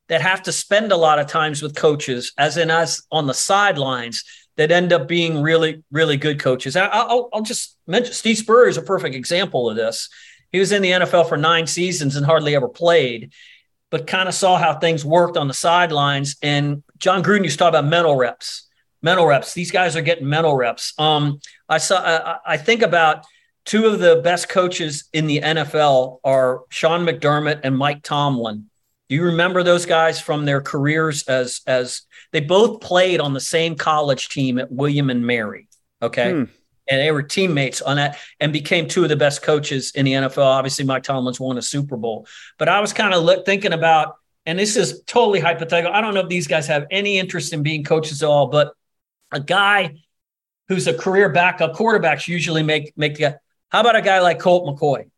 that 0.09 0.21
have 0.21 0.43
to 0.43 0.53
spend 0.53 0.93
a 0.93 0.97
lot 0.97 1.19
of 1.19 1.29
times 1.29 1.63
with 1.63 1.75
coaches, 1.75 2.33
as 2.37 2.59
in 2.59 2.71
us 2.71 3.03
on 3.11 3.27
the 3.27 3.33
sidelines, 3.33 4.25
that 4.57 4.71
end 4.71 4.93
up 4.93 5.09
being 5.09 5.41
really, 5.41 5.83
really 5.91 6.19
good 6.19 6.39
coaches. 6.39 6.77
I, 6.77 7.05
will 7.07 7.31
I'll 7.33 7.43
just 7.43 7.79
mention 7.87 8.13
Steve 8.13 8.37
Spurrier 8.37 8.69
is 8.69 8.77
a 8.77 8.83
perfect 8.83 9.15
example 9.15 9.71
of 9.71 9.77
this. 9.77 10.11
He 10.51 10.59
was 10.59 10.73
in 10.73 10.83
the 10.83 10.91
NFL 10.91 11.29
for 11.29 11.39
nine 11.39 11.67
seasons 11.67 12.17
and 12.17 12.27
hardly 12.27 12.55
ever 12.55 12.69
played, 12.69 13.33
but 13.91 14.07
kind 14.07 14.29
of 14.29 14.35
saw 14.35 14.59
how 14.59 14.75
things 14.75 15.07
worked 15.07 15.39
on 15.39 15.49
the 15.49 15.55
sidelines. 15.55 16.37
And 16.43 16.83
Jon 16.99 17.23
Gruden 17.23 17.45
used 17.45 17.55
to 17.55 17.65
talk 17.65 17.71
about 17.71 17.87
mental 17.87 18.17
reps 18.17 18.69
mental 19.03 19.27
reps. 19.27 19.55
These 19.55 19.71
guys 19.71 19.97
are 19.97 20.03
getting 20.03 20.29
mental 20.29 20.55
reps. 20.55 20.95
Um, 20.99 21.41
I 21.69 21.79
saw. 21.79 22.01
I, 22.01 22.55
I 22.55 22.57
think 22.57 22.83
about 22.83 23.25
two 23.65 23.87
of 23.87 23.99
the 23.99 24.21
best 24.23 24.49
coaches 24.49 25.09
in 25.13 25.27
the 25.27 25.41
NFL 25.41 26.19
are 26.25 26.63
Sean 26.71 27.05
McDermott 27.07 27.61
and 27.65 27.77
Mike 27.77 28.03
Tomlin. 28.03 28.69
Do 29.09 29.17
you 29.17 29.25
remember 29.25 29.63
those 29.63 29.87
guys 29.87 30.21
from 30.21 30.45
their 30.45 30.61
careers 30.61 31.25
as 31.25 31.61
as 31.67 32.03
they 32.33 32.41
both 32.41 32.81
played 32.81 33.21
on 33.21 33.35
the 33.35 33.41
same 33.41 33.75
college 33.77 34.29
team 34.31 34.59
at 34.59 34.73
William 34.73 35.11
and 35.11 35.27
Mary? 35.27 35.69
Okay. 36.01 36.33
Hmm. 36.33 36.45
And 36.89 37.01
they 37.01 37.13
were 37.13 37.23
teammates 37.23 37.81
on 37.81 37.97
that 37.97 38.19
and 38.41 38.53
became 38.53 38.89
two 38.89 39.05
of 39.05 39.09
the 39.09 39.17
best 39.17 39.43
coaches 39.43 39.93
in 39.95 40.05
the 40.05 40.13
NFL. 40.13 40.45
Obviously, 40.45 40.85
Mike 40.85 41.05
Tomlin's 41.05 41.39
won 41.39 41.57
a 41.57 41.63
Super 41.63 41.97
Bowl. 41.97 42.27
But 42.59 42.69
I 42.69 42.81
was 42.81 42.93
kind 42.93 43.15
of 43.15 43.45
thinking 43.45 43.73
about, 43.73 44.17
and 44.47 44.59
this 44.59 44.77
is 44.77 45.01
totally 45.07 45.39
hypothetical. 45.39 45.95
I 45.95 46.01
don't 46.01 46.13
know 46.13 46.21
if 46.21 46.29
these 46.29 46.49
guys 46.49 46.67
have 46.67 46.87
any 46.91 47.19
interest 47.19 47.53
in 47.53 47.63
being 47.63 47.85
coaches 47.85 48.23
at 48.23 48.29
all, 48.29 48.49
but 48.49 48.75
a 49.33 49.41
guy 49.41 49.97
who's 50.69 50.87
a 50.87 50.95
career 50.95 51.29
backup 51.29 51.75
quarterbacks 51.75 52.29
usually 52.29 52.63
make 52.63 52.93
make 52.97 53.17
the 53.17 53.39
how 53.69 53.81
about 53.81 53.97
a 53.97 54.03
guy 54.03 54.21
like 54.21 54.39
Colt 54.39 54.65
McCoy, 54.67 55.11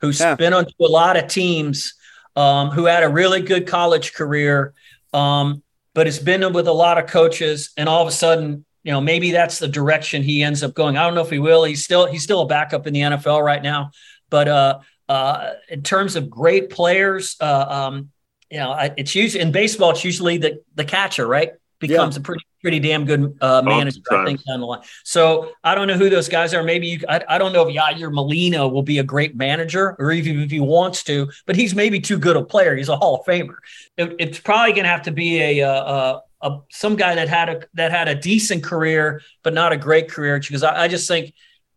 who's 0.00 0.20
yeah. 0.20 0.34
been 0.34 0.52
on 0.52 0.64
a 0.64 0.84
lot 0.84 1.16
of 1.16 1.28
teams, 1.28 1.94
um, 2.34 2.70
who 2.70 2.86
had 2.86 3.04
a 3.04 3.08
really 3.08 3.40
good 3.40 3.66
college 3.66 4.12
career, 4.12 4.74
um, 5.12 5.62
but 5.94 6.06
has 6.06 6.18
been 6.18 6.52
with 6.52 6.66
a 6.66 6.72
lot 6.72 6.98
of 6.98 7.06
coaches, 7.06 7.70
and 7.76 7.88
all 7.88 8.02
of 8.02 8.08
a 8.08 8.12
sudden, 8.12 8.64
you 8.82 8.92
know, 8.92 9.00
maybe 9.00 9.30
that's 9.30 9.58
the 9.58 9.68
direction 9.68 10.22
he 10.22 10.42
ends 10.42 10.62
up 10.62 10.74
going. 10.74 10.96
I 10.96 11.04
don't 11.04 11.14
know 11.14 11.22
if 11.22 11.30
he 11.30 11.38
will. 11.38 11.64
He's 11.64 11.84
still 11.84 12.06
he's 12.06 12.24
still 12.24 12.40
a 12.40 12.46
backup 12.46 12.86
in 12.86 12.92
the 12.92 13.00
NFL 13.00 13.42
right 13.42 13.62
now, 13.62 13.92
but 14.30 14.48
uh, 14.48 14.78
uh, 15.08 15.52
in 15.68 15.82
terms 15.82 16.16
of 16.16 16.28
great 16.28 16.70
players, 16.70 17.36
uh, 17.40 17.66
um, 17.68 18.10
you 18.50 18.58
know, 18.58 18.76
it's 18.96 19.14
usually 19.14 19.42
in 19.42 19.52
baseball. 19.52 19.90
It's 19.90 20.04
usually 20.04 20.38
the 20.38 20.62
the 20.74 20.84
catcher, 20.84 21.26
right? 21.26 21.52
Becomes 21.78 22.16
yeah. 22.16 22.20
a 22.20 22.22
pretty 22.22 22.44
pretty 22.66 22.80
damn 22.80 23.04
good 23.04 23.38
uh, 23.40 23.62
manager, 23.62 24.00
I 24.10 24.24
think, 24.24 24.42
down 24.42 24.58
the 24.58 24.66
line. 24.66 24.80
So 25.04 25.52
I 25.62 25.76
don't 25.76 25.86
know 25.86 25.94
who 25.94 26.10
those 26.10 26.28
guys 26.28 26.52
are. 26.52 26.64
Maybe 26.64 26.88
you, 26.88 27.00
I, 27.08 27.22
I 27.28 27.38
don't 27.38 27.52
know 27.52 27.64
if 27.64 27.72
Yadier 27.72 28.12
Molina 28.12 28.66
will 28.66 28.82
be 28.82 28.98
a 28.98 29.04
great 29.04 29.36
manager 29.36 29.94
or 30.00 30.10
even 30.10 30.40
if 30.40 30.50
he 30.50 30.58
wants 30.58 31.04
to, 31.04 31.30
but 31.46 31.54
he's 31.54 31.76
maybe 31.76 32.00
too 32.00 32.18
good 32.18 32.34
a 32.34 32.42
player. 32.42 32.74
He's 32.74 32.88
a 32.88 32.96
Hall 32.96 33.20
of 33.20 33.24
Famer. 33.24 33.54
It, 33.96 34.16
it's 34.18 34.40
probably 34.40 34.72
going 34.72 34.82
to 34.82 34.88
have 34.88 35.02
to 35.02 35.12
be 35.12 35.40
a, 35.40 35.60
a, 35.60 35.70
a, 35.70 36.22
a, 36.40 36.60
some 36.72 36.96
guy 36.96 37.14
that 37.14 37.28
had 37.28 37.48
a 37.48 37.62
that 37.74 37.92
had 37.92 38.08
a 38.08 38.16
decent 38.16 38.64
career, 38.64 39.22
but 39.44 39.54
not 39.54 39.70
a 39.72 39.76
great 39.76 40.10
career. 40.10 40.40
Because 40.40 40.64
I, 40.64 40.82
I 40.82 40.88
just 40.88 41.06
think. 41.06 41.34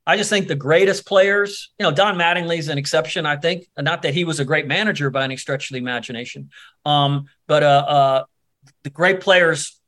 I 0.07 0.17
just 0.17 0.31
think 0.31 0.47
the 0.47 0.55
greatest 0.55 1.05
players, 1.05 1.69
you 1.77 1.83
know, 1.83 1.91
Don 1.91 2.15
Mattingly's 2.15 2.67
an 2.67 2.79
exception, 2.79 3.27
I 3.27 3.35
think. 3.35 3.67
Not 3.77 4.01
that 4.01 4.15
he 4.15 4.25
was 4.25 4.39
a 4.39 4.45
great 4.45 4.65
manager 4.65 5.11
by 5.11 5.23
any 5.23 5.37
stretch 5.37 5.69
of 5.69 5.75
the 5.75 5.79
imagination, 5.79 6.49
um, 6.83 7.25
but 7.45 7.61
uh, 7.61 7.85
uh, 7.87 8.23
the 8.81 8.89
great 8.89 9.21
players 9.21 9.78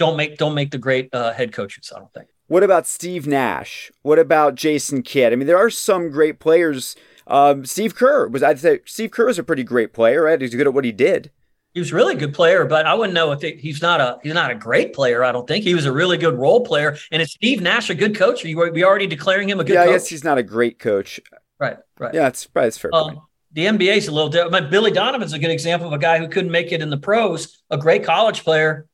don't 0.00 0.16
make 0.16 0.38
don't 0.38 0.54
make 0.54 0.70
the 0.72 0.78
great 0.78 1.14
uh, 1.14 1.32
head 1.32 1.52
coaches. 1.52 1.92
I 1.94 1.98
don't 2.00 2.12
think. 2.12 2.28
What 2.48 2.64
about 2.64 2.86
Steve 2.88 3.28
Nash? 3.28 3.92
What 4.02 4.18
about 4.18 4.56
Jason 4.56 5.02
Kidd? 5.02 5.32
I 5.32 5.36
mean, 5.36 5.46
there 5.46 5.58
are 5.58 5.70
some 5.70 6.10
great 6.10 6.40
players. 6.40 6.96
Um, 7.28 7.64
Steve 7.64 7.94
Kerr 7.94 8.26
was. 8.26 8.42
I'd 8.42 8.58
say 8.58 8.80
Steve 8.86 9.12
Kerr 9.12 9.28
is 9.28 9.38
a 9.38 9.44
pretty 9.44 9.62
great 9.62 9.92
player. 9.92 10.24
Right, 10.24 10.40
he's 10.40 10.54
good 10.54 10.66
at 10.66 10.74
what 10.74 10.84
he 10.84 10.90
did. 10.90 11.30
He 11.74 11.80
was 11.80 11.92
a 11.92 11.94
really 11.94 12.16
good 12.16 12.34
player, 12.34 12.64
but 12.64 12.86
I 12.86 12.94
wouldn't 12.94 13.14
know 13.14 13.30
if 13.30 13.44
it, 13.44 13.60
he's 13.60 13.80
not 13.80 14.00
a 14.00 14.18
he's 14.22 14.34
not 14.34 14.50
a 14.50 14.56
great 14.56 14.94
player. 14.94 15.22
I 15.22 15.30
don't 15.30 15.46
think 15.46 15.62
he 15.62 15.74
was 15.74 15.84
a 15.84 15.92
really 15.92 16.16
good 16.16 16.36
role 16.36 16.64
player. 16.64 16.96
And 17.12 17.22
is 17.22 17.32
Steve 17.32 17.60
Nash 17.60 17.90
a 17.90 17.94
good 17.94 18.16
coach? 18.16 18.44
Are 18.44 18.48
you 18.48 18.58
we 18.72 18.82
already 18.82 19.06
declaring 19.06 19.48
him 19.48 19.60
a 19.60 19.64
good? 19.64 19.74
Yeah, 19.74 19.84
coach? 19.84 19.90
I 19.90 19.92
guess 19.92 20.08
he's 20.08 20.24
not 20.24 20.38
a 20.38 20.42
great 20.42 20.78
coach. 20.78 21.20
Right, 21.60 21.76
right. 21.98 22.14
Yeah, 22.14 22.26
it's 22.26 22.46
probably 22.46 22.70
fair. 22.70 22.92
Um, 22.94 23.20
the 23.52 23.66
NBA 23.66 23.96
is 23.96 24.08
a 24.08 24.12
little 24.12 24.30
different. 24.30 24.70
Billy 24.70 24.90
Donovan's 24.90 25.32
a 25.32 25.38
good 25.38 25.50
example 25.50 25.88
of 25.88 25.92
a 25.92 25.98
guy 25.98 26.18
who 26.18 26.28
couldn't 26.28 26.50
make 26.50 26.72
it 26.72 26.80
in 26.80 26.90
the 26.90 26.96
pros, 26.96 27.62
a 27.70 27.76
great 27.76 28.04
college 28.04 28.44
player, 28.44 28.86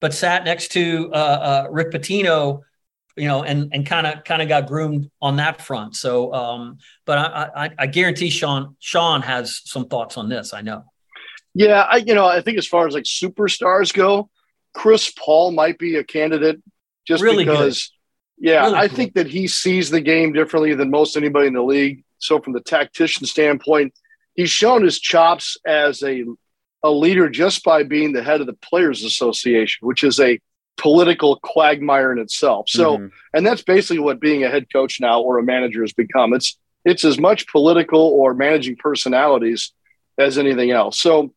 but 0.00 0.14
sat 0.14 0.44
next 0.44 0.68
to 0.72 1.10
uh, 1.12 1.16
uh, 1.16 1.68
Rick 1.70 1.90
Pitino, 1.92 2.60
you 3.16 3.28
know, 3.28 3.42
and 3.42 3.70
and 3.72 3.86
kind 3.86 4.06
of 4.06 4.24
kind 4.24 4.42
of 4.42 4.48
got 4.48 4.66
groomed 4.66 5.10
on 5.20 5.36
that 5.36 5.60
front. 5.60 5.96
So, 5.96 6.32
um, 6.32 6.78
but 7.04 7.18
I, 7.18 7.50
I, 7.56 7.70
I 7.80 7.86
guarantee 7.86 8.30
Sean 8.30 8.76
Sean 8.78 9.22
has 9.22 9.60
some 9.64 9.86
thoughts 9.86 10.16
on 10.16 10.28
this. 10.28 10.54
I 10.54 10.62
know. 10.62 10.84
Yeah, 11.54 11.82
I 11.82 11.96
you 11.98 12.14
know 12.14 12.26
I 12.26 12.40
think 12.40 12.58
as 12.58 12.66
far 12.66 12.86
as 12.86 12.94
like 12.94 13.04
superstars 13.04 13.92
go, 13.92 14.30
Chris 14.72 15.12
Paul 15.16 15.52
might 15.52 15.78
be 15.78 15.96
a 15.96 16.04
candidate 16.04 16.62
just 17.06 17.22
really 17.22 17.44
because. 17.44 17.88
Good. 17.88 17.96
Yeah, 18.42 18.62
really 18.62 18.74
I 18.74 18.88
good. 18.88 18.96
think 18.96 19.14
that 19.14 19.26
he 19.26 19.46
sees 19.46 19.90
the 19.90 20.00
game 20.00 20.32
differently 20.32 20.74
than 20.74 20.88
most 20.90 21.14
anybody 21.14 21.48
in 21.48 21.52
the 21.52 21.62
league. 21.62 22.04
So 22.20 22.40
from 22.40 22.54
the 22.54 22.62
tactician 22.62 23.26
standpoint, 23.26 23.92
he's 24.32 24.48
shown 24.48 24.82
his 24.82 24.98
chops 24.98 25.58
as 25.66 26.02
a 26.02 26.24
a 26.82 26.90
leader 26.90 27.28
just 27.28 27.64
by 27.64 27.82
being 27.82 28.12
the 28.12 28.22
head 28.22 28.40
of 28.40 28.46
the 28.46 28.54
Players 28.54 29.04
Association, 29.04 29.86
which 29.86 30.02
is 30.02 30.18
a 30.18 30.40
political 30.76 31.36
quagmire 31.36 32.10
in 32.10 32.18
itself. 32.18 32.68
So, 32.68 32.96
mm-hmm. 32.96 33.06
and 33.34 33.46
that's 33.46 33.62
basically 33.62 33.98
what 33.98 34.20
being 34.20 34.44
a 34.44 34.50
head 34.50 34.66
coach 34.72 35.00
now 35.00 35.20
or 35.20 35.38
a 35.38 35.42
manager 35.42 35.82
has 35.82 35.92
become. 35.92 36.32
It's 36.32 36.56
it's 36.84 37.04
as 37.04 37.18
much 37.18 37.46
political 37.48 38.00
or 38.00 38.32
managing 38.32 38.76
personalities 38.76 39.72
as 40.16 40.38
anything 40.38 40.70
else. 40.70 40.98
So, 40.98 41.34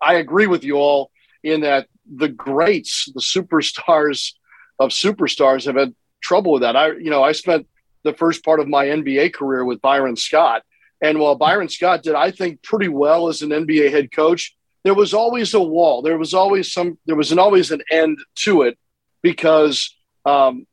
I 0.00 0.14
agree 0.14 0.46
with 0.46 0.64
you 0.64 0.76
all 0.76 1.10
in 1.42 1.60
that 1.60 1.86
the 2.10 2.28
greats, 2.28 3.10
the 3.14 3.20
superstars 3.20 4.32
of 4.78 4.90
superstars, 4.90 5.66
have 5.66 5.76
had 5.76 5.94
trouble 6.22 6.52
with 6.52 6.62
that. 6.62 6.76
I, 6.76 6.92
you 6.92 7.10
know, 7.10 7.22
I 7.22 7.32
spent 7.32 7.66
the 8.04 8.14
first 8.14 8.44
part 8.44 8.58
of 8.58 8.68
my 8.68 8.86
NBA 8.86 9.34
career 9.34 9.64
with 9.64 9.82
Byron 9.82 10.16
Scott, 10.16 10.62
and 11.02 11.18
while 11.18 11.34
Byron 11.34 11.68
Scott 11.68 12.02
did, 12.02 12.14
I 12.14 12.30
think, 12.30 12.62
pretty 12.62 12.88
well 12.88 13.28
as 13.28 13.42
an 13.42 13.50
NBA 13.50 13.90
head 13.90 14.10
coach, 14.12 14.56
there 14.84 14.94
was 14.94 15.14
always 15.14 15.54
a 15.54 15.62
wall. 15.62 16.02
There 16.02 16.18
was 16.18 16.34
always 16.34 16.72
some. 16.72 16.98
There 17.06 17.16
was 17.16 17.32
an 17.32 17.38
always 17.38 17.70
an 17.70 17.82
end 17.90 18.18
to 18.36 18.62
it 18.62 18.78
because, 19.22 19.96
um, 20.24 20.66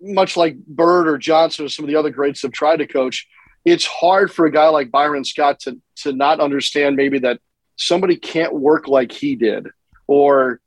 much 0.00 0.36
like 0.36 0.56
Bird 0.66 1.08
or 1.08 1.18
Johnson 1.18 1.66
or 1.66 1.68
some 1.68 1.84
of 1.84 1.88
the 1.88 1.96
other 1.96 2.10
greats 2.10 2.42
have 2.42 2.52
tried 2.52 2.78
to 2.78 2.86
coach, 2.86 3.26
it's 3.64 3.86
hard 3.86 4.32
for 4.32 4.46
a 4.46 4.52
guy 4.52 4.68
like 4.68 4.90
Byron 4.90 5.24
Scott 5.24 5.60
to 5.60 5.80
to 5.96 6.12
not 6.12 6.40
understand 6.40 6.96
maybe 6.96 7.20
that 7.20 7.40
somebody 7.76 8.16
can't 8.16 8.52
work 8.52 8.88
like 8.88 9.12
he 9.12 9.36
did 9.36 9.68
or 10.06 10.60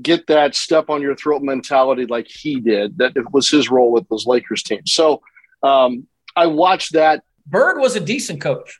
get 0.00 0.26
that 0.26 0.54
step 0.54 0.88
on 0.90 1.02
your 1.02 1.14
throat 1.14 1.42
mentality 1.42 2.06
like 2.06 2.26
he 2.26 2.60
did. 2.60 2.98
That 2.98 3.16
it 3.16 3.30
was 3.32 3.48
his 3.48 3.70
role 3.70 3.92
with 3.92 4.08
those 4.08 4.26
Lakers 4.26 4.62
team. 4.62 4.82
So 4.86 5.22
um, 5.62 6.08
I 6.34 6.46
watched 6.46 6.94
that. 6.94 7.22
Bird 7.46 7.78
was 7.78 7.94
a 7.94 8.00
decent 8.00 8.40
coach. 8.40 8.78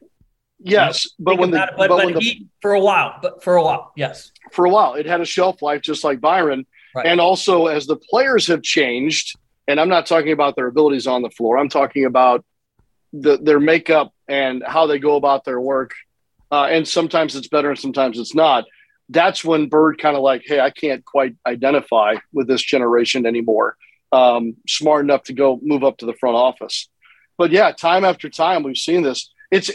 Yes, 0.64 1.08
but 1.18 1.38
when 1.38 1.50
the, 1.50 1.62
it, 1.62 1.70
but, 1.76 1.88
but, 1.88 1.96
but 1.96 2.04
when 2.06 2.20
he, 2.20 2.34
the, 2.34 2.46
for 2.60 2.72
a 2.72 2.80
while, 2.80 3.18
but 3.20 3.42
for 3.42 3.56
a 3.56 3.62
while, 3.62 3.92
yes, 3.96 4.30
for 4.52 4.64
a 4.64 4.70
while, 4.70 4.94
it 4.94 5.06
had 5.06 5.20
a 5.20 5.24
shelf 5.24 5.62
life 5.62 5.82
just 5.82 6.04
like 6.04 6.20
Byron. 6.20 6.66
Right. 6.94 7.06
And 7.06 7.20
also, 7.20 7.68
as 7.68 7.86
the 7.86 7.96
players 7.96 8.46
have 8.48 8.62
changed, 8.62 9.36
and 9.66 9.80
I'm 9.80 9.88
not 9.88 10.06
talking 10.06 10.32
about 10.32 10.56
their 10.56 10.66
abilities 10.66 11.06
on 11.06 11.22
the 11.22 11.30
floor, 11.30 11.58
I'm 11.58 11.70
talking 11.70 12.04
about 12.04 12.44
the, 13.12 13.38
their 13.38 13.60
makeup 13.60 14.12
and 14.28 14.62
how 14.66 14.86
they 14.86 14.98
go 14.98 15.16
about 15.16 15.44
their 15.44 15.60
work. 15.60 15.94
Uh, 16.50 16.66
and 16.66 16.86
sometimes 16.86 17.34
it's 17.34 17.48
better, 17.48 17.70
and 17.70 17.78
sometimes 17.78 18.18
it's 18.18 18.34
not. 18.34 18.64
That's 19.08 19.42
when 19.42 19.70
Bird 19.70 19.98
kind 19.98 20.16
of 20.16 20.22
like, 20.22 20.42
hey, 20.44 20.60
I 20.60 20.70
can't 20.70 21.02
quite 21.04 21.34
identify 21.46 22.16
with 22.32 22.46
this 22.46 22.62
generation 22.62 23.24
anymore. 23.24 23.76
Um, 24.12 24.56
smart 24.68 25.04
enough 25.04 25.22
to 25.24 25.32
go 25.32 25.58
move 25.62 25.84
up 25.84 25.96
to 25.98 26.06
the 26.06 26.12
front 26.12 26.36
office. 26.36 26.90
But 27.38 27.50
yeah, 27.52 27.72
time 27.72 28.04
after 28.04 28.28
time, 28.28 28.62
we've 28.62 28.76
seen 28.76 29.02
this. 29.02 29.32
It's 29.50 29.70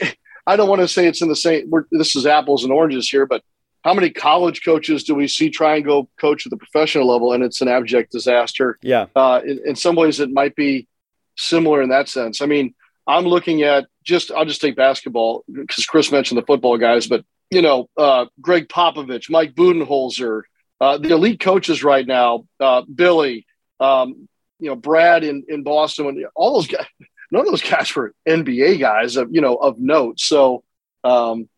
I 0.48 0.56
don't 0.56 0.70
want 0.70 0.82
to 0.82 0.88
say 0.88 1.06
it's 1.06 1.22
in 1.22 1.28
the 1.28 1.36
same. 1.36 1.70
this 1.92 2.16
is 2.16 2.26
apples 2.26 2.64
and 2.64 2.72
oranges 2.72 3.10
here, 3.10 3.26
but 3.26 3.44
how 3.84 3.94
many 3.94 4.10
college 4.10 4.64
coaches 4.64 5.04
do 5.04 5.14
we 5.14 5.28
see 5.28 5.50
try 5.50 5.76
and 5.76 5.86
go 5.86 6.10
coach 6.20 6.46
at 6.46 6.50
the 6.50 6.58
professional 6.58 7.08
level, 7.08 7.34
and 7.34 7.44
it's 7.44 7.62
an 7.62 7.68
abject 7.68 8.14
disaster? 8.14 8.80
Yeah. 8.82 9.08
Uh, 9.16 9.42
in, 9.46 9.60
in 9.66 9.76
some 9.76 9.96
ways, 9.96 10.22
it 10.22 10.32
might 10.32 10.56
be 10.56 10.88
similar 11.36 11.82
in 11.82 11.90
that 11.90 12.08
sense. 12.08 12.42
I 12.42 12.46
mean, 12.46 12.74
I'm 13.06 13.26
looking 13.26 13.62
at 13.64 13.88
just 14.04 14.32
I'll 14.32 14.46
just 14.46 14.62
take 14.62 14.78
basketball 14.78 15.44
because 15.52 15.86
Chris 15.86 16.12
mentioned 16.12 16.38
the 16.38 16.46
football 16.46 16.78
guys, 16.78 17.08
but 17.08 17.26
you 17.52 17.62
know, 17.62 17.90
uh, 17.98 18.26
Gregg 18.42 18.68
Popovich, 18.70 19.30
Mike 19.30 19.54
Budenholzer, 19.54 20.44
uh, 20.80 20.98
the 20.98 21.10
elite 21.10 21.40
coaches 21.40 21.84
right 21.84 22.06
now, 22.06 22.46
uh, 22.60 22.82
Billy, 22.94 23.46
um, 23.80 24.28
you 24.60 24.70
know, 24.70 24.76
Brad 24.76 25.24
in 25.24 25.44
in 25.50 25.64
Boston, 25.64 26.26
all 26.36 26.54
those 26.54 26.68
guys 26.68 26.86
none 27.32 27.42
of 27.42 27.48
those 27.48 27.62
guys 27.62 27.96
were 27.96 28.14
NBA 28.28 28.80
guys 28.80 29.18
of 29.18 29.30
you 29.32 29.42
know 29.42 29.56
of 29.56 29.80
note. 29.80 30.20
So 30.20 30.64
um, 31.04 31.50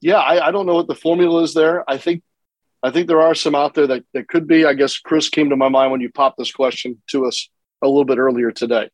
yeah, 0.00 0.18
I, 0.18 0.48
I, 0.48 0.50
don't 0.50 0.66
know 0.66 0.74
what 0.74 0.88
the 0.88 0.94
formula 0.94 1.42
is 1.42 1.54
there. 1.54 1.88
I 1.88 1.98
think 1.98 2.22
I 2.82 2.90
think 2.90 3.08
there 3.08 3.22
are 3.22 3.34
some 3.34 3.54
out 3.54 3.74
there 3.74 3.86
that, 3.86 4.04
that 4.14 4.28
could 4.28 4.46
be. 4.46 4.64
I 4.64 4.74
guess 4.74 4.98
Chris 4.98 5.28
came 5.28 5.50
to 5.50 5.56
my 5.56 5.68
mind 5.68 5.92
when 5.92 6.00
you 6.00 6.10
popped 6.10 6.38
this 6.38 6.52
question 6.52 7.00
to 7.10 7.26
us 7.26 7.48
a 7.82 7.86
little 7.86 8.04
bit 8.04 8.18
earlier 8.18 8.50
today. 8.50 8.90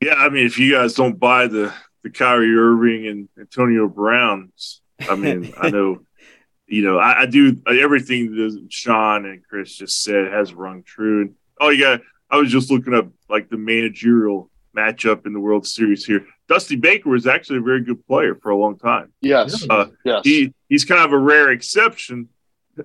Yeah, 0.00 0.14
I 0.14 0.28
mean, 0.28 0.46
if 0.46 0.58
you 0.58 0.72
guys 0.72 0.94
don't 0.94 1.18
buy 1.18 1.46
the 1.46 1.72
the 2.02 2.10
Kyrie 2.10 2.54
Irving 2.54 3.06
and 3.06 3.28
Antonio 3.38 3.88
Browns, 3.88 4.80
I 5.08 5.16
mean, 5.16 5.52
I 5.60 5.70
know, 5.70 6.00
you 6.66 6.82
know, 6.82 6.98
I, 6.98 7.22
I, 7.22 7.26
do 7.26 7.60
everything 7.66 8.34
that 8.36 8.66
Sean 8.70 9.26
and 9.26 9.42
Chris 9.46 9.76
just 9.76 10.02
said 10.02 10.32
has 10.32 10.54
rung 10.54 10.82
true. 10.82 11.22
And 11.22 11.34
oh, 11.60 11.68
yeah, 11.68 11.98
I 12.30 12.38
was 12.38 12.50
just 12.50 12.70
looking 12.70 12.94
up 12.94 13.08
like 13.28 13.50
the 13.50 13.58
managerial 13.58 14.49
matchup 14.76 15.26
in 15.26 15.32
the 15.32 15.40
World 15.40 15.66
Series 15.66 16.04
here. 16.04 16.26
Dusty 16.48 16.76
Baker 16.76 17.10
was 17.10 17.26
actually 17.26 17.58
a 17.58 17.62
very 17.62 17.82
good 17.82 18.06
player 18.06 18.34
for 18.34 18.50
a 18.50 18.56
long 18.56 18.78
time. 18.78 19.12
Yes, 19.20 19.66
uh, 19.68 19.86
yes. 20.04 20.22
He 20.24 20.54
he's 20.68 20.84
kind 20.84 21.02
of 21.02 21.12
a 21.12 21.18
rare 21.18 21.50
exception 21.50 22.28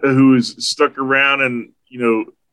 who 0.01 0.35
is 0.35 0.55
stuck 0.59 0.97
around 0.97 1.41
and 1.41 1.71
you 1.87 1.99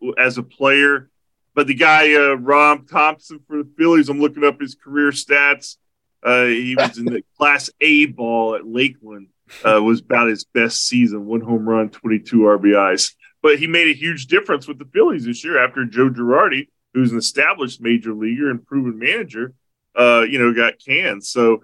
know 0.01 0.15
as 0.19 0.39
a 0.39 0.43
player. 0.43 1.09
But 1.55 1.67
the 1.67 1.75
guy 1.75 2.15
uh, 2.15 2.35
Rob 2.35 2.89
Thomson 2.89 3.41
for 3.47 3.59
the 3.59 3.71
Phillies, 3.77 4.09
I'm 4.09 4.21
looking 4.21 4.45
up 4.45 4.61
his 4.61 4.75
career 4.75 5.11
stats. 5.11 5.77
Uh, 6.23 6.45
he 6.45 6.77
was 6.77 6.99
in 6.99 7.05
the 7.05 7.23
Class 7.39 7.69
A 7.81 8.07
ball 8.07 8.55
at 8.55 8.67
Lakeland. 8.67 9.29
Uh, 9.63 9.83
was 9.83 10.01
about 10.01 10.29
his 10.29 10.45
best 10.45 10.89
season, 10.89 11.27
one 11.27 11.43
home 11.43 11.69
run, 11.69 11.91
22 11.91 12.39
RBIs. 12.39 13.13
But 13.43 13.59
he 13.59 13.67
made 13.67 13.89
a 13.89 13.93
huge 13.93 14.27
difference 14.27 14.67
with 14.67 14.79
the 14.79 14.87
Phillies 14.87 15.27
this 15.27 15.45
year 15.45 15.63
after 15.63 15.85
Joe 15.85 16.09
Girardi 16.09 16.69
who's 16.95 17.13
an 17.13 17.19
established 17.19 17.81
major 17.81 18.13
leaguer 18.13 18.51
and 18.51 18.65
proven 18.67 18.99
manager, 18.99 19.55
uh, 19.99 20.23
you 20.29 20.39
know, 20.39 20.53
got 20.53 20.75
canned. 20.79 21.25
So 21.25 21.63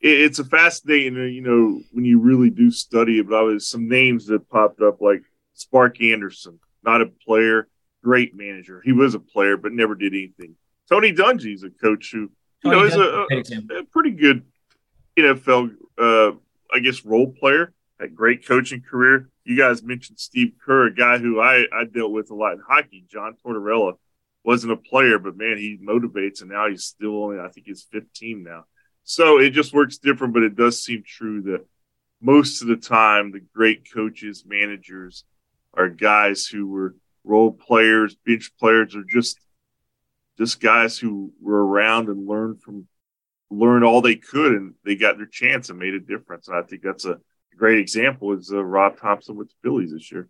it, 0.00 0.20
it's 0.20 0.38
a 0.38 0.44
fascinating, 0.44 1.18
uh, 1.18 1.24
you 1.24 1.42
know, 1.42 1.80
when 1.92 2.04
you 2.04 2.20
really 2.20 2.50
do 2.50 2.70
study 2.70 3.18
it. 3.18 3.28
But 3.28 3.36
I 3.36 3.42
was 3.42 3.68
some 3.68 3.88
names 3.88 4.26
that 4.26 4.48
popped 4.48 4.80
up 4.80 5.00
like 5.00 5.22
Spark 5.54 6.00
Anderson, 6.00 6.58
not 6.82 7.02
a 7.02 7.06
player, 7.06 7.68
great 8.02 8.34
manager. 8.34 8.80
He 8.84 8.92
was 8.92 9.14
a 9.14 9.20
player, 9.20 9.56
but 9.56 9.72
never 9.72 9.94
did 9.94 10.14
anything. 10.14 10.56
Tony 10.88 11.12
Dungy's 11.12 11.62
a 11.62 11.70
coach 11.70 12.10
who, 12.12 12.30
you 12.64 12.70
Tony 12.70 12.76
know, 12.76 12.84
is 12.84 12.94
a, 12.94 13.76
a, 13.76 13.80
a, 13.80 13.84
pretty 13.84 14.10
good 14.10 14.44
NFL, 15.16 15.74
uh, 15.98 16.32
I 16.74 16.80
guess, 16.80 17.04
role 17.04 17.32
player. 17.32 17.72
Had 18.00 18.16
great 18.16 18.46
coaching 18.46 18.80
career. 18.80 19.28
You 19.44 19.56
guys 19.56 19.82
mentioned 19.82 20.18
Steve 20.18 20.54
Kerr, 20.64 20.86
a 20.86 20.94
guy 20.94 21.18
who 21.18 21.40
I, 21.40 21.66
I 21.72 21.84
dealt 21.84 22.12
with 22.12 22.30
a 22.30 22.34
lot 22.34 22.54
in 22.54 22.62
hockey. 22.66 23.04
John 23.10 23.36
Tortorella 23.44 23.94
wasn't 24.44 24.72
a 24.72 24.76
player, 24.76 25.18
but 25.18 25.36
man, 25.36 25.56
he 25.58 25.78
motivates, 25.82 26.40
and 26.40 26.50
now 26.50 26.68
he's 26.68 26.84
still 26.84 27.24
only 27.24 27.38
I 27.38 27.48
think 27.48 27.66
he's 27.66 27.86
15 27.90 28.42
now. 28.42 28.64
So 29.04 29.38
it 29.40 29.50
just 29.50 29.74
works 29.74 29.98
different, 29.98 30.34
but 30.34 30.42
it 30.42 30.56
does 30.56 30.82
seem 30.82 31.02
true 31.06 31.42
that 31.42 31.66
most 32.20 32.62
of 32.62 32.68
the 32.68 32.76
time 32.76 33.32
the 33.32 33.40
great 33.40 33.92
coaches, 33.92 34.44
managers 34.46 35.24
are 35.74 35.88
guys 35.88 36.46
who 36.46 36.66
were 36.66 36.94
role 37.24 37.52
players, 37.52 38.14
bench 38.14 38.52
players, 38.58 38.94
or 38.94 39.04
just 39.04 39.38
just 40.38 40.60
guys 40.60 40.98
who 40.98 41.32
were 41.40 41.66
around 41.66 42.08
and 42.08 42.26
learned 42.26 42.62
from 42.62 42.86
learned 43.50 43.84
all 43.84 44.00
they 44.00 44.16
could 44.16 44.52
and 44.52 44.74
they 44.84 44.94
got 44.94 45.16
their 45.16 45.26
chance 45.26 45.68
and 45.68 45.78
made 45.78 45.94
a 45.94 46.00
difference. 46.00 46.48
And 46.48 46.56
I 46.56 46.62
think 46.62 46.82
that's 46.82 47.04
a 47.04 47.18
great 47.56 47.78
example 47.78 48.32
is 48.32 48.50
uh, 48.52 48.62
Rob 48.64 48.98
Thomson 48.98 49.36
with 49.36 49.48
the 49.48 49.54
Phillies 49.62 49.92
this 49.92 50.10
year. 50.10 50.28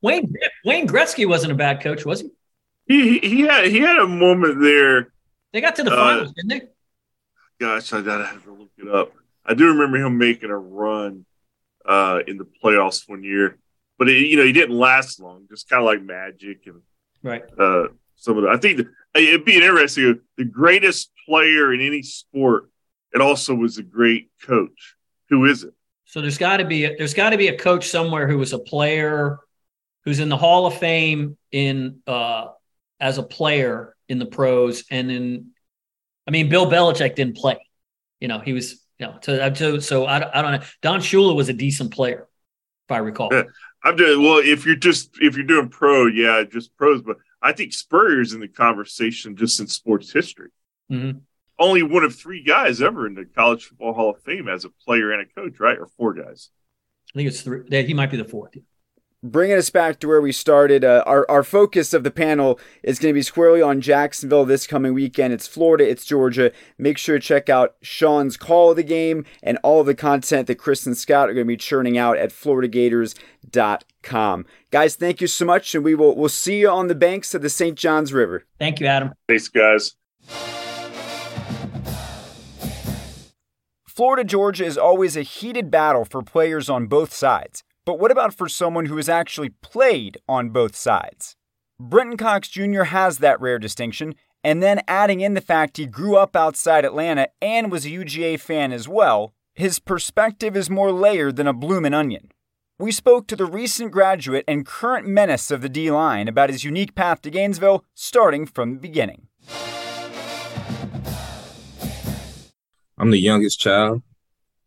Wayne 0.00 0.34
Wayne 0.64 0.86
Gretzky 0.86 1.26
wasn't 1.26 1.52
a 1.52 1.56
bad 1.56 1.80
coach, 1.80 2.04
was 2.04 2.20
he? 2.20 2.30
He 2.86 3.18
he 3.18 3.40
had 3.42 3.66
he 3.66 3.78
had 3.78 3.98
a 3.98 4.06
moment 4.06 4.60
there. 4.60 5.12
They 5.52 5.60
got 5.60 5.76
to 5.76 5.82
the 5.82 5.92
uh, 5.92 5.96
finals, 5.96 6.32
didn't 6.32 6.48
they? 6.48 6.62
Gosh, 7.60 7.92
I 7.92 8.02
gotta 8.02 8.24
have 8.24 8.42
to 8.44 8.52
look 8.52 8.70
it 8.78 8.88
up. 8.88 9.12
I 9.44 9.54
do 9.54 9.68
remember 9.68 9.98
him 9.98 10.18
making 10.18 10.50
a 10.50 10.58
run 10.58 11.24
uh, 11.84 12.20
in 12.26 12.38
the 12.38 12.46
playoffs 12.62 13.08
one 13.08 13.22
year, 13.22 13.58
but 13.98 14.08
it, 14.08 14.26
you 14.26 14.36
know 14.36 14.44
he 14.44 14.52
didn't 14.52 14.76
last 14.76 15.20
long. 15.20 15.46
Just 15.48 15.68
kind 15.68 15.80
of 15.80 15.86
like 15.86 16.02
Magic 16.02 16.66
and 16.66 16.82
right. 17.22 17.44
Uh, 17.58 17.88
some 18.16 18.36
of 18.36 18.44
the, 18.44 18.50
I 18.50 18.56
think 18.56 18.78
the, 18.78 19.20
it'd 19.20 19.44
be 19.44 19.56
interesting. 19.56 20.20
The 20.36 20.44
greatest 20.44 21.10
player 21.26 21.72
in 21.74 21.80
any 21.80 22.02
sport, 22.02 22.70
it 23.12 23.20
also 23.20 23.54
was 23.54 23.78
a 23.78 23.82
great 23.82 24.30
coach. 24.44 24.96
Who 25.28 25.46
is 25.46 25.64
it? 25.64 25.74
So 26.04 26.20
there's 26.20 26.38
got 26.38 26.58
to 26.58 26.64
be 26.64 26.84
a, 26.84 26.96
there's 26.96 27.14
got 27.14 27.30
to 27.30 27.38
be 27.38 27.48
a 27.48 27.56
coach 27.56 27.88
somewhere 27.88 28.28
who 28.28 28.38
was 28.38 28.52
a 28.52 28.58
player, 28.58 29.38
who's 30.04 30.20
in 30.20 30.28
the 30.28 30.36
Hall 30.36 30.66
of 30.66 30.74
Fame 30.74 31.36
in 31.50 32.00
uh, 32.06 32.48
as 33.02 33.18
a 33.18 33.22
player 33.22 33.94
in 34.08 34.18
the 34.18 34.26
pros. 34.26 34.84
And 34.90 35.10
then, 35.10 35.50
I 36.26 36.30
mean, 36.30 36.48
Bill 36.48 36.70
Belichick 36.70 37.16
didn't 37.16 37.36
play. 37.36 37.58
You 38.20 38.28
know, 38.28 38.38
he 38.38 38.52
was, 38.52 38.82
you 38.98 39.06
know, 39.06 39.18
so, 39.20 39.52
so, 39.54 39.78
so 39.80 40.04
I, 40.06 40.38
I 40.38 40.40
don't 40.40 40.52
know. 40.52 40.66
Don 40.80 41.00
Shula 41.00 41.34
was 41.34 41.48
a 41.48 41.52
decent 41.52 41.92
player, 41.92 42.28
if 42.88 42.92
I 42.92 42.98
recall. 42.98 43.28
Yeah. 43.32 43.42
I'm 43.84 43.96
doing 43.96 44.22
well. 44.22 44.38
If 44.38 44.64
you're 44.64 44.76
just 44.76 45.18
if 45.20 45.36
you're 45.36 45.44
doing 45.44 45.68
pro, 45.68 46.06
yeah, 46.06 46.44
just 46.44 46.76
pros. 46.76 47.02
But 47.02 47.16
I 47.40 47.52
think 47.52 47.72
Spurrier's 47.72 48.32
in 48.32 48.38
the 48.38 48.46
conversation 48.46 49.36
just 49.36 49.58
in 49.58 49.66
sports 49.66 50.12
history. 50.12 50.50
Mm-hmm. 50.90 51.18
Only 51.58 51.82
one 51.82 52.04
of 52.04 52.14
three 52.14 52.44
guys 52.44 52.80
ever 52.80 53.08
in 53.08 53.14
the 53.14 53.24
College 53.24 53.64
Football 53.64 53.94
Hall 53.94 54.10
of 54.10 54.22
Fame 54.22 54.48
as 54.48 54.64
a 54.64 54.70
player 54.84 55.10
and 55.10 55.22
a 55.22 55.34
coach, 55.34 55.58
right? 55.58 55.78
Or 55.78 55.88
four 55.98 56.14
guys. 56.14 56.50
I 57.12 57.18
think 57.18 57.28
it's 57.28 57.42
three. 57.42 57.64
He 57.84 57.92
might 57.92 58.10
be 58.10 58.16
the 58.16 58.24
fourth. 58.24 58.56
Bringing 59.22 59.56
us 59.56 59.70
back 59.70 60.00
to 60.00 60.08
where 60.08 60.20
we 60.20 60.32
started, 60.32 60.84
uh, 60.84 61.04
our, 61.06 61.24
our 61.30 61.44
focus 61.44 61.94
of 61.94 62.04
the 62.04 62.10
panel 62.10 62.60
is 62.82 62.98
going 62.98 63.12
to 63.12 63.18
be 63.18 63.22
squarely 63.22 63.62
on 63.62 63.80
Jacksonville 63.80 64.44
this 64.44 64.66
coming 64.66 64.92
weekend. 64.94 65.32
It's 65.32 65.46
Florida, 65.46 65.88
it's 65.88 66.04
Georgia. 66.04 66.50
Make 66.76 66.98
sure 66.98 67.18
to 67.18 67.24
check 67.24 67.48
out 67.48 67.76
Sean's 67.82 68.36
call 68.36 68.70
of 68.70 68.76
the 68.76 68.82
game 68.82 69.24
and 69.42 69.58
all 69.62 69.84
the 69.84 69.94
content 69.94 70.48
that 70.48 70.56
Chris 70.56 70.84
and 70.86 70.96
Scott 70.96 71.30
are 71.30 71.34
going 71.34 71.46
to 71.46 71.48
be 71.48 71.56
churning 71.56 71.96
out 71.96 72.18
at 72.18 72.30
floridagators.com. 72.30 74.46
Guys, 74.70 74.96
thank 74.96 75.20
you 75.20 75.28
so 75.28 75.44
much, 75.44 75.74
and 75.74 75.84
we 75.84 75.94
will 75.94 76.16
we'll 76.16 76.28
see 76.28 76.60
you 76.60 76.70
on 76.70 76.88
the 76.88 76.94
banks 76.94 77.34
of 77.34 77.42
the 77.42 77.50
St. 77.50 77.78
Johns 77.78 78.12
River. 78.12 78.44
Thank 78.58 78.80
you, 78.80 78.86
Adam. 78.86 79.12
Thanks, 79.28 79.48
guys. 79.48 79.94
Florida 83.86 84.24
Georgia 84.24 84.64
is 84.64 84.78
always 84.78 85.18
a 85.18 85.22
heated 85.22 85.70
battle 85.70 86.06
for 86.06 86.22
players 86.22 86.70
on 86.70 86.86
both 86.86 87.12
sides. 87.12 87.62
But 87.84 87.98
what 87.98 88.12
about 88.12 88.32
for 88.32 88.48
someone 88.48 88.86
who 88.86 88.96
has 88.96 89.08
actually 89.08 89.48
played 89.48 90.18
on 90.28 90.50
both 90.50 90.76
sides? 90.76 91.34
Brenton 91.80 92.16
Cox 92.16 92.48
Jr. 92.48 92.84
has 92.84 93.18
that 93.18 93.40
rare 93.40 93.58
distinction, 93.58 94.14
and 94.44 94.62
then 94.62 94.82
adding 94.86 95.20
in 95.20 95.34
the 95.34 95.40
fact 95.40 95.76
he 95.76 95.86
grew 95.86 96.16
up 96.16 96.36
outside 96.36 96.84
Atlanta 96.84 97.28
and 97.40 97.72
was 97.72 97.84
a 97.84 97.90
UGA 97.90 98.38
fan 98.38 98.72
as 98.72 98.86
well, 98.86 99.34
his 99.54 99.80
perspective 99.80 100.56
is 100.56 100.70
more 100.70 100.92
layered 100.92 101.34
than 101.34 101.48
a 101.48 101.52
bloomin' 101.52 101.92
onion. 101.92 102.30
We 102.78 102.92
spoke 102.92 103.26
to 103.26 103.36
the 103.36 103.46
recent 103.46 103.90
graduate 103.90 104.44
and 104.46 104.64
current 104.64 105.08
menace 105.08 105.50
of 105.50 105.60
the 105.60 105.68
D 105.68 105.90
line 105.90 106.28
about 106.28 106.50
his 106.50 106.62
unique 106.62 106.94
path 106.94 107.20
to 107.22 107.30
Gainesville, 107.30 107.84
starting 107.94 108.46
from 108.46 108.74
the 108.74 108.80
beginning. 108.80 109.26
I'm 112.96 113.10
the 113.10 113.18
youngest 113.18 113.58
child 113.58 114.02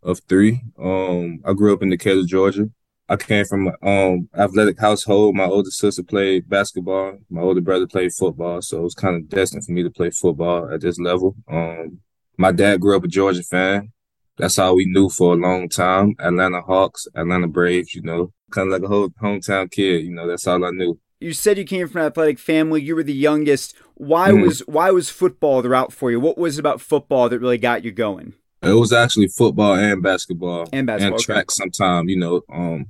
of 0.04 0.20
three. 0.28 0.64
Um, 0.78 1.40
I 1.46 1.54
grew 1.54 1.74
up 1.74 1.82
in 1.82 1.90
Decatur, 1.90 2.24
Georgia. 2.26 2.70
I 3.08 3.16
came 3.18 3.46
from 3.46 3.68
an 3.68 3.76
um, 3.84 4.30
athletic 4.36 4.80
household. 4.80 5.36
My 5.36 5.46
older 5.46 5.70
sister 5.70 6.02
played 6.02 6.50
basketball. 6.50 7.18
My 7.30 7.42
older 7.42 7.62
brother 7.62 7.86
played 7.86 8.14
football, 8.14 8.62
so 8.62 8.80
it 8.80 8.84
was 8.84 8.96
kind 8.96 9.16
of 9.16 9.30
destined 9.30 9.66
for 9.66 9.74
me 9.74 9.84
to 9.84 9.92
play 9.92 10.10
football 10.10 10.74
at 10.74 10.82
this 10.82 10.98
level. 11.00 11.36
Um, 11.48 12.00
my 12.38 12.52
dad 12.52 12.82
grew 12.82 12.98
up 12.98 13.04
a 13.04 13.08
Georgia 13.08 13.44
fan. 13.44 13.92
That's 14.38 14.60
all 14.60 14.76
we 14.76 14.86
knew 14.86 15.10
for 15.10 15.34
a 15.34 15.38
long 15.38 15.70
time. 15.70 16.16
Atlanta 16.20 16.62
Hawks, 16.62 17.08
Atlanta 17.16 17.48
Braves, 17.48 17.94
you 17.94 18.02
know, 18.02 18.34
kind 18.52 18.68
of 18.68 18.74
like 18.74 18.90
a 18.90 18.92
whole 18.92 19.10
hometown 19.10 19.72
kid. 19.72 20.04
You 20.04 20.12
know, 20.12 20.28
that's 20.28 20.48
all 20.48 20.66
I 20.66 20.72
knew. 20.72 21.00
You 21.20 21.32
said 21.34 21.58
you 21.58 21.64
came 21.64 21.88
from 21.88 22.02
an 22.02 22.08
athletic 22.08 22.40
family. 22.40 22.82
You 22.82 22.96
were 22.96 23.04
the 23.04 23.14
youngest. 23.14 23.76
Why 23.94 24.32
mm. 24.32 24.42
was 24.42 24.60
why 24.62 24.92
was 24.92 25.10
football 25.10 25.62
the 25.62 25.70
route 25.70 25.94
for 25.94 26.12
you? 26.12 26.20
What 26.20 26.38
was 26.38 26.58
about 26.58 26.82
football 26.82 27.30
that 27.30 27.40
really 27.40 27.58
got 27.58 27.86
you 27.86 27.92
going? 27.92 28.34
It 28.62 28.74
was 28.74 28.92
actually 28.92 29.28
football 29.28 29.76
and 29.76 30.02
basketball 30.02 30.68
and 30.74 30.88
basketball 30.88 31.16
and 31.16 31.24
track. 31.24 31.38
Okay. 31.38 31.46
Sometime, 31.50 32.10
you 32.10 32.18
know, 32.18 32.42
um, 32.52 32.88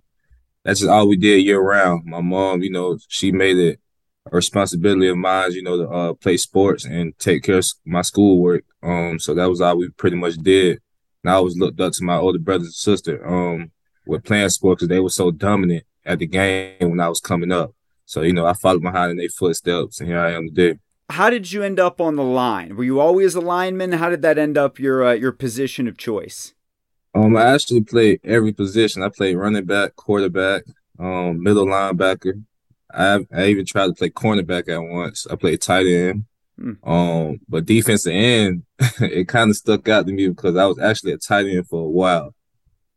that's 0.66 0.80
just 0.80 0.92
all 0.92 1.08
we 1.08 1.16
did 1.16 1.46
year 1.46 1.62
round. 1.62 2.06
My 2.06 2.22
mom, 2.22 2.64
you 2.64 2.72
know, 2.72 2.98
she 3.08 3.32
made 3.32 3.58
it 3.58 3.80
a 4.32 4.36
responsibility 4.36 5.08
of 5.08 5.16
mine, 5.16 5.52
you 5.52 5.62
know, 5.62 5.78
to 5.78 5.88
uh, 5.88 6.14
play 6.16 6.38
sports 6.38 6.84
and 6.84 7.18
take 7.20 7.44
care 7.44 7.60
of 7.60 7.66
my 7.86 8.02
schoolwork. 8.02 8.66
Um, 8.82 9.20
so 9.20 9.36
that 9.36 9.48
was 9.48 9.62
all 9.62 9.78
we 9.78 9.90
pretty 9.90 10.18
much 10.18 10.34
did. 10.36 10.82
And 11.24 11.32
I 11.32 11.36
always 11.36 11.56
looked 11.56 11.80
up 11.80 11.94
to 11.94 12.04
my 12.04 12.18
older 12.18 12.40
brothers 12.40 12.68
and 12.68 12.74
sister 12.74 13.26
um, 13.28 13.72
with 14.08 14.24
playing 14.24 14.50
sports 14.50 14.80
because 14.80 14.90
they 14.90 15.00
were 15.00 15.10
so 15.10 15.30
dominant 15.30 15.86
at 16.04 16.18
the 16.18 16.26
game 16.26 16.90
when 16.90 17.00
I 17.00 17.10
was 17.10 17.20
coming 17.20 17.52
up. 17.52 17.76
So 18.06 18.24
you 18.24 18.34
know, 18.34 18.48
I 18.48 18.54
followed 18.54 18.82
behind 18.82 19.12
in 19.12 19.18
their 19.18 19.30
footsteps, 19.30 20.00
and 20.00 20.10
here 20.10 20.20
I 20.20 20.32
am 20.32 20.48
today. 20.48 20.80
How 21.12 21.30
did 21.30 21.52
you 21.52 21.62
end 21.62 21.80
up 21.80 22.02
on 22.02 22.16
the 22.16 22.24
line? 22.24 22.76
Were 22.76 22.84
you 22.84 23.00
always 23.00 23.36
a 23.36 23.42
lineman? 23.42 23.94
How 23.94 24.10
did 24.10 24.24
that 24.24 24.40
end 24.40 24.58
up 24.58 24.80
your 24.80 25.06
uh, 25.06 25.14
your 25.14 25.32
position 25.32 25.88
of 25.88 25.98
choice? 25.98 26.55
Um, 27.16 27.38
I 27.38 27.54
actually 27.54 27.82
played 27.82 28.20
every 28.26 28.52
position. 28.52 29.02
I 29.02 29.08
played 29.08 29.38
running 29.38 29.64
back, 29.64 29.96
quarterback, 29.96 30.64
um, 31.00 31.42
middle 31.42 31.66
linebacker. 31.66 32.44
I 32.94 33.26
I 33.34 33.48
even 33.48 33.66
tried 33.66 33.88
to 33.88 33.94
play 33.94 34.10
cornerback 34.10 34.68
at 34.68 34.82
once. 34.82 35.26
I 35.26 35.38
played 35.38 35.62
tight 35.62 35.88
end. 35.88 36.26
Hmm. 36.60 36.74
Um, 36.84 37.40
but 37.48 37.66
defensive 37.66 38.14
end, 38.14 38.64
it 39.00 39.30
kind 39.30 39.50
of 39.50 39.56
stuck 39.56 39.88
out 39.88 40.08
to 40.08 40.14
me 40.14 40.28
because 40.28 40.58
I 40.58 40.66
was 40.66 40.78
actually 40.78 41.14
a 41.14 41.18
tight 41.18 41.46
end 41.46 41.68
for 41.68 41.86
a 41.86 41.90
while. 41.90 42.36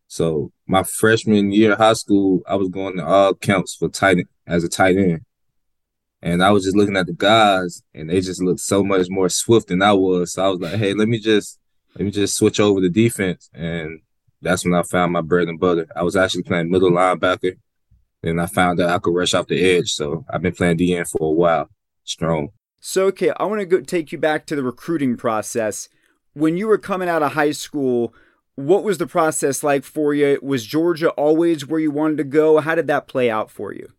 So 0.09 0.53
my 0.67 0.83
freshman 0.83 1.53
year 1.53 1.73
of 1.73 1.79
high 1.79 1.93
school, 1.93 2.43
I 2.49 2.57
was 2.57 2.69
going 2.69 2.97
to 2.97 3.07
all 3.07 3.35
camps 3.35 3.77
for 3.77 3.89
tight 3.89 4.19
end, 4.19 4.29
as 4.47 4.65
a 4.65 4.69
tight 4.69 4.97
end. 4.97 5.21
And 6.23 6.43
I 6.43 6.51
was 6.51 6.65
just 6.65 6.77
looking 6.77 6.97
at 6.97 7.07
the 7.07 7.13
guys 7.13 7.83
and 7.95 8.11
they 8.11 8.21
just 8.21 8.43
looked 8.43 8.61
so 8.61 8.83
much 8.83 9.07
more 9.09 9.29
swift 9.29 9.69
than 9.69 9.83
I 9.83 9.93
was. 9.93 10.33
So 10.33 10.45
I 10.45 10.49
was 10.49 10.59
like, 10.59 10.75
hey, 10.75 10.93
let 10.93 11.07
me 11.07 11.21
just 11.21 11.61
let 11.95 12.05
me 12.05 12.11
just 12.11 12.37
switch 12.37 12.59
over 12.59 12.81
to 12.81 12.89
defense. 12.89 13.49
And 13.55 14.01
that's 14.41 14.65
when 14.65 14.75
I 14.75 14.83
found 14.83 15.13
my 15.13 15.21
bread 15.21 15.49
and 15.49 15.59
butter. 15.59 15.87
I 15.95 16.03
was 16.03 16.17
actually 16.17 16.45
playing 16.45 16.71
middle 16.71 16.91
linebacker. 16.91 17.57
And 18.23 18.41
I 18.41 18.47
found 18.47 18.79
that 18.79 18.91
I 18.91 18.99
could 18.99 19.15
rush 19.15 19.35
off 19.35 19.47
the 19.47 19.63
edge. 19.63 19.93
So 19.93 20.25
I've 20.29 20.43
been 20.43 20.55
playing 20.55 20.79
DN 20.79 21.09
for 21.09 21.29
a 21.29 21.33
while. 21.33 21.69
Strong. 22.05 22.51
So 22.81 23.07
okay, 23.07 23.31
I 23.37 23.45
want 23.45 23.61
to 23.61 23.67
go 23.67 23.81
take 23.81 24.13
you 24.13 24.19
back 24.19 24.47
to 24.47 24.57
the 24.57 24.63
recruiting 24.63 25.17
process. 25.17 25.89
When 26.33 26.57
you 26.57 26.69
were 26.69 26.79
coming 26.79 27.09
out 27.09 27.23
of 27.23 27.33
high 27.33 27.51
school, 27.51 28.15
what 28.55 28.83
was 28.83 28.99
the 28.99 29.07
process 29.07 29.63
like 29.63 29.85
for 29.85 30.15
you? 30.15 30.39
Was 30.43 30.65
Georgia 30.65 31.11
always 31.11 31.67
where 31.67 31.81
you 31.81 31.91
wanted 31.91 32.19
to 32.19 32.25
go? 32.25 32.59
How 32.59 32.75
did 32.75 32.87
that 32.87 33.09
play 33.09 33.31
out 33.31 33.51
for 33.51 33.73
you? 33.73 33.93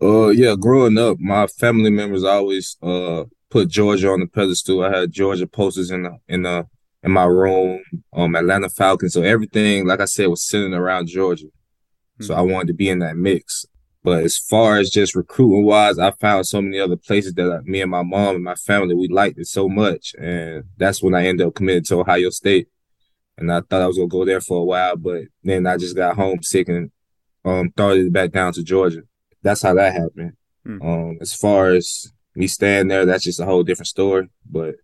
Uh, 0.00 0.28
yeah, 0.28 0.54
growing 0.58 0.98
up, 0.98 1.18
my 1.18 1.46
family 1.46 1.90
members 1.90 2.22
always 2.22 2.76
uh 2.82 3.24
put 3.50 3.68
Georgia 3.68 4.10
on 4.10 4.20
the 4.20 4.26
pedestal. 4.26 4.84
I 4.84 5.00
had 5.00 5.12
Georgia 5.12 5.46
posters 5.46 5.90
in 5.90 6.04
the 6.04 6.18
in 6.28 6.42
the 6.42 6.66
in 7.02 7.12
my 7.12 7.24
room, 7.24 7.82
um, 8.12 8.36
Atlanta 8.36 8.68
Falcons. 8.68 9.14
So 9.14 9.22
everything, 9.22 9.86
like 9.86 10.00
I 10.00 10.04
said, 10.04 10.28
was 10.28 10.46
centered 10.46 10.76
around 10.76 11.08
Georgia. 11.08 11.46
Mm-hmm. 11.46 12.24
So 12.24 12.34
I 12.34 12.40
wanted 12.42 12.68
to 12.68 12.74
be 12.74 12.88
in 12.88 12.98
that 13.00 13.16
mix. 13.16 13.66
But 14.02 14.24
as 14.24 14.38
far 14.38 14.78
as 14.78 14.88
just 14.88 15.14
recruiting 15.14 15.64
wise, 15.64 15.98
I 15.98 16.10
found 16.12 16.46
so 16.46 16.62
many 16.62 16.78
other 16.78 16.96
places 16.96 17.34
that 17.34 17.52
I, 17.52 17.60
me 17.68 17.82
and 17.82 17.90
my 17.90 18.02
mom 18.02 18.36
and 18.36 18.44
my 18.44 18.54
family 18.54 18.94
we 18.94 19.08
liked 19.08 19.38
it 19.38 19.46
so 19.46 19.68
much, 19.68 20.14
and 20.18 20.64
that's 20.78 21.02
when 21.02 21.14
I 21.14 21.26
ended 21.26 21.46
up 21.46 21.54
committed 21.54 21.84
to 21.86 22.00
Ohio 22.00 22.30
State. 22.30 22.68
And 23.36 23.52
I 23.52 23.60
thought 23.60 23.82
I 23.82 23.86
was 23.86 23.98
gonna 23.98 24.08
go 24.08 24.24
there 24.24 24.40
for 24.40 24.62
a 24.62 24.64
while, 24.64 24.96
but 24.96 25.24
then 25.44 25.66
I 25.66 25.76
just 25.76 25.96
got 25.96 26.16
homesick 26.16 26.68
and 26.68 26.90
um 27.44 27.70
started 27.72 28.10
back 28.10 28.32
down 28.32 28.54
to 28.54 28.62
Georgia 28.62 29.02
that's 29.42 29.62
how 29.62 29.74
that 29.74 29.94
happened. 29.94 30.32
Mm. 30.66 30.84
Um, 30.84 31.18
as 31.20 31.34
far 31.34 31.70
as 31.70 32.12
me 32.34 32.46
staying 32.46 32.88
there, 32.88 33.06
that's 33.06 33.24
just 33.24 33.40
a 33.40 33.44
whole 33.44 33.62
different 33.62 33.88
story. 33.88 34.28
But 34.48 34.76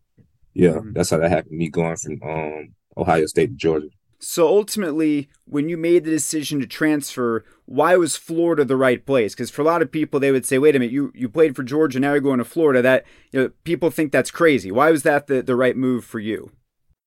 yeah, 0.57 0.71
mm. 0.71 0.95
that's 0.95 1.11
how 1.11 1.19
that 1.19 1.31
happened. 1.31 1.59
Me 1.59 1.69
going 1.69 1.97
from 1.97 2.19
um, 2.23 2.75
Ohio 2.97 3.27
State 3.27 3.49
to 3.49 3.57
Georgia. 3.57 3.89
So 4.19 4.49
ultimately, 4.49 5.29
when 5.45 5.69
you 5.69 5.77
made 5.77 6.05
the 6.05 6.11
decision 6.11 6.61
to 6.61 6.67
transfer, 6.67 7.45
why 7.67 7.97
was 7.97 8.17
Florida 8.17 8.65
the 8.65 8.77
right 8.77 9.05
place? 9.05 9.35
Because 9.35 9.51
for 9.51 9.61
a 9.61 9.67
lot 9.67 9.83
of 9.83 9.93
people, 9.93 10.19
they 10.19 10.33
would 10.33 10.47
say, 10.47 10.59
"Wait 10.59 10.75
a 10.75 10.79
minute, 10.79 10.93
you 10.93 11.13
you 11.15 11.29
played 11.29 11.55
for 11.55 11.63
Georgia, 11.63 12.01
now 12.01 12.13
you're 12.13 12.21
going 12.21 12.39
to 12.39 12.45
Florida." 12.45 12.81
That 12.81 13.05
you 13.33 13.41
know, 13.41 13.51
people 13.65 13.91
think 13.91 14.13
that's 14.13 14.31
crazy. 14.31 14.73
Why 14.73 14.91
was 14.91 15.03
that 15.03 15.27
the, 15.27 15.43
the 15.43 15.55
right 15.55 15.77
move 15.77 16.07
for 16.07 16.19
you? 16.19 16.51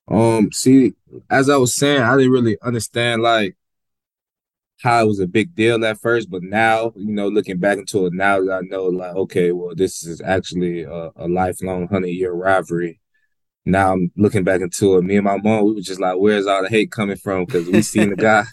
Um, 0.08 0.52
see, 0.52 0.94
as 1.30 1.50
I 1.50 1.58
was 1.58 1.76
saying, 1.76 2.02
I 2.02 2.16
didn't 2.18 2.32
really 2.32 2.58
understand 2.62 3.24
like 3.24 3.56
how 4.82 5.04
it 5.04 5.08
was 5.08 5.20
a 5.20 5.28
big 5.28 5.56
deal 5.56 5.84
at 5.84 6.00
first, 6.00 6.30
but 6.30 6.44
now, 6.44 6.94
you 6.96 7.12
know, 7.12 7.28
looking 7.28 7.58
back 7.58 7.80
into 7.80 8.06
it 8.06 8.14
now 8.14 8.40
that 8.44 8.54
I 8.54 8.62
know, 8.62 8.86
like, 8.86 9.16
okay, 9.16 9.52
well, 9.52 9.74
this 9.76 10.06
is 10.06 10.22
actually 10.22 10.84
a, 10.84 11.12
a 11.16 11.28
lifelong 11.28 11.88
hundred 11.88 12.10
year 12.10 12.32
rivalry. 12.32 13.00
Now 13.72 13.94
I'm 13.94 14.12
looking 14.16 14.44
back 14.44 14.62
into 14.62 14.98
it. 14.98 15.04
Me 15.04 15.18
and 15.18 15.26
my 15.26 15.38
mom, 15.38 15.66
we 15.66 15.74
were 15.74 15.82
just 15.82 16.00
like, 16.00 16.18
where's 16.18 16.48
all 16.48 16.64
the 16.64 16.70
hate 16.70 16.92
coming 16.92 17.18
from? 17.18 17.46
Because 17.46 17.68
we 17.68 17.82
seen 17.82 18.10
the 18.10 18.16
guy, 18.18 18.44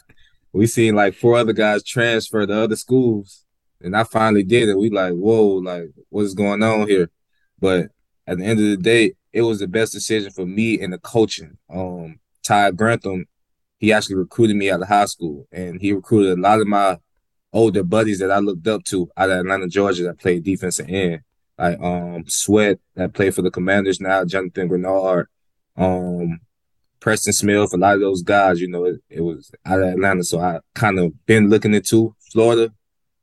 we 0.53 0.67
seen 0.67 0.95
like 0.95 1.15
four 1.15 1.37
other 1.37 1.53
guys 1.53 1.83
transfer 1.83 2.47
to 2.47 2.63
other 2.63 2.77
schools, 2.77 3.45
and 3.81 3.97
I 3.97 4.05
finally 4.05 4.43
did 4.43 4.69
it. 4.69 4.79
We 4.79 4.91
like, 4.91 5.13
whoa, 5.13 5.57
like, 5.57 5.91
what 6.09 6.23
is 6.23 6.35
going 6.35 6.63
on 6.63 6.89
here? 6.89 7.11
But 7.59 7.91
at 8.27 8.39
the 8.39 8.45
end 8.45 8.61
of 8.61 8.67
the 8.67 8.77
day, 8.77 9.15
it 9.33 9.43
was 9.43 9.61
the 9.61 9.69
best 9.69 9.93
decision 9.93 10.31
for 10.31 10.47
me 10.47 10.81
and 10.81 10.93
the 10.93 10.99
coaching. 10.99 11.59
Um, 11.71 12.21
Todd 12.43 12.77
Grantham 12.77 13.27
he 13.79 13.93
actually 13.93 14.17
recruited 14.17 14.57
me 14.57 14.71
out 14.71 14.81
of 14.81 14.89
high 14.89 15.05
school, 15.05 15.47
and 15.53 15.81
he 15.81 15.93
recruited 15.93 16.39
a 16.39 16.41
lot 16.41 16.61
of 16.61 16.67
my 16.67 16.99
older 17.53 17.83
buddies 17.83 18.19
that 18.21 18.31
I 18.31 18.39
looked 18.39 18.67
up 18.67 18.85
to 18.85 19.11
out 19.17 19.31
of 19.31 19.39
Atlanta, 19.39 19.69
Georgia, 19.69 20.05
that 20.05 20.19
played 20.19 20.45
defensive 20.45 20.89
end. 20.89 21.21
Like 21.59 21.81
um 21.81 22.25
Sweat 22.27 22.79
that 22.95 23.15
played 23.15 23.35
for 23.35 23.43
the 23.43 23.51
Commanders 23.51 24.01
now, 24.01 24.25
Jonathan 24.25 24.69
Greenard, 24.69 25.27
um 25.77 26.41
Preston 27.01 27.33
Smith, 27.33 27.73
a 27.73 27.77
lot 27.77 27.95
of 27.95 28.01
those 28.01 28.23
guys, 28.23 28.61
you 28.61 28.69
know, 28.69 28.85
it, 28.85 28.97
it 29.09 29.21
was 29.21 29.51
out 29.65 29.81
of 29.81 29.89
Atlanta. 29.89 30.25
So 30.25 30.41
I 30.41 30.61
kind 30.75 30.99
of 30.99 31.27
been 31.27 31.49
looking 31.49 31.75
into 31.75 32.15
Florida 32.33 32.73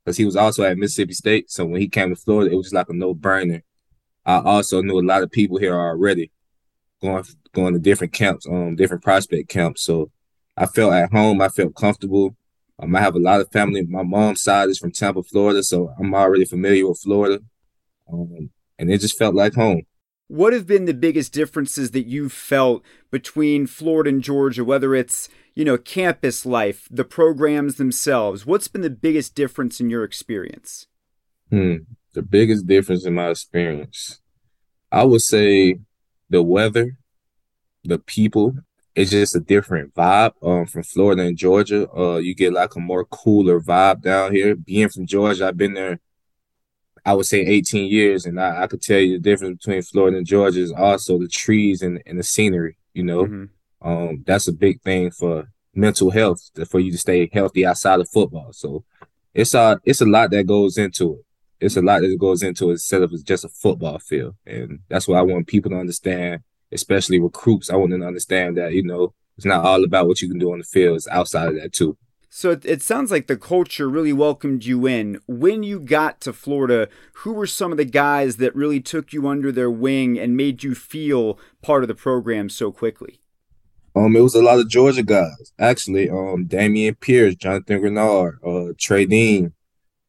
because 0.04 0.18
he 0.18 0.26
was 0.26 0.36
also 0.36 0.64
at 0.64 0.78
Mississippi 0.78 1.14
State. 1.14 1.52
So 1.52 1.66
when 1.66 1.82
he 1.82 1.88
came 1.88 2.10
to 2.10 2.16
Florida, 2.16 2.52
it 2.52 2.56
was 2.56 2.68
just 2.68 2.76
like 2.76 2.90
a 2.90 2.94
no 2.94 3.14
brainer. 3.14 3.62
I 4.26 4.40
also 4.40 4.82
knew 4.82 5.00
a 5.00 5.02
lot 5.02 5.24
of 5.24 5.32
people 5.32 5.58
here 5.58 5.76
already 5.76 6.32
going 7.02 7.24
going 7.54 7.74
to 7.74 7.80
different 7.80 8.14
camps, 8.14 8.48
um, 8.48 8.76
different 8.76 9.04
prospect 9.04 9.50
camps. 9.50 9.84
So 9.84 10.12
I 10.56 10.66
felt 10.66 10.94
at 10.94 11.12
home. 11.12 11.42
I 11.42 11.50
felt 11.50 11.76
comfortable. 11.76 12.36
Um, 12.80 12.96
I 12.96 13.02
have 13.02 13.16
a 13.16 13.20
lot 13.20 13.42
of 13.42 13.52
family. 13.52 13.84
My 13.84 14.04
mom's 14.04 14.42
side 14.42 14.70
is 14.70 14.80
from 14.80 14.92
Tampa, 14.92 15.24
Florida, 15.24 15.62
so 15.62 15.94
I'm 16.00 16.14
already 16.14 16.46
familiar 16.46 16.88
with 16.88 17.02
Florida. 17.02 17.40
Um, 18.12 18.50
and 18.80 18.92
it 18.92 19.02
just 19.02 19.18
felt 19.18 19.36
like 19.36 19.54
home. 19.54 19.84
what 20.28 20.54
have 20.54 20.66
been 20.66 20.86
the 20.86 20.94
biggest 20.94 21.32
differences 21.34 21.92
that 21.92 22.08
you've 22.08 22.34
felt 22.34 22.84
between 23.12 23.68
Florida 23.68 24.10
and 24.10 24.24
Georgia, 24.24 24.64
whether 24.66 24.96
it's, 24.96 25.30
you 25.54 25.64
know, 25.64 25.78
campus 25.78 26.46
life, 26.46 26.88
the 26.90 27.06
programs 27.06 27.76
themselves? 27.76 28.46
What's 28.46 28.68
been 28.68 28.82
the 28.82 28.90
biggest 28.90 29.36
difference 29.36 29.80
in 29.80 29.90
your 29.90 30.04
experience? 30.04 30.88
Hmm. 31.50 31.76
The 32.14 32.24
biggest 32.24 32.66
difference 32.68 33.06
in 33.06 33.14
my 33.14 33.30
experience, 33.30 34.22
I 34.92 35.04
would 35.04 35.22
say 35.22 35.80
the 36.30 36.42
weather, 36.44 36.98
the 37.84 38.00
people, 38.00 38.56
it's 38.96 39.12
just 39.12 39.36
a 39.36 39.40
different 39.40 39.94
vibe 39.96 40.34
um, 40.44 40.66
from 40.68 40.84
Florida 40.84 41.24
and 41.24 41.38
Georgia. 41.38 41.92
Uh, 41.92 42.18
you 42.18 42.36
get 42.36 42.54
like 42.54 42.76
a 42.76 42.80
more 42.80 43.06
cooler 43.06 43.60
vibe 43.60 44.02
down 44.02 44.32
here. 44.32 44.56
Being 44.56 44.90
from 44.90 45.08
Georgia, 45.08 45.48
I've 45.48 45.58
been 45.58 45.74
there, 45.74 46.00
I 47.06 47.14
would 47.14 47.26
say 47.26 47.42
18 47.42 47.92
years, 47.92 48.26
and 48.26 48.40
I, 48.40 48.64
I 48.64 48.68
could 48.68 48.82
tell 48.82 49.00
you 49.00 49.18
the 49.18 49.30
difference 49.30 49.58
between 49.60 49.82
Florida 49.82 50.18
and 50.18 50.26
Georgia 50.26 50.62
is 50.62 50.72
also 50.72 51.20
the 51.20 51.28
trees 51.28 51.82
and, 51.82 52.02
and 52.06 52.18
the 52.18 52.24
scenery. 52.24 52.78
You 52.94 53.04
know, 53.04 53.26
mm-hmm. 53.26 53.88
um, 53.88 54.24
that's 54.26 54.48
a 54.48 54.54
big 54.54 54.82
thing 54.82 55.12
for 55.12 55.50
mental 55.76 56.12
health 56.12 56.50
for 56.70 56.80
you 56.80 56.92
to 56.92 56.98
stay 56.98 57.30
healthy 57.34 57.66
outside 57.66 58.00
of 58.00 58.10
football. 58.10 58.54
So 58.54 58.86
it's 59.34 59.54
a 59.54 59.82
it's 59.84 60.02
a 60.02 60.06
lot 60.06 60.32
that 60.32 60.48
goes 60.48 60.78
into 60.78 61.16
it. 61.16 61.26
It's 61.66 61.78
a 61.78 61.82
lot 61.82 62.02
that 62.02 62.18
goes 62.20 62.44
into 62.44 62.70
it 62.70 62.74
instead 62.74 63.02
of 63.02 63.26
just 63.26 63.46
a 63.46 63.50
football 63.50 64.00
field, 64.00 64.36
and 64.46 64.80
that's 64.90 65.08
what 65.08 65.18
I 65.18 65.22
want 65.24 65.48
people 65.48 65.72
to 65.72 65.78
understand 65.78 66.44
especially 66.74 67.20
recruits. 67.20 67.70
I 67.70 67.76
want 67.76 67.92
them 67.92 68.02
to 68.02 68.08
understand 68.08 68.58
that, 68.58 68.74
you 68.74 68.84
know, 68.84 69.14
it's 69.38 69.46
not 69.46 69.64
all 69.64 69.84
about 69.84 70.08
what 70.08 70.22
you 70.22 70.28
can 70.28 70.40
do 70.40 70.52
on 70.52 70.60
the 70.60 70.64
field, 70.64 70.98
it's 70.98 71.08
outside 71.08 71.50
of 71.50 71.56
that 71.56 71.74
too. 71.74 71.98
So 72.36 72.50
it, 72.50 72.66
it, 72.66 72.82
sounds 72.82 73.12
like 73.12 73.28
the 73.28 73.38
culture 73.38 73.88
really 73.88 74.12
welcomed 74.12 74.66
you 74.66 74.88
in. 74.88 75.20
When 75.28 75.62
you 75.62 75.80
got 75.80 76.20
to 76.22 76.34
Florida, 76.34 76.90
who 77.18 77.32
were 77.32 77.46
some 77.46 77.72
of 77.72 77.78
the 77.78 77.86
guys 77.86 78.38
that 78.38 78.56
really 78.56 78.82
took 78.82 79.14
you 79.14 79.28
under 79.28 79.52
their 79.52 79.70
wing 79.70 80.18
and 80.18 80.36
made 80.36 80.64
you 80.64 80.74
feel 80.74 81.38
part 81.62 81.84
of 81.84 81.90
the 81.90 81.94
program 81.94 82.50
so 82.50 82.72
quickly? 82.72 83.20
Um, 83.96 84.16
it 84.16 84.22
was 84.22 84.34
a 84.34 84.42
lot 84.42 84.58
of 84.58 84.68
Georgia 84.68 85.04
guys, 85.04 85.54
actually. 85.60 86.10
Um, 86.10 86.48
Dameon 86.48 87.00
Pierce, 87.00 87.36
Jonathan 87.36 87.80
Greenard, 87.80 88.38
uh, 88.44 88.74
Trey 88.80 89.06
Dean, 89.06 89.54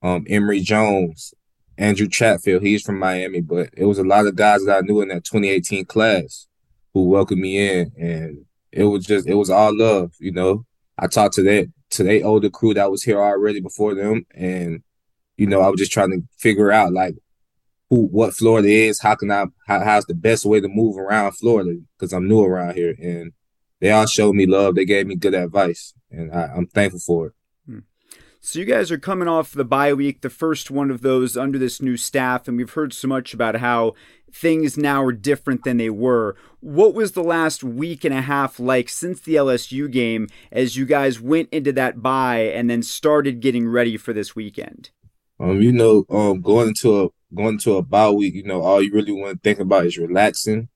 um, 0.01 0.25
Emory 0.27 0.61
Jones, 0.61 1.35
Andrew 1.77 2.09
Chatfield. 2.09 2.63
He's 2.63 2.81
from 2.81 2.99
Miami, 2.99 3.43
but 3.43 3.69
it 3.77 3.85
was 3.85 3.99
a 3.99 4.03
lot 4.03 4.27
of 4.27 4.35
guys 4.35 4.65
that 4.65 4.79
I 4.79 4.81
knew 4.81 5.03
in 5.03 5.09
that 5.09 5.25
2018 5.25 5.85
class 5.85 6.47
who 6.95 7.07
welcomed 7.07 7.43
me 7.43 7.69
in, 7.69 7.93
and 7.99 8.47
it 8.73 8.85
was 8.85 9.05
just 9.05 9.29
it 9.29 9.35
was 9.35 9.51
all 9.51 9.77
love. 9.77 10.15
You 10.19 10.33
know, 10.33 10.65
I 10.97 11.07
talked 11.07 11.35
to 11.35 11.43
that 11.43 11.71
to 11.95 12.03
the 12.03 12.23
older 12.23 12.51
crew 12.51 12.75
that 12.75 12.91
was 12.91 13.03
here 13.03 13.21
already 13.21 13.61
before 13.61 13.95
them, 13.95 14.27
and 14.35 14.83
you 15.37 15.47
know, 15.47 15.61
I 15.61 15.69
was 15.69 15.81
just 15.81 15.93
trying 15.93 16.11
to 16.11 16.23
figure 16.39 16.71
out 16.71 16.93
like 16.93 17.15
who 17.91 18.07
what 18.07 18.35
Florida 18.35 18.69
is, 18.69 19.01
how 19.01 19.15
can 19.15 19.31
I 19.31 19.47
how, 19.67 19.85
how's 19.85 20.07
the 20.07 20.15
best 20.15 20.45
way 20.45 20.61
to 20.61 20.69
move 20.69 20.99
around 20.99 21.33
Florida 21.33 21.79
because 21.97 22.13
I'm 22.13 22.29
new 22.29 22.43
around 22.43 22.75
here, 22.75 22.95
and 23.01 23.33
they 23.81 23.91
all 23.91 24.07
showed 24.07 24.35
me 24.35 24.47
love. 24.47 24.75
They 24.75 24.85
gave 24.85 25.07
me 25.07 25.17
good 25.17 25.35
advice, 25.35 25.95
and 26.11 26.33
I, 26.33 26.51
I'm 26.57 26.67
thankful 26.67 27.01
for 27.01 27.27
it. 27.29 27.33
Hmm. 27.67 27.79
So 28.41 28.59
you 28.59 28.65
guys 28.65 28.91
are 28.91 28.99
coming 28.99 29.29
off 29.29 29.53
the 29.53 29.65
bye 29.65 29.95
week, 29.95 30.21
the 30.21 30.31
first 30.31 30.71
one 30.71 30.91
of 30.91 31.03
those 31.03 31.37
under 31.37 31.59
this 31.59 31.81
new 31.81 31.97
staff, 31.97 32.49
and 32.49 32.57
we've 32.57 32.73
heard 32.73 32.93
so 32.93 33.09
much 33.09 33.35
about 33.35 33.57
how 33.57 33.95
things 34.35 34.77
now 34.77 35.03
are 35.05 35.13
different 35.13 35.65
than 35.65 35.77
they 35.77 35.91
were. 35.91 36.37
What 36.61 36.95
was 36.95 37.13
the 37.13 37.23
last 37.23 37.63
week 37.63 38.05
and 38.05 38.15
a 38.15 38.23
half 38.23 38.59
like 38.59 38.89
since 38.89 39.21
the 39.21 39.37
LSU 39.37 39.91
game 39.91 40.29
as 40.51 40.77
you 40.77 40.85
guys 40.85 41.21
went 41.21 41.49
into 41.53 41.73
that 41.73 42.03
bye 42.03 42.41
and 42.41 42.69
then 42.69 42.83
started 42.83 43.41
getting 43.41 43.69
ready 43.69 43.97
for 43.97 44.13
this 44.13 44.35
weekend? 44.35 44.91
Um, 45.39 45.63
you 45.63 45.73
know, 45.73 46.05
um, 46.11 46.41
going 46.41 46.69
into 46.69 47.05
a 47.05 47.09
going 47.35 47.55
into 47.55 47.77
a 47.77 47.83
bye 47.83 48.11
week, 48.11 48.35
you 48.35 48.45
know, 48.45 48.63
all 48.63 48.83
you 48.83 48.93
really 48.93 49.13
want 49.13 49.35
to 49.35 49.41
think 49.41 49.61
about 49.61 49.87
is 49.87 49.99
relaxing. 49.99 50.69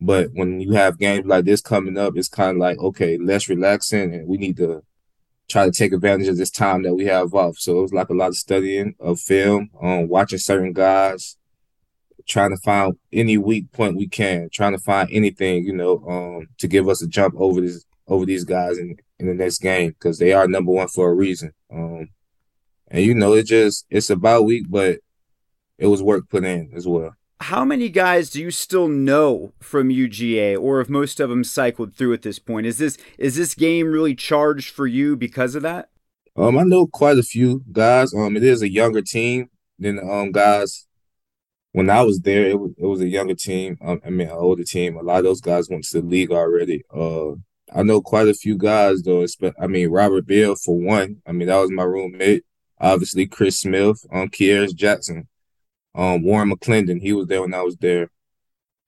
But 0.00 0.30
when 0.32 0.60
you 0.60 0.72
have 0.72 0.98
games 0.98 1.26
like 1.26 1.44
this 1.44 1.60
coming 1.60 1.96
up, 1.96 2.16
it's 2.16 2.28
kind 2.28 2.56
of 2.56 2.60
like 2.60 2.78
okay, 2.78 3.16
less 3.18 3.48
relaxing, 3.48 4.14
and 4.14 4.28
we 4.28 4.36
need 4.36 4.56
to 4.58 4.82
try 5.48 5.66
to 5.66 5.72
take 5.72 5.92
advantage 5.92 6.28
of 6.28 6.36
this 6.36 6.50
time 6.50 6.82
that 6.82 6.94
we 6.94 7.04
have 7.04 7.34
off. 7.34 7.58
So 7.58 7.78
it 7.78 7.82
was 7.82 7.92
like 7.92 8.08
a 8.08 8.14
lot 8.14 8.28
of 8.28 8.36
studying 8.36 8.94
of 8.98 9.20
film, 9.20 9.70
um, 9.80 10.08
watching 10.08 10.38
certain 10.38 10.72
guys, 10.72 11.36
trying 12.26 12.50
to 12.50 12.56
find 12.58 12.94
any 13.12 13.38
weak 13.38 13.70
point 13.72 13.96
we 13.96 14.08
can, 14.08 14.48
trying 14.52 14.72
to 14.72 14.78
find 14.78 15.08
anything, 15.12 15.64
you 15.64 15.72
know, 15.72 16.04
um, 16.08 16.48
to 16.58 16.68
give 16.68 16.88
us 16.88 17.02
a 17.02 17.08
jump 17.08 17.34
over 17.36 17.60
this 17.60 17.84
over 18.06 18.26
these 18.26 18.44
guys 18.44 18.76
in, 18.78 18.96
in 19.18 19.26
the 19.26 19.34
next 19.34 19.58
game 19.58 19.90
because 19.90 20.18
they 20.18 20.32
are 20.32 20.46
number 20.46 20.72
one 20.72 20.88
for 20.88 21.10
a 21.10 21.14
reason. 21.14 21.52
Um, 21.72 22.08
and 22.88 23.02
you 23.02 23.14
know, 23.14 23.32
it 23.34 23.46
just 23.46 23.86
it's 23.90 24.10
about 24.10 24.44
week, 24.44 24.66
but 24.68 24.98
it 25.78 25.86
was 25.86 26.02
work 26.02 26.28
put 26.28 26.44
in 26.44 26.70
as 26.74 26.86
well 26.86 27.14
how 27.44 27.64
many 27.64 27.90
guys 27.90 28.30
do 28.30 28.40
you 28.40 28.50
still 28.50 28.88
know 28.88 29.52
from 29.60 29.90
UGA, 29.90 30.58
or 30.58 30.78
have 30.78 30.88
most 30.88 31.20
of 31.20 31.28
them 31.28 31.44
cycled 31.44 31.94
through 31.94 32.14
at 32.14 32.22
this 32.22 32.38
point? 32.38 32.66
Is 32.66 32.78
this 32.78 32.96
is 33.18 33.36
this 33.36 33.54
game 33.54 33.88
really 33.88 34.14
charged 34.14 34.70
for 34.70 34.86
you 34.86 35.14
because 35.14 35.54
of 35.54 35.62
that? 35.62 35.90
Um, 36.36 36.58
I 36.58 36.62
know 36.62 36.86
quite 36.86 37.18
a 37.18 37.22
few 37.22 37.62
guys. 37.70 38.14
Um, 38.14 38.36
it 38.36 38.42
is 38.42 38.62
a 38.62 38.70
younger 38.70 39.02
team 39.02 39.50
than 39.78 39.98
um 39.98 40.32
guys. 40.32 40.86
When 41.74 41.90
I 41.90 42.02
was 42.02 42.20
there, 42.20 42.46
it 42.46 42.60
was 42.60 42.70
it 42.78 42.86
was 42.86 43.00
a 43.00 43.08
younger 43.08 43.34
team. 43.34 43.76
Um, 43.82 44.00
I 44.06 44.10
mean, 44.10 44.28
an 44.28 44.34
older 44.34 44.62
team. 44.62 44.96
A 44.96 45.02
lot 45.02 45.18
of 45.18 45.24
those 45.24 45.40
guys 45.40 45.68
went 45.68 45.82
to 45.82 46.00
the 46.00 46.06
league 46.06 46.30
already. 46.30 46.84
Uh, 46.88 47.32
I 47.74 47.82
know 47.82 48.00
quite 48.00 48.28
a 48.28 48.34
few 48.34 48.56
guys 48.56 49.02
though. 49.02 49.26
I 49.60 49.66
mean, 49.66 49.88
Robert 49.90 50.24
Beal 50.24 50.54
for 50.54 50.78
one. 50.78 51.20
I 51.26 51.32
mean, 51.32 51.48
that 51.48 51.58
was 51.58 51.72
my 51.72 51.82
roommate. 51.82 52.44
Obviously, 52.80 53.26
Chris 53.26 53.58
Smith, 53.58 54.06
um, 54.12 54.28
Kearis 54.28 54.72
Jackson. 54.72 55.26
Um, 55.96 56.22
Warren 56.22 56.52
McClendon, 56.52 57.00
he 57.00 57.12
was 57.12 57.26
there 57.26 57.40
when 57.40 57.54
I 57.54 57.62
was 57.62 57.76
there. 57.78 58.08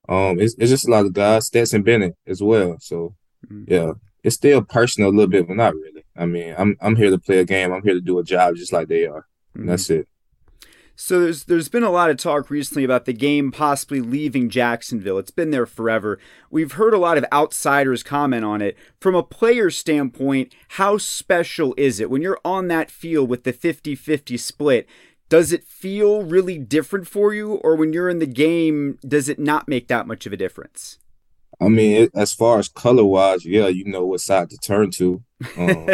Um, 0.09 0.39
it's, 0.39 0.55
it's 0.57 0.71
just 0.71 0.87
a 0.87 0.91
lot 0.93 1.07
of 1.07 1.13
guys, 1.13 1.47
Stetson 1.47 1.83
Bennett 1.83 2.17
as 2.25 2.41
well. 2.41 2.77
So 2.79 3.17
mm-hmm. 3.51 3.65
yeah, 3.67 3.95
it's 4.23 4.37
still 4.37 4.63
personal 4.63 5.11
a 5.11 5.17
little 5.17 5.27
bit, 5.27 5.49
but 5.49 5.57
not 5.57 5.75
really. 5.75 6.05
I 6.17 6.27
mean, 6.27 6.55
I'm 6.57 6.77
I'm 6.81 6.95
here 6.95 7.11
to 7.11 7.19
play 7.19 7.39
a 7.41 7.45
game. 7.45 7.73
I'm 7.73 7.83
here 7.83 7.95
to 7.95 8.01
do 8.01 8.21
a 8.21 8.23
job 8.23 8.55
just 8.55 8.73
like 8.73 8.87
they 8.87 9.07
are. 9.07 9.27
Mm-hmm. 9.57 9.67
that's 9.67 9.91
it. 9.91 10.07
So 10.97 11.21
there's 11.21 11.45
there's 11.45 11.69
been 11.69 11.83
a 11.83 11.91
lot 11.91 12.11
of 12.11 12.17
talk 12.17 12.49
recently 12.49 12.83
about 12.83 13.05
the 13.05 13.13
game 13.13 13.53
possibly 13.53 14.01
leaving 14.01 14.49
Jacksonville. 14.49 15.19
It's 15.19 15.31
been 15.31 15.51
there 15.51 15.67
forever. 15.67 16.19
We've 16.51 16.73
heard 16.73 16.95
a 16.95 16.99
lot 16.99 17.19
of 17.19 17.27
outsiders 17.33 18.03
comment 18.03 18.47
on 18.47 18.63
it. 18.63 18.77
From 18.99 19.15
a 19.15 19.23
player 19.23 19.71
standpoint, 19.71 20.55
how 20.71 20.97
special 20.97 21.75
is 21.77 22.01
it 22.01 22.09
when 22.09 22.23
you're 22.23 22.41
on 22.45 22.69
that 22.69 22.91
field 22.91 23.29
with 23.29 23.45
the 23.45 23.53
50-50 23.53 24.41
split? 24.41 24.89
does 25.29 25.53
it 25.53 25.65
feel 25.65 26.23
really 26.23 26.57
different 26.57 27.09
for 27.09 27.35
you 27.35 27.55
or 27.55 27.75
when 27.75 27.93
you're 27.93 28.09
in 28.09 28.21
the 28.21 28.27
game 28.27 28.99
does 29.07 29.29
it 29.29 29.39
not 29.39 29.67
make 29.67 29.89
that 29.89 30.07
much 30.07 30.27
of 30.27 30.33
a 30.33 30.37
difference 30.37 30.99
i 31.61 31.69
mean 31.69 32.05
it, 32.05 32.11
as 32.15 32.33
far 32.33 32.59
as 32.59 32.69
color 32.69 33.05
wise 33.05 33.45
yeah 33.45 33.67
you 33.67 33.85
know 33.85 34.07
what 34.07 34.21
side 34.21 34.49
to 34.49 34.57
turn 34.59 34.91
to 34.91 35.23
um, 35.59 35.89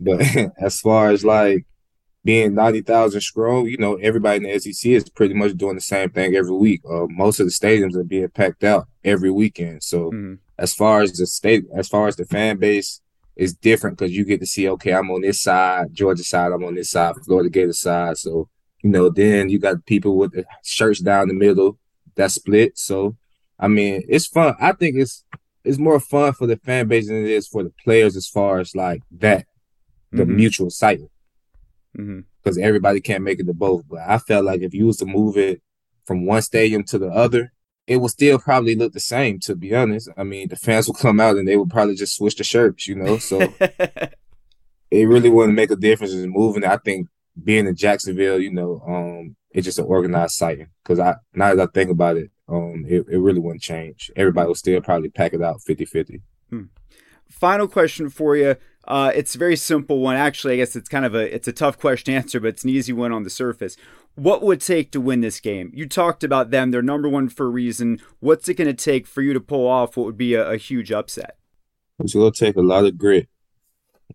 but 0.00 0.20
as 0.60 0.80
far 0.80 1.10
as 1.10 1.24
like 1.24 1.64
being 2.28 2.54
90,000 2.54 3.22
strong, 3.22 3.66
you 3.66 3.78
know, 3.78 3.94
everybody 3.94 4.36
in 4.36 4.42
the 4.42 4.58
SEC 4.58 4.90
is 4.90 5.08
pretty 5.08 5.32
much 5.32 5.56
doing 5.56 5.76
the 5.76 5.80
same 5.80 6.10
thing 6.10 6.36
every 6.36 6.52
week. 6.52 6.82
Uh, 6.84 7.06
most 7.08 7.40
of 7.40 7.46
the 7.46 7.50
stadiums 7.50 7.96
are 7.96 8.04
being 8.04 8.28
packed 8.28 8.64
out 8.64 8.86
every 9.02 9.30
weekend. 9.30 9.82
So 9.82 10.10
mm-hmm. 10.10 10.34
as 10.58 10.74
far 10.74 11.00
as 11.00 11.12
the 11.12 11.26
state, 11.26 11.64
as 11.74 11.88
far 11.88 12.06
as 12.06 12.16
the 12.16 12.26
fan 12.26 12.58
base, 12.58 13.00
is 13.34 13.54
different 13.54 13.96
because 13.96 14.14
you 14.14 14.26
get 14.26 14.40
to 14.40 14.46
see, 14.46 14.68
okay, 14.68 14.92
I'm 14.92 15.10
on 15.10 15.22
this 15.22 15.40
side, 15.40 15.94
Georgia 15.94 16.22
side, 16.22 16.52
I'm 16.52 16.64
on 16.64 16.74
this 16.74 16.90
side, 16.90 17.14
Florida 17.24 17.48
Gator 17.48 17.72
side. 17.72 18.18
So 18.18 18.50
you 18.82 18.90
know, 18.90 19.08
then 19.08 19.48
you 19.48 19.58
got 19.58 19.86
people 19.86 20.18
with 20.18 20.32
the 20.32 20.44
shirts 20.62 21.00
down 21.00 21.28
the 21.28 21.34
middle 21.34 21.78
that 22.16 22.30
split. 22.30 22.76
So, 22.76 23.16
I 23.58 23.68
mean, 23.68 24.02
it's 24.06 24.26
fun. 24.26 24.54
I 24.60 24.72
think 24.72 24.96
it's 24.96 25.24
it's 25.64 25.78
more 25.78 25.98
fun 25.98 26.34
for 26.34 26.46
the 26.46 26.58
fan 26.58 26.88
base 26.88 27.08
than 27.08 27.24
it 27.24 27.30
is 27.30 27.48
for 27.48 27.62
the 27.62 27.72
players 27.82 28.16
as 28.16 28.28
far 28.28 28.58
as 28.58 28.74
like 28.74 29.02
that, 29.12 29.46
the 30.12 30.24
mm-hmm. 30.24 30.36
mutual 30.36 30.68
sight. 30.68 31.00
Because 31.98 32.56
mm-hmm. 32.56 32.64
everybody 32.64 33.00
can't 33.00 33.24
make 33.24 33.40
it 33.40 33.46
to 33.46 33.54
both. 33.54 33.84
But 33.88 34.00
I 34.06 34.18
felt 34.18 34.44
like 34.44 34.62
if 34.62 34.72
you 34.72 34.86
was 34.86 34.98
to 34.98 35.06
move 35.06 35.36
it 35.36 35.60
from 36.04 36.26
one 36.26 36.42
stadium 36.42 36.84
to 36.84 36.98
the 36.98 37.08
other, 37.08 37.52
it 37.86 37.96
would 37.96 38.10
still 38.10 38.38
probably 38.38 38.76
look 38.76 38.92
the 38.92 39.00
same, 39.00 39.40
to 39.40 39.56
be 39.56 39.74
honest. 39.74 40.08
I 40.16 40.22
mean, 40.22 40.48
the 40.48 40.56
fans 40.56 40.86
will 40.86 40.94
come 40.94 41.20
out 41.20 41.36
and 41.36 41.48
they 41.48 41.56
would 41.56 41.70
probably 41.70 41.94
just 41.94 42.16
switch 42.16 42.36
the 42.36 42.44
shirts, 42.44 42.86
you 42.86 42.94
know? 42.94 43.18
So 43.18 43.40
it 44.90 45.08
really 45.08 45.30
wouldn't 45.30 45.56
make 45.56 45.70
a 45.70 45.76
difference 45.76 46.12
in 46.12 46.30
moving. 46.30 46.64
I 46.64 46.76
think 46.76 47.08
being 47.42 47.66
in 47.66 47.74
Jacksonville, 47.74 48.40
you 48.40 48.52
know, 48.52 48.82
um, 48.86 49.36
it's 49.50 49.64
just 49.64 49.78
an 49.78 49.86
organized 49.86 50.34
sighting. 50.34 50.68
Because 50.82 51.00
I 51.00 51.16
now 51.34 51.54
that 51.54 51.68
I 51.68 51.72
think 51.72 51.90
about 51.90 52.16
it, 52.16 52.30
um, 52.48 52.84
it, 52.86 53.06
it 53.10 53.18
really 53.18 53.40
wouldn't 53.40 53.62
change. 53.62 54.10
Everybody 54.14 54.48
will 54.48 54.54
still 54.54 54.80
probably 54.80 55.08
pack 55.08 55.32
it 55.32 55.42
out 55.42 55.60
50-50. 55.66 56.20
Hmm. 56.50 56.62
Final 57.30 57.68
question 57.68 58.08
for 58.08 58.36
you. 58.36 58.56
Uh, 58.88 59.12
it's 59.14 59.34
a 59.34 59.38
very 59.38 59.54
simple 59.54 60.00
one. 60.00 60.16
Actually, 60.16 60.54
I 60.54 60.56
guess 60.56 60.74
it's 60.74 60.88
kind 60.88 61.04
of 61.04 61.14
a 61.14 61.32
it's 61.32 61.46
a 61.46 61.52
tough 61.52 61.78
question 61.78 62.12
to 62.12 62.16
answer, 62.18 62.40
but 62.40 62.48
it's 62.48 62.64
an 62.64 62.70
easy 62.70 62.92
one 62.92 63.12
on 63.12 63.22
the 63.22 63.30
surface. 63.30 63.76
What 64.14 64.42
would 64.42 64.58
it 64.58 64.64
take 64.64 64.90
to 64.92 65.00
win 65.00 65.20
this 65.20 65.40
game? 65.40 65.70
You 65.74 65.86
talked 65.86 66.24
about 66.24 66.50
them; 66.50 66.70
they're 66.70 66.82
number 66.82 67.08
one 67.08 67.28
for 67.28 67.46
a 67.46 67.50
reason. 67.50 68.00
What's 68.20 68.48
it 68.48 68.54
going 68.54 68.74
to 68.74 68.74
take 68.74 69.06
for 69.06 69.20
you 69.20 69.34
to 69.34 69.40
pull 69.40 69.68
off 69.68 69.96
what 69.96 70.06
would 70.06 70.16
be 70.16 70.34
a, 70.34 70.50
a 70.52 70.56
huge 70.56 70.90
upset? 70.90 71.36
It's 71.98 72.14
going 72.14 72.32
to 72.32 72.44
take 72.44 72.56
a 72.56 72.62
lot 72.62 72.86
of 72.86 72.96
grit. 72.96 73.28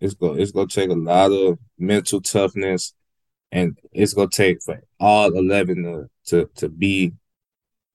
It's 0.02 0.16
going 0.16 0.42
it's 0.42 0.52
going 0.52 0.68
to 0.68 0.76
take 0.76 0.90
a 0.90 0.94
lot 0.94 1.32
of 1.32 1.60
mental 1.78 2.20
toughness 2.20 2.94
and 3.54 3.78
it's 3.92 4.14
gonna 4.14 4.28
take 4.30 4.62
for 4.64 4.82
all 5.00 5.38
eleven 5.38 5.84
to 5.84 6.10
to, 6.26 6.50
to 6.56 6.70
be 6.70 7.14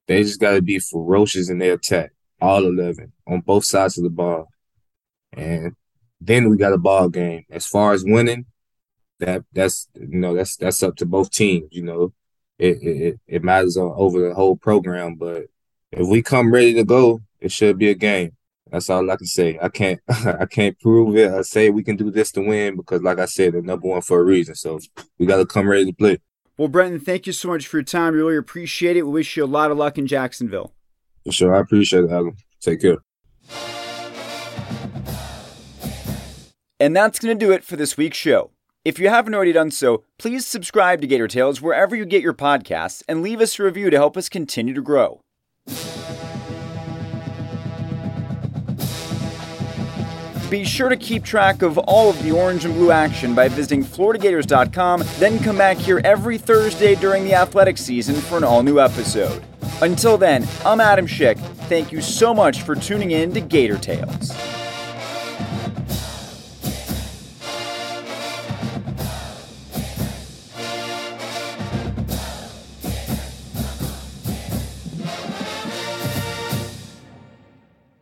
They 0.06 0.22
just 0.22 0.40
got 0.40 0.52
to 0.52 0.62
be 0.62 0.78
ferocious 0.78 1.50
in 1.50 1.58
their 1.58 1.74
attack, 1.74 2.12
all 2.40 2.64
11 2.64 3.12
on 3.26 3.40
both 3.40 3.64
sides 3.64 3.98
of 3.98 4.04
the 4.04 4.10
ball. 4.10 4.48
And 5.32 5.74
then 6.20 6.48
we 6.48 6.56
got 6.56 6.72
a 6.72 6.78
ball 6.78 7.08
game. 7.08 7.44
As 7.50 7.66
far 7.66 7.92
as 7.92 8.04
winning, 8.04 8.46
that 9.20 9.44
that's 9.52 9.88
you 9.94 10.18
know 10.18 10.34
that's 10.34 10.56
that's 10.56 10.82
up 10.82 10.96
to 10.96 11.06
both 11.06 11.30
teams. 11.30 11.68
You 11.70 11.82
know, 11.82 12.12
it 12.58 12.82
it, 12.82 13.20
it 13.26 13.44
matters 13.44 13.76
over 13.76 14.28
the 14.28 14.34
whole 14.34 14.56
program. 14.56 15.14
But 15.14 15.46
if 15.92 16.08
we 16.08 16.22
come 16.22 16.52
ready 16.52 16.74
to 16.74 16.84
go, 16.84 17.20
it 17.40 17.52
should 17.52 17.78
be 17.78 17.90
a 17.90 17.94
game. 17.94 18.32
That's 18.70 18.90
all 18.90 19.10
I 19.10 19.16
can 19.16 19.26
say. 19.26 19.58
I 19.60 19.68
can't 19.68 20.00
I 20.08 20.46
can't 20.46 20.78
prove 20.78 21.16
it. 21.16 21.30
I 21.30 21.42
say 21.42 21.70
we 21.70 21.82
can 21.82 21.96
do 21.96 22.10
this 22.10 22.32
to 22.32 22.40
win 22.40 22.76
because, 22.76 23.02
like 23.02 23.18
I 23.18 23.26
said, 23.26 23.54
the 23.54 23.62
number 23.62 23.88
one 23.88 24.02
for 24.02 24.20
a 24.20 24.24
reason. 24.24 24.54
So 24.54 24.78
we 25.18 25.26
got 25.26 25.38
to 25.38 25.46
come 25.46 25.68
ready 25.68 25.86
to 25.86 25.92
play. 25.92 26.18
Well, 26.56 26.68
Brenton, 26.68 26.98
thank 26.98 27.26
you 27.28 27.32
so 27.32 27.48
much 27.48 27.68
for 27.68 27.78
your 27.78 27.84
time. 27.84 28.14
Really 28.14 28.36
appreciate 28.36 28.96
it. 28.96 29.02
We 29.02 29.12
wish 29.12 29.36
you 29.36 29.44
a 29.44 29.46
lot 29.46 29.70
of 29.70 29.78
luck 29.78 29.96
in 29.96 30.08
Jacksonville. 30.08 30.74
For 31.24 31.32
sure, 31.32 31.54
I 31.54 31.60
appreciate 31.60 32.04
it, 32.04 32.10
Adam. 32.10 32.36
Take 32.60 32.80
care. 32.80 33.77
And 36.80 36.94
that's 36.94 37.18
going 37.18 37.36
to 37.36 37.46
do 37.46 37.52
it 37.52 37.64
for 37.64 37.76
this 37.76 37.96
week's 37.96 38.16
show. 38.16 38.50
If 38.84 38.98
you 38.98 39.08
haven't 39.08 39.34
already 39.34 39.52
done 39.52 39.70
so, 39.70 40.04
please 40.16 40.46
subscribe 40.46 41.00
to 41.00 41.06
Gator 41.06 41.28
Tales 41.28 41.60
wherever 41.60 41.96
you 41.96 42.06
get 42.06 42.22
your 42.22 42.34
podcasts 42.34 43.02
and 43.08 43.20
leave 43.20 43.40
us 43.40 43.58
a 43.58 43.64
review 43.64 43.90
to 43.90 43.96
help 43.96 44.16
us 44.16 44.28
continue 44.28 44.72
to 44.74 44.80
grow. 44.80 45.20
Be 50.48 50.64
sure 50.64 50.88
to 50.88 50.96
keep 50.96 51.24
track 51.24 51.60
of 51.60 51.76
all 51.76 52.08
of 52.08 52.22
the 52.22 52.30
orange 52.30 52.64
and 52.64 52.72
blue 52.72 52.90
action 52.90 53.34
by 53.34 53.48
visiting 53.48 53.84
FloridaGators.com, 53.84 55.02
then 55.18 55.38
come 55.40 55.58
back 55.58 55.76
here 55.76 56.00
every 56.04 56.38
Thursday 56.38 56.94
during 56.94 57.24
the 57.24 57.34
athletic 57.34 57.76
season 57.76 58.14
for 58.14 58.38
an 58.38 58.44
all 58.44 58.62
new 58.62 58.80
episode. 58.80 59.42
Until 59.82 60.16
then, 60.16 60.48
I'm 60.64 60.80
Adam 60.80 61.06
Schick. 61.06 61.38
Thank 61.68 61.92
you 61.92 62.00
so 62.00 62.32
much 62.32 62.62
for 62.62 62.74
tuning 62.74 63.10
in 63.10 63.34
to 63.34 63.42
Gator 63.42 63.76
Tales. 63.76 64.32